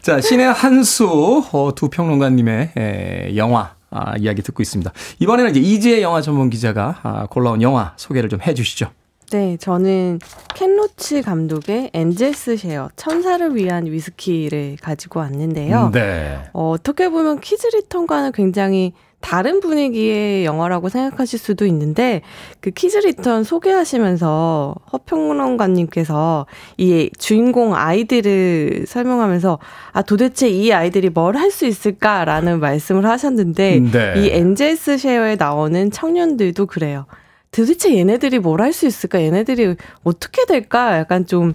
자, 0.02 0.20
씨네한수 0.20 1.46
어, 1.52 1.74
두 1.76 1.90
평론가님의 1.90 2.72
에, 2.76 3.36
영화 3.38 3.76
아, 3.92 4.18
이야기 4.18 4.42
듣고 4.42 4.64
있습니다. 4.64 4.92
이번에는 5.20 5.52
이제 5.52 5.60
이지혜 5.60 6.02
영화 6.02 6.22
전문 6.22 6.50
기자가 6.50 7.00
아, 7.04 7.28
골라온 7.28 7.62
영화 7.62 7.94
소개를 7.98 8.30
좀 8.30 8.42
해주시죠. 8.42 8.90
네, 9.32 9.56
저는 9.58 10.20
켄 10.56 10.76
로치 10.76 11.22
감독의 11.22 11.92
Angels' 11.94 12.58
Share 12.58 12.90
천사를 12.98 13.56
위한 13.56 13.86
위스키를 13.86 14.76
가지고 14.82 15.22
왔는데요. 15.22 15.92
네. 15.94 16.38
어, 16.52 16.72
어떻게 16.72 17.08
보면 17.08 17.40
Kids 17.40 17.68
Return과는 17.68 18.34
굉장히 18.34 18.94
다른 19.22 19.60
분위기의 19.60 20.44
영화라고 20.46 20.90
생각하실 20.90 21.40
수도 21.40 21.66
있는데 21.66 22.22
그 22.60 22.72
Kids 22.72 22.98
Return 22.98 23.44
소개하시면서 23.44 24.76
허평론가님께서 24.92 26.46
이 26.78 27.10
주인공 27.18 27.76
아이들을 27.76 28.86
설명하면서 28.88 29.60
아 29.94 30.02
도대체 30.02 30.50
이 30.50 30.74
아이들이 30.74 31.10
뭘 31.10 31.36
할 31.36 31.52
수 31.52 31.66
있을까라는 31.66 32.60
말씀을 32.60 33.06
하셨는데 33.06 33.80
네. 33.92 34.14
이 34.18 34.30
Angels' 34.32 34.98
Share에 34.98 35.36
나오는 35.36 35.92
청년들도 35.92 36.66
그래요. 36.66 37.06
도대체 37.52 37.96
얘네들이 37.98 38.40
뭘 38.40 38.62
할 38.62 38.74
수 38.74 38.86
있을까? 38.88 39.22
얘네들이 39.22 39.76
어떻게 40.04 40.46
될까? 40.46 40.98
약간 40.98 41.26
좀 41.26 41.54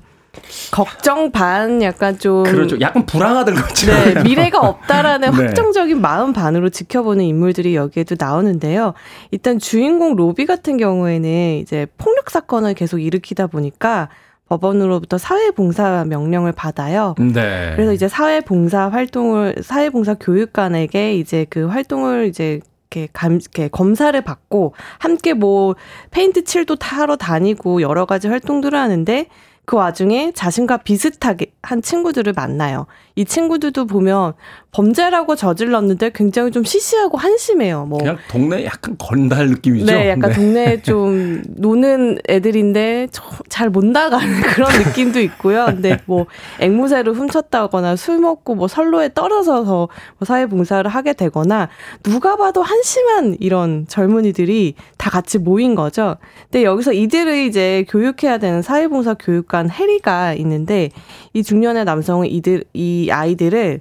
걱정 0.71 1.31
반 1.33 1.83
약간 1.83 2.19
좀 2.19 2.45
그렇죠. 2.45 2.81
약간 2.81 3.07
불안하던 3.07 3.55
거죠. 3.55 3.87
네, 3.87 4.23
미래가 4.23 4.61
없다라는 4.61 5.31
네. 5.37 5.37
확정적인 5.37 6.01
마음 6.01 6.33
반으로 6.33 6.71
지켜보는 6.71 7.25
인물들이 7.25 7.75
여기에도 7.75 8.17
나오는데요. 8.19 8.95
일단 9.31 9.59
주인공 9.59 10.17
로비 10.17 10.47
같은 10.47 10.77
경우에는 10.77 11.59
이제 11.59 11.87
폭력 11.99 12.31
사건을 12.31 12.75
계속 12.75 12.99
일으키다 12.99 13.47
보니까 13.49 14.09
법원으로부터 14.49 15.19
사회봉사 15.19 16.05
명령을 16.09 16.53
받아요. 16.53 17.15
네. 17.19 17.73
그래서 17.75 17.93
이제 17.93 18.09
사회봉사 18.09 18.89
활동을 18.91 19.57
사회봉사 19.63 20.15
교육관에게 20.21 21.17
이제 21.17 21.47
그 21.51 21.67
활동을 21.67 22.27
이제 22.29 22.61
이렇게, 22.91 23.09
감, 23.13 23.33
이렇게 23.33 23.69
검사를 23.69 24.19
받고 24.21 24.75
함께 24.99 25.35
뭐 25.35 25.75
페인트 26.11 26.45
칠도 26.45 26.77
타러 26.77 27.17
다니고 27.17 27.83
여러 27.83 28.07
가지 28.07 28.29
활동들을 28.29 28.79
하는데 28.79 29.27
그 29.67 29.77
와중에 29.77 30.31
자신과 30.33 30.79
비슷하게 30.79 31.53
한 31.61 31.83
친구들을 31.83 32.33
만나요. 32.35 32.87
이 33.17 33.25
친구들도 33.25 33.87
보면 33.87 34.35
범죄라고 34.71 35.35
저질렀는데 35.37 36.11
굉장히 36.15 36.51
좀 36.53 36.63
시시하고 36.63 37.17
한심해요. 37.19 37.87
뭐 37.87 37.99
그냥 37.99 38.19
동네 38.29 38.65
약간 38.65 38.95
건달 38.99 39.49
느낌이죠. 39.49 39.87
네, 39.87 40.11
약간 40.11 40.33
동네에 40.33 40.83
좀 40.83 41.43
노는 41.49 42.19
애들인데 42.29 43.09
잘 43.49 43.67
못 43.71 43.85
나가는 43.85 44.41
그런 44.55 44.71
느낌도 44.71 45.21
있고요. 45.23 45.67
근데 45.67 45.99
뭐 46.07 46.27
앵무새를 46.61 47.15
훔쳤다거나 47.15 47.97
술 47.97 48.19
먹고 48.19 48.55
뭐 48.55 48.69
선로에 48.69 49.11
떨어져서 49.15 49.89
뭐 50.19 50.25
사회봉사를 50.25 50.89
하게 50.89 51.13
되거나 51.15 51.69
누가 52.05 52.37
봐도 52.37 52.63
한심한 52.63 53.37
이런 53.41 53.87
젊은이들이 53.89 54.75
다 54.99 55.11
같이 55.11 55.39
모인 55.39 55.75
거죠. 55.75 56.17
근데 56.45 56.63
여기서 56.63 56.93
이들을 56.93 57.37
이제 57.39 57.85
교육해야 57.89 58.39
되는 58.39 58.63
사회봉사 58.63 59.15
교육 59.19 59.49
관 59.57 59.71
해리가 59.71 60.35
있는데 60.35 60.91
이 61.33 61.43
중년의 61.43 61.87
남성은 61.87 62.27
이들 62.29 62.65
이 62.75 63.09
아이들을 63.11 63.81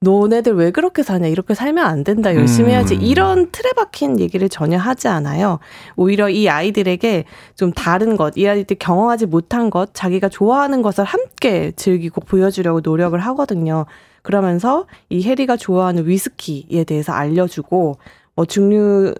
너네들 0.00 0.54
왜 0.54 0.70
그렇게 0.70 1.02
사냐? 1.02 1.28
이렇게 1.28 1.54
살면 1.54 1.84
안 1.84 2.02
된다. 2.02 2.34
열심히 2.34 2.70
해야지. 2.70 2.96
음. 2.96 3.02
이런 3.02 3.50
틀에 3.52 3.70
박힌 3.76 4.18
얘기를 4.18 4.48
전혀 4.48 4.78
하지 4.78 5.06
않아요. 5.08 5.60
오히려 5.94 6.28
이 6.28 6.48
아이들에게 6.48 7.24
좀 7.54 7.72
다른 7.72 8.16
것이 8.16 8.48
아이들이 8.48 8.78
경험하지 8.78 9.26
못한 9.26 9.70
것 9.70 9.94
자기가 9.94 10.28
좋아하는 10.28 10.82
것을 10.82 11.04
함께 11.04 11.72
즐기고 11.76 12.22
보여주려고 12.22 12.80
노력을 12.82 13.16
하거든요. 13.18 13.86
그러면서 14.22 14.86
이 15.08 15.22
해리가 15.22 15.56
좋아하는 15.56 16.08
위스키에 16.08 16.84
대해서 16.84 17.12
알려주고 17.12 17.98
뭐 18.34 18.44
중류 18.44 19.14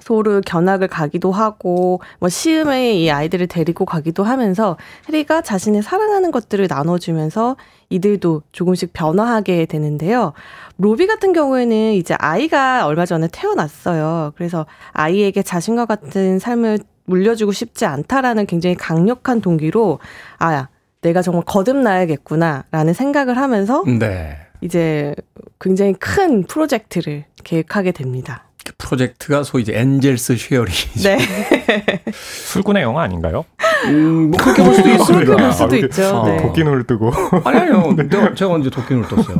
소를 0.00 0.40
견학을 0.44 0.88
가기도 0.88 1.32
하고 1.32 2.00
뭐 2.18 2.28
시음에 2.28 2.94
이 2.94 3.10
아이들을 3.10 3.46
데리고 3.46 3.84
가기도 3.84 4.24
하면서 4.24 4.76
해리가 5.08 5.42
자신의 5.42 5.82
사랑하는 5.82 6.30
것들을 6.30 6.66
나눠주면서 6.68 7.56
이들도 7.90 8.42
조금씩 8.52 8.92
변화하게 8.92 9.66
되는데요. 9.66 10.32
로비 10.78 11.06
같은 11.06 11.32
경우에는 11.32 11.92
이제 11.92 12.14
아이가 12.18 12.86
얼마 12.86 13.04
전에 13.04 13.28
태어났어요. 13.30 14.32
그래서 14.36 14.66
아이에게 14.92 15.42
자신과 15.42 15.86
같은 15.86 16.38
삶을 16.38 16.78
물려주고 17.04 17.52
싶지 17.52 17.86
않다라는 17.86 18.46
굉장히 18.46 18.76
강력한 18.76 19.40
동기로 19.40 19.98
아 20.38 20.68
내가 21.02 21.22
정말 21.22 21.44
거듭나야겠구나라는 21.44 22.94
생각을 22.94 23.36
하면서 23.36 23.82
네. 23.84 24.36
이제 24.60 25.14
굉장히 25.58 25.94
큰 25.94 26.44
프로젝트를 26.44 27.24
계획하게 27.42 27.92
됩니다. 27.92 28.44
그 28.64 28.72
프로젝트가 28.78 29.42
소위 29.42 29.62
이제 29.62 29.72
Angels' 29.76 30.36
Sharing이죠. 30.36 31.02
네. 31.08 31.18
술꾼의 32.12 32.82
영화 32.82 33.02
아닌가요? 33.02 33.44
음, 33.86 34.30
뭐 34.30 34.38
그렇게 34.38 34.62
볼 34.62 34.74
수도 34.74 34.88
있습니다. 34.90 35.24
그렇게 35.24 35.42
볼 35.42 35.52
수도 35.52 35.74
아, 35.74 35.78
있죠. 35.78 36.16
어. 36.16 36.28
네. 36.28 36.36
도끼눈을 36.42 36.86
뜨고 36.86 37.12
아니, 37.44 37.58
아니요. 37.58 37.94
내가, 37.96 38.34
제가 38.34 38.52
언제 38.52 38.68
도끼눈을 38.70 39.08
떴어요. 39.08 39.38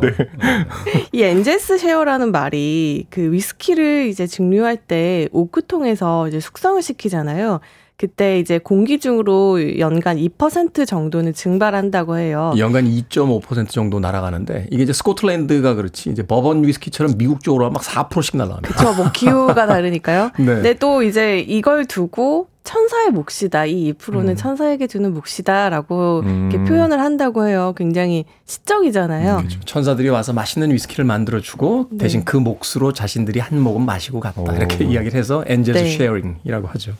이 1.11 1.21
Angels' 1.21 1.77
Share라는 1.77 2.31
말이 2.31 3.05
그 3.09 3.31
위스키를 3.31 4.07
이제 4.07 4.25
증류할 4.25 4.77
때 4.77 5.27
오크통에서 5.31 6.27
이제 6.27 6.39
숙성을 6.39 6.81
시키잖아요. 6.81 7.59
그때 8.01 8.39
이제 8.39 8.57
공기 8.57 8.99
중으로 8.99 9.77
연간 9.77 10.17
2% 10.17 10.87
정도는 10.87 11.35
증발한다고 11.35 12.17
해요. 12.17 12.51
연간 12.57 12.85
2.5% 12.85 13.69
정도 13.69 13.99
날아가는데 13.99 14.69
이게 14.71 14.81
이제 14.81 14.91
스코틀랜드가 14.91 15.75
그렇지 15.75 16.09
이제 16.09 16.23
버번 16.25 16.63
위스키처럼 16.63 17.13
미국 17.19 17.43
쪽으로 17.43 17.69
막 17.69 17.83
4%씩 17.83 18.37
날아갑니다. 18.37 18.73
그렇죠. 18.73 18.95
뭐 18.95 19.11
기후가 19.11 19.53
다르니까요. 19.67 20.31
네. 20.39 20.45
근데 20.45 20.73
또 20.73 21.03
이제 21.03 21.41
이걸 21.41 21.85
두고 21.85 22.47
천사의 22.63 23.11
몫이다. 23.11 23.67
이 23.67 23.93
2%는 23.93 24.29
음. 24.29 24.35
천사에게 24.35 24.87
주는 24.87 25.13
몫이다라고 25.13 26.23
이렇게 26.25 26.57
음. 26.57 26.65
표현을 26.65 26.99
한다고 26.99 27.45
해요. 27.45 27.75
굉장히 27.77 28.25
시적이잖아요. 28.45 29.37
그렇죠. 29.37 29.59
천사들이 29.65 30.09
와서 30.09 30.33
맛있는 30.33 30.71
위스키를 30.71 31.05
만들어 31.05 31.39
주고 31.39 31.85
네. 31.91 31.99
대신 31.99 32.25
그 32.25 32.35
몫으로 32.37 32.93
자신들이 32.93 33.39
한 33.39 33.59
모금 33.59 33.85
마시고 33.85 34.19
갔다. 34.19 34.55
이렇게 34.55 34.85
이야기를 34.89 35.19
해서 35.19 35.43
Angels' 35.45 35.83
네. 35.83 35.97
Sharing이라고 35.97 36.67
하죠. 36.69 36.93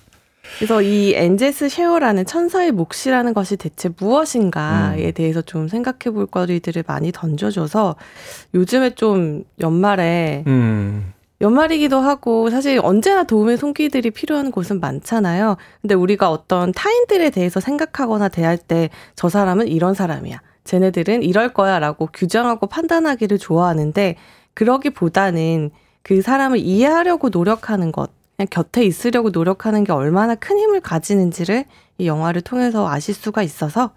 그래서 0.58 0.82
이 0.82 1.14
Angels' 1.16 1.70
Share라는 1.70 2.26
천사의 2.26 2.72
몫이라는 2.72 3.34
것이 3.34 3.58
대체 3.58 3.89
무엇인가에 3.97 5.06
음. 5.06 5.12
대해서 5.14 5.41
좀 5.41 5.68
생각해 5.68 6.14
볼 6.14 6.26
거리들을 6.28 6.84
많이 6.88 7.12
던져줘서 7.12 7.95
요즘에 8.54 8.91
좀 8.91 9.43
연말에 9.60 10.43
음. 10.47 11.14
연말이기도 11.41 11.97
하고 11.99 12.52
사실 12.52 12.80
언제나 12.84 13.24
도움의 13.24 13.58
손길들이 13.58 14.12
필요한 14.12 14.52
곳은 14.52 14.80
많잖아요. 14.80 15.58
근데 15.82 15.95
우리가 15.95 16.30
어떤 16.30 16.72
타인들에 16.72 17.32
대해서 17.32 17.60
생각하거나 17.60 18.30
대할 18.30 18.58
때 18.58 18.89
저 19.16 19.30
사람은 19.30 19.68
이런 19.68 19.93
사람이야. 19.93 20.39
쟤네들은 20.64 21.24
이럴 21.24 21.49
거야 21.54 21.80
라고 21.80 22.08
규정하고 22.14 22.68
판단하기를 22.68 23.39
좋아하는데 23.39 24.16
그러기보다는 24.54 25.72
그 26.04 26.22
사람을 26.22 26.60
이해하려고 26.60 27.30
노력하는 27.30 27.91
것, 27.91 28.12
그냥 28.42 28.48
곁에 28.50 28.84
있으려고 28.84 29.30
노력하는 29.30 29.84
게 29.84 29.92
얼마나 29.92 30.34
큰 30.34 30.58
힘을 30.58 30.82
가지는지를 30.82 31.66
이 32.00 32.08
영화를 32.08 32.42
통해서 32.42 32.89
아실 32.89 33.14
수가 33.14 33.44
있어서 33.44 33.94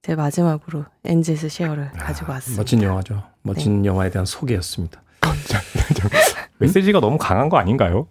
제 0.00 0.14
마지막으로 0.14 0.86
Angels' 1.04 1.50
Share를 1.50 1.90
가지고 1.92 2.32
왔습니다. 2.32 2.60
멋진 2.62 2.82
영화죠. 2.82 3.22
멋진 3.42 3.82
네. 3.82 3.88
영화에 3.88 4.08
대한 4.08 4.24
소개였습니다. 4.24 5.02
메시지가 6.58 7.00
너무 7.00 7.18
강한 7.18 7.50
거 7.50 7.58
아닌가요? 7.58 8.06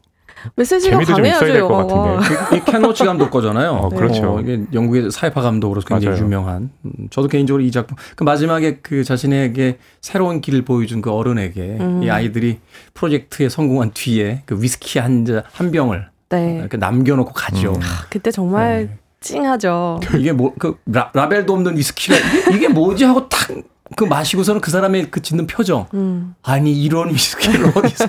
메시지가 0.56 1.00
강해야죠, 1.00 1.46
될것 1.46 1.72
영화가. 1.72 2.20
같은데. 2.20 2.58
이 2.58 2.60
켄 2.66 2.82
로치 2.82 3.04
감독 3.06 3.32
거잖아요. 3.32 3.72
어, 3.72 3.90
그렇죠. 3.90 4.36
어, 4.36 4.40
이게 4.42 4.62
영국의 4.74 5.12
사회파 5.12 5.42
감독으로서 5.42 5.88
굉장히 5.88 6.16
맞아요. 6.16 6.26
유명한. 6.26 6.70
음, 6.86 6.92
저도 7.10 7.28
개인적으로 7.28 7.64
이 7.64 7.72
작품, 7.72 7.96
그 8.16 8.24
마지막에 8.24 8.80
그 8.82 9.04
자신에게 9.04 9.78
새로운 10.02 10.42
길을 10.42 10.64
보여준 10.64 11.02
그 11.02 11.12
어른에게 11.12 11.78
음. 11.80 12.04
이 12.04 12.10
아이들이 12.10 12.60
프로젝트에 12.94 13.50
성공한 13.50 13.92
뒤에 13.94 14.44
그 14.46 14.62
위스키 14.62 15.00
한, 15.00 15.26
잔- 15.26 15.44
한 15.52 15.72
병을 15.72 16.08
네. 16.30 16.58
이렇게 16.60 16.78
남겨놓고 16.78 17.32
가죠. 17.34 17.80
그때 18.10 18.32
정말 18.32 18.88
네. 18.88 18.98
찡하죠. 19.22 20.00
이게 20.20 20.32
뭐, 20.34 20.54
그 20.60 20.78
라, 20.88 21.10
라벨도 21.14 21.54
없는 21.54 21.78
위스키가 21.78 22.16
이게, 22.18 22.56
이게 22.58 22.68
뭐지 22.68 23.06
하고 23.06 23.30
탁 23.30 23.40
그 23.96 24.04
마시고서는 24.04 24.62
그 24.62 24.70
사람의 24.72 25.12
그 25.12 25.22
짓는 25.22 25.48
표정. 25.48 25.88
음. 25.94 26.36
아니 26.44 26.74
이런 26.74 27.10
위스키를 27.10 27.72
어디서 27.78 28.08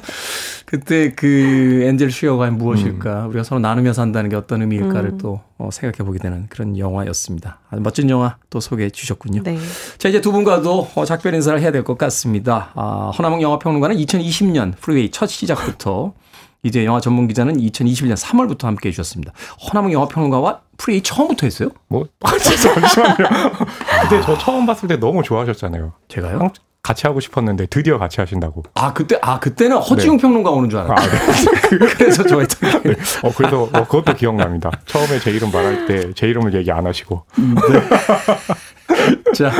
그때 0.67 1.13
그 1.15 1.83
Angel 1.85 2.11
Share가 2.11 2.51
무엇일까 2.51 3.27
우리가 3.29 3.45
서로 3.45 3.61
나누며 3.61 3.93
산다는 3.93 4.29
게 4.31 4.37
어떤 4.37 4.63
의미일까를 4.63 5.11
음. 5.11 5.19
또 5.19 5.41
어, 5.59 5.69
생각해 5.71 6.05
보게 6.07 6.19
되는 6.19 6.47
그런 6.49 6.77
영화였습니다. 6.77 7.61
아주 7.71 7.81
멋진 7.83 8.11
영화 8.11 8.37
또 8.51 8.61
소개해 8.61 8.91
주셨군요. 8.91 9.43
네. 9.45 9.59
자 9.99 10.09
이제 10.09 10.21
두 10.21 10.33
분과도 10.33 10.89
어, 10.95 11.05
작별 11.05 11.35
인사를 11.35 11.61
해야 11.61 11.71
될 11.71 11.85
것 11.85 11.99
같습니다. 11.99 12.71
아, 12.75 13.13
허남웅 13.17 13.43
영화 13.43 13.59
평론가는 13.59 13.95
2020년 13.97 14.73
프리웨이 14.81 15.11
첫 15.11 15.27
시작부터 15.29 16.15
이지혜 16.63 16.85
영화 16.87 16.99
전문 16.99 17.29
기자는 17.29 17.59
2021년 17.59 18.17
3월부터 18.17 18.63
함께 18.63 18.89
해주셨습니다. 18.89 19.33
허남웅 19.69 19.93
영화 19.93 20.09
평론가와 20.09 20.61
프리웨이 20.77 21.03
처음부터 21.03 21.47
했어요? 21.47 21.71
뭐 21.89 22.07
잠시만요. 22.23 23.17
그때 24.03 24.21
저 24.23 24.37
처음 24.39 24.67
봤을 24.67 24.89
때 24.89 24.97
너무 24.99 25.23
좋아하셨잖아요. 25.23 25.93
제가요? 26.09 26.39
항- 26.39 26.51
같이 26.83 27.07
하고 27.07 27.19
싶었는데 27.19 27.65
드디어 27.67 27.97
같이 27.99 28.21
하신다고. 28.21 28.63
아 28.75 28.93
그때 28.93 29.19
아 29.23 29.39
그때는 29.41 29.79
허지웅 29.79 30.19
네. 30.19 30.21
평론가 30.21 30.51
오는 30.51 30.69
줄 30.69 30.81
알았어요. 30.81 31.11
그래서 31.97 32.23
좋아했던 32.25 32.83
게. 32.83 32.91
어 33.23 33.31
그래서 33.35 33.63
어, 33.63 33.85
그것도 33.87 34.13
기억납니다. 34.15 34.71
처음에 34.85 35.19
제 35.21 35.31
이름 35.31 35.51
말할 35.51 35.87
때 35.87 36.13
제 36.15 36.29
이름을 36.29 36.53
얘기 36.53 36.71
안 36.71 36.87
하시고. 36.87 37.25
자, 39.35 39.51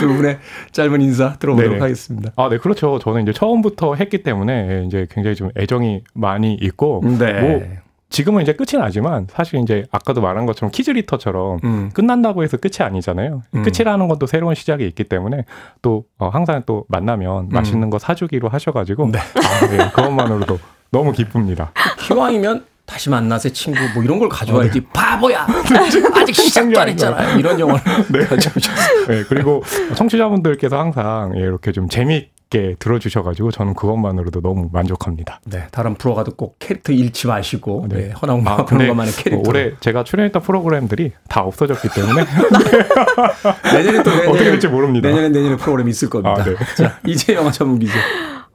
두 0.00 0.08
분의 0.14 0.38
짧은 0.72 1.00
인사 1.00 1.34
들어보도록 1.38 1.72
네네. 1.72 1.80
하겠습니다. 1.82 2.32
아, 2.36 2.48
네, 2.48 2.58
그렇죠. 2.58 2.98
저는 2.98 3.22
이제 3.22 3.32
처음부터 3.32 3.94
했기 3.94 4.22
때문에 4.22 4.84
이제 4.86 5.06
굉장히 5.10 5.34
좀 5.34 5.50
애정이 5.56 6.02
많이 6.14 6.54
있고, 6.54 7.02
네. 7.18 7.32
뭐 7.40 7.62
지금은 8.08 8.42
이제 8.42 8.52
끝이 8.52 8.80
나지만 8.80 9.26
사실 9.30 9.60
이제 9.60 9.84
아까도 9.90 10.20
말한 10.20 10.46
것처럼 10.46 10.70
키즈리터처럼 10.70 11.58
음. 11.64 11.90
끝난다고 11.92 12.42
해서 12.44 12.56
끝이 12.56 12.74
아니잖아요. 12.78 13.42
음. 13.54 13.62
끝이라는 13.62 14.08
것도 14.08 14.26
새로운 14.26 14.54
시작이 14.54 14.86
있기 14.86 15.04
때문에 15.04 15.44
또 15.82 16.04
어, 16.18 16.28
항상 16.28 16.62
또 16.66 16.84
만나면 16.88 17.48
맛있는 17.50 17.90
거 17.90 17.98
사주기로 17.98 18.48
하셔가지고 18.48 19.10
네. 19.10 19.18
아, 19.18 19.66
네, 19.66 19.90
그것만으로도 19.90 20.58
너무 20.90 21.12
기쁩니다. 21.12 21.72
기왕이면 21.98 22.64
다시 22.86 23.10
만나세 23.10 23.50
친구 23.52 23.80
뭐 23.92 24.02
이런 24.04 24.18
걸 24.20 24.28
가져와야지. 24.28 24.78
어, 24.78 24.82
네. 24.82 24.88
바보야. 24.92 25.44
아직 26.14 26.34
시작도 26.34 26.80
안 26.80 26.88
했잖아요. 26.88 27.38
이런 27.38 27.58
영화를 27.58 28.28
가져오셨어요. 28.28 29.06
네, 29.08 29.24
그리고 29.28 29.62
청취자분들께서 29.96 30.78
항상 30.78 31.32
예, 31.36 31.40
이렇게 31.40 31.72
좀 31.72 31.88
재미 31.88 32.28
있게 32.46 32.76
들어주셔가지고 32.78 33.50
저는 33.50 33.74
그것만으로도 33.74 34.40
너무 34.40 34.68
만족합니다. 34.72 35.40
네, 35.44 35.66
다른 35.70 35.94
프로 35.94 36.14
가도 36.14 36.34
꼭 36.34 36.56
캐릭터 36.58 36.92
잃지 36.92 37.26
마시고 37.26 37.86
네, 37.88 38.10
허나웅 38.10 38.46
아, 38.46 38.56
근데 38.56 38.70
평론가만의 38.70 39.12
캐릭터. 39.14 39.50
올해 39.50 39.72
제가 39.80 40.04
출연했던 40.04 40.42
프로그램들이 40.42 41.12
다 41.28 41.42
없어졌기 41.42 41.88
때문에 41.94 42.24
내년에 43.74 44.02
또 44.02 44.10
내년에, 44.10 44.28
어떻게 44.28 44.44
될지 44.44 44.68
모릅니다. 44.68 45.08
내년에 45.08 45.28
내년에 45.28 45.56
프로그램 45.56 45.88
있을 45.88 46.08
겁니다. 46.08 46.36
아, 46.38 46.44
네. 46.44 46.54
자, 46.76 46.98
이제 47.06 47.34
영화 47.34 47.50
전문 47.50 47.78
기자. 47.78 47.94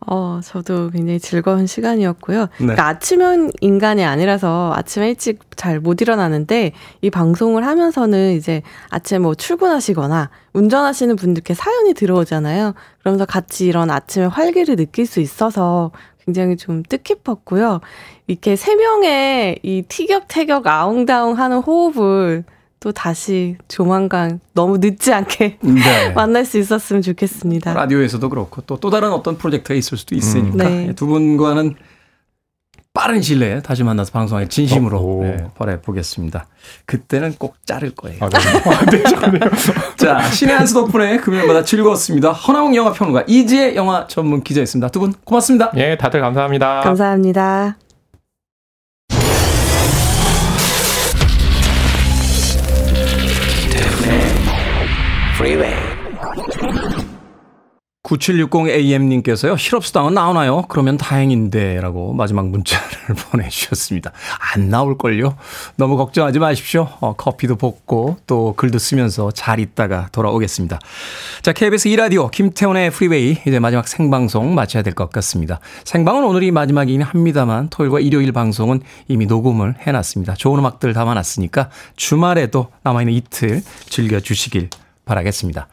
어, 0.08 0.40
저도 0.44 0.90
굉장히 0.90 1.20
즐거운 1.20 1.68
시간이었고요. 1.68 2.42
네. 2.42 2.48
그러니까 2.58 2.88
아침형 2.88 3.52
인간이 3.62 4.04
아니라서 4.04 4.74
아침에 4.76 5.10
일찍 5.10 5.40
잘 5.56 5.80
못 5.80 6.02
일어나는데 6.02 6.74
이 7.02 7.10
방송을 7.10 7.66
하면서는 7.66 8.34
이제 8.34 8.62
아침에 8.90 9.20
뭐 9.20 9.36
출근하시거나 9.36 10.30
운전하시는 10.54 11.16
분들께 11.16 11.54
사연이 11.54 11.94
들어오잖아요. 11.94 12.74
그러면서 13.00 13.26
같이 13.26 13.68
이런 13.68 13.90
아침의 13.92 14.30
활기를 14.30 14.76
느낄 14.76 15.06
수 15.06 15.20
있어서 15.20 15.92
굉장히 16.26 16.58
좀 16.58 16.84
뜻깊었고요. 16.84 17.80
이렇게 18.28 18.56
세 18.56 18.76
명의 18.76 19.60
이 19.64 19.84
티격태격 19.88 20.66
아웅다웅 20.68 21.38
하는 21.38 21.58
호흡을 21.60 22.44
또 22.82 22.92
다시 22.92 23.56
조만간 23.68 24.40
너무 24.54 24.80
늦지 24.80 25.14
않게 25.14 25.60
네. 25.62 26.10
만날 26.16 26.44
수 26.46 26.58
있었으면 26.58 27.02
좋겠습니다. 27.04 27.74
라디오에서도 27.76 28.28
그렇고 28.28 28.62
또 28.62 28.76
또 28.82 28.90
다른 28.90 29.12
어떤 29.14 29.38
프로젝트가 29.38 29.76
있을 29.76 29.98
수도 30.00 30.16
있으니까 30.16 30.68
음. 30.68 30.88
네. 30.88 30.94
두 30.96 31.06
분과는 31.06 31.76
빠른 32.94 33.22
시일 33.22 33.40
내에 33.40 33.62
다시 33.62 33.84
만나서 33.84 34.12
방송에 34.12 34.48
진심으로 34.50 34.98
어, 34.98 35.02
오. 35.02 35.24
네, 35.24 35.46
바라보겠습니다. 35.56 36.48
그때는 36.86 37.36
꼭 37.38 37.56
자를 37.66 37.92
거예요. 37.92 38.18
아, 38.20 38.28
네. 38.28 38.38
아, 38.70 38.86
네, 38.90 39.04
좋네요. 39.04 39.40
자, 39.96 40.22
신의 40.32 40.56
한수 40.58 40.74
덕분에 40.74 41.18
금요일마다 41.18 41.64
즐거웠습니다. 41.64 42.32
허나웅 42.32 42.76
영화평론가 42.76 43.26
이지혜 43.28 43.76
영화 43.76 44.08
전문 44.08 44.42
기자였습니다. 44.44 44.90
두 44.90 45.00
분 45.00 45.14
고맙습니다. 45.24 45.72
예, 45.78 45.96
다들 45.98 46.20
감사합니다. 46.20 46.82
감사합니다. 46.82 47.78
Freeway. 55.42 55.74
9760AM님께서요, 58.04 59.58
실업수당은 59.58 60.14
나오나요? 60.14 60.66
그러면 60.68 60.98
다행인데, 60.98 61.80
라고 61.82 62.14
마지막 62.14 62.48
문자를 62.50 63.16
보내주셨습니다. 63.32 64.12
안 64.54 64.70
나올걸요? 64.70 65.36
너무 65.78 65.98
걱정하지 65.98 66.38
마십시오. 66.38 66.90
어, 67.00 67.14
커피도 67.16 67.56
볶고, 67.56 68.18
또 68.28 68.54
글도 68.56 68.78
쓰면서 68.78 69.32
잘 69.32 69.60
있다가 69.60 70.10
돌아오겠습니다. 70.12 70.78
자, 71.42 71.54
KBS 71.54 71.90
2라디오, 71.90 72.30
김태훈의 72.30 72.92
프리웨이, 72.92 73.38
이제 73.48 73.58
마지막 73.60 73.88
생방송 73.88 74.54
마쳐야 74.54 74.84
될 74.84 74.94
것 74.94 75.10
같습니다. 75.10 75.60
생방은 75.86 76.24
오늘이 76.24 76.52
마지막이긴 76.52 77.02
합니다만, 77.02 77.70
토요일과 77.70 78.00
일요일 78.02 78.32
방송은 78.32 78.82
이미 79.08 79.26
녹음을 79.26 79.74
해놨습니다. 79.80 80.36
좋은 80.36 80.60
음악들 80.60 80.94
담아놨으니까, 80.94 81.70
주말에도 81.96 82.68
남아있는 82.84 83.14
이틀 83.14 83.64
즐겨주시길 83.90 84.70
바라겠습니다. 85.06 85.68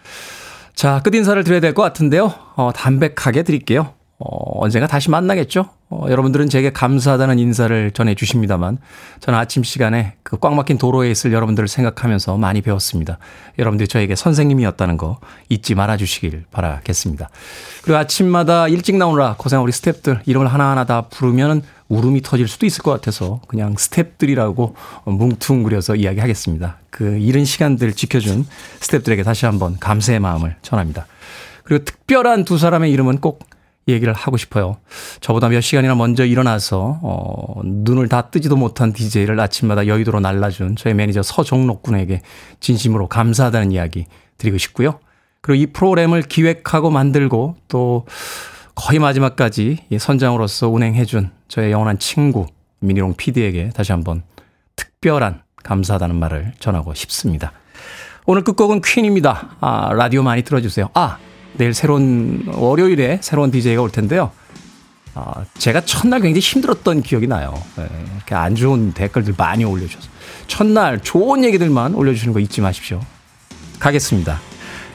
자, 0.74 1.00
끝 1.02 1.14
인사를 1.14 1.42
드려야 1.44 1.60
될 1.60 1.74
것 1.74 1.82
같은데요. 1.82 2.32
어, 2.56 2.70
담백하게 2.74 3.42
드릴게요. 3.42 3.94
어, 4.20 4.64
언젠가 4.64 4.88
다시 4.88 5.10
만나겠죠? 5.10 5.68
어, 5.90 6.06
여러분들은 6.08 6.48
제게 6.48 6.72
감사하다는 6.72 7.38
인사를 7.38 7.92
전해 7.92 8.16
주십니다만, 8.16 8.78
저는 9.20 9.38
아침 9.38 9.62
시간에 9.62 10.14
그 10.24 10.38
꽉 10.40 10.54
막힌 10.54 10.76
도로에 10.76 11.10
있을 11.10 11.32
여러분들을 11.32 11.68
생각하면서 11.68 12.36
많이 12.36 12.60
배웠습니다. 12.60 13.18
여러분들이 13.58 13.86
저에게 13.88 14.16
선생님이었다는 14.16 14.96
거 14.96 15.18
잊지 15.48 15.74
말아 15.76 15.96
주시길 15.96 16.44
바라겠습니다. 16.50 17.28
그리고 17.82 17.98
아침마다 17.98 18.68
일찍 18.68 18.96
나오느라 18.96 19.36
고생한 19.38 19.62
우리 19.62 19.72
스탭들 19.72 20.20
이름을 20.26 20.48
하나하나 20.48 20.84
다 20.84 21.02
부르면 21.02 21.62
울음이 21.88 22.22
터질 22.22 22.48
수도 22.48 22.66
있을 22.66 22.82
것 22.82 22.90
같아서 22.90 23.40
그냥 23.48 23.74
스탭들이라고 23.74 24.74
뭉퉁그려서 25.06 25.94
이야기하겠습니다. 25.96 26.78
그 26.90 27.18
이른 27.18 27.44
시간들 27.44 27.92
지켜준 27.92 28.46
스탭들에게 28.80 29.24
다시 29.24 29.46
한번 29.46 29.78
감사의 29.78 30.20
마음을 30.20 30.56
전합니다. 30.62 31.06
그리고 31.64 31.84
특별한 31.84 32.44
두 32.44 32.58
사람의 32.58 32.90
이름은 32.92 33.18
꼭 33.18 33.47
얘기를 33.88 34.12
하고 34.12 34.36
싶어요. 34.36 34.78
저보다 35.20 35.48
몇 35.48 35.60
시간이나 35.60 35.94
먼저 35.94 36.24
일어나서 36.24 37.00
어, 37.02 37.60
눈을 37.64 38.08
다 38.08 38.30
뜨지도 38.30 38.56
못한 38.56 38.92
DJ를 38.92 39.38
아침마다 39.40 39.86
여의도로 39.86 40.20
날라준 40.20 40.76
저희 40.76 40.94
매니저 40.94 41.22
서종록 41.22 41.82
군에게 41.82 42.20
진심으로 42.60 43.08
감사하다는 43.08 43.72
이야기 43.72 44.06
드리고 44.36 44.58
싶고요. 44.58 45.00
그리고 45.40 45.62
이 45.62 45.66
프로그램을 45.66 46.22
기획하고 46.22 46.90
만들고 46.90 47.56
또 47.68 48.06
거의 48.74 48.98
마지막까지 48.98 49.78
선장으로서 49.98 50.68
운행해준 50.68 51.30
저의 51.48 51.72
영원한 51.72 51.98
친구 51.98 52.46
미니롱 52.80 53.14
PD에게 53.16 53.70
다시 53.74 53.92
한번 53.92 54.22
특별한 54.76 55.42
감사하다는 55.64 56.16
말을 56.16 56.52
전하고 56.60 56.94
싶습니다. 56.94 57.52
오늘 58.26 58.44
끝곡은 58.44 58.82
퀸입니다. 58.82 59.56
아, 59.60 59.92
라디오 59.94 60.22
많이 60.22 60.42
들어주세요. 60.42 60.90
아, 60.94 61.18
내일 61.54 61.74
새로운 61.74 62.44
월요일에 62.46 63.20
새로운 63.22 63.50
DJ가 63.50 63.82
올 63.82 63.90
텐데요. 63.90 64.30
아, 65.14 65.44
제가 65.56 65.80
첫날 65.80 66.20
굉장히 66.20 66.40
힘들었던 66.40 67.02
기억이 67.02 67.26
나요. 67.26 67.60
네, 67.76 67.88
이렇게 68.16 68.34
안 68.34 68.54
좋은 68.54 68.92
댓글들 68.92 69.34
많이 69.36 69.64
올려주셔서. 69.64 70.08
첫날 70.46 71.00
좋은 71.00 71.44
얘기들만 71.44 71.94
올려주시는 71.94 72.32
거 72.32 72.40
잊지 72.40 72.60
마십시오. 72.60 73.00
가겠습니다. 73.80 74.40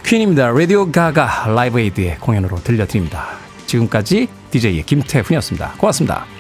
퀸입니다. 0.06 0.50
라디오 0.50 0.92
가가 0.92 1.48
라이브 1.48 1.80
에이드의 1.80 2.18
공연으로 2.20 2.64
들려드립니다. 2.64 3.28
지금까지 3.66 4.28
DJ의 4.52 4.84
김태훈이었습니다. 4.84 5.74
고맙습니다. 5.78 6.33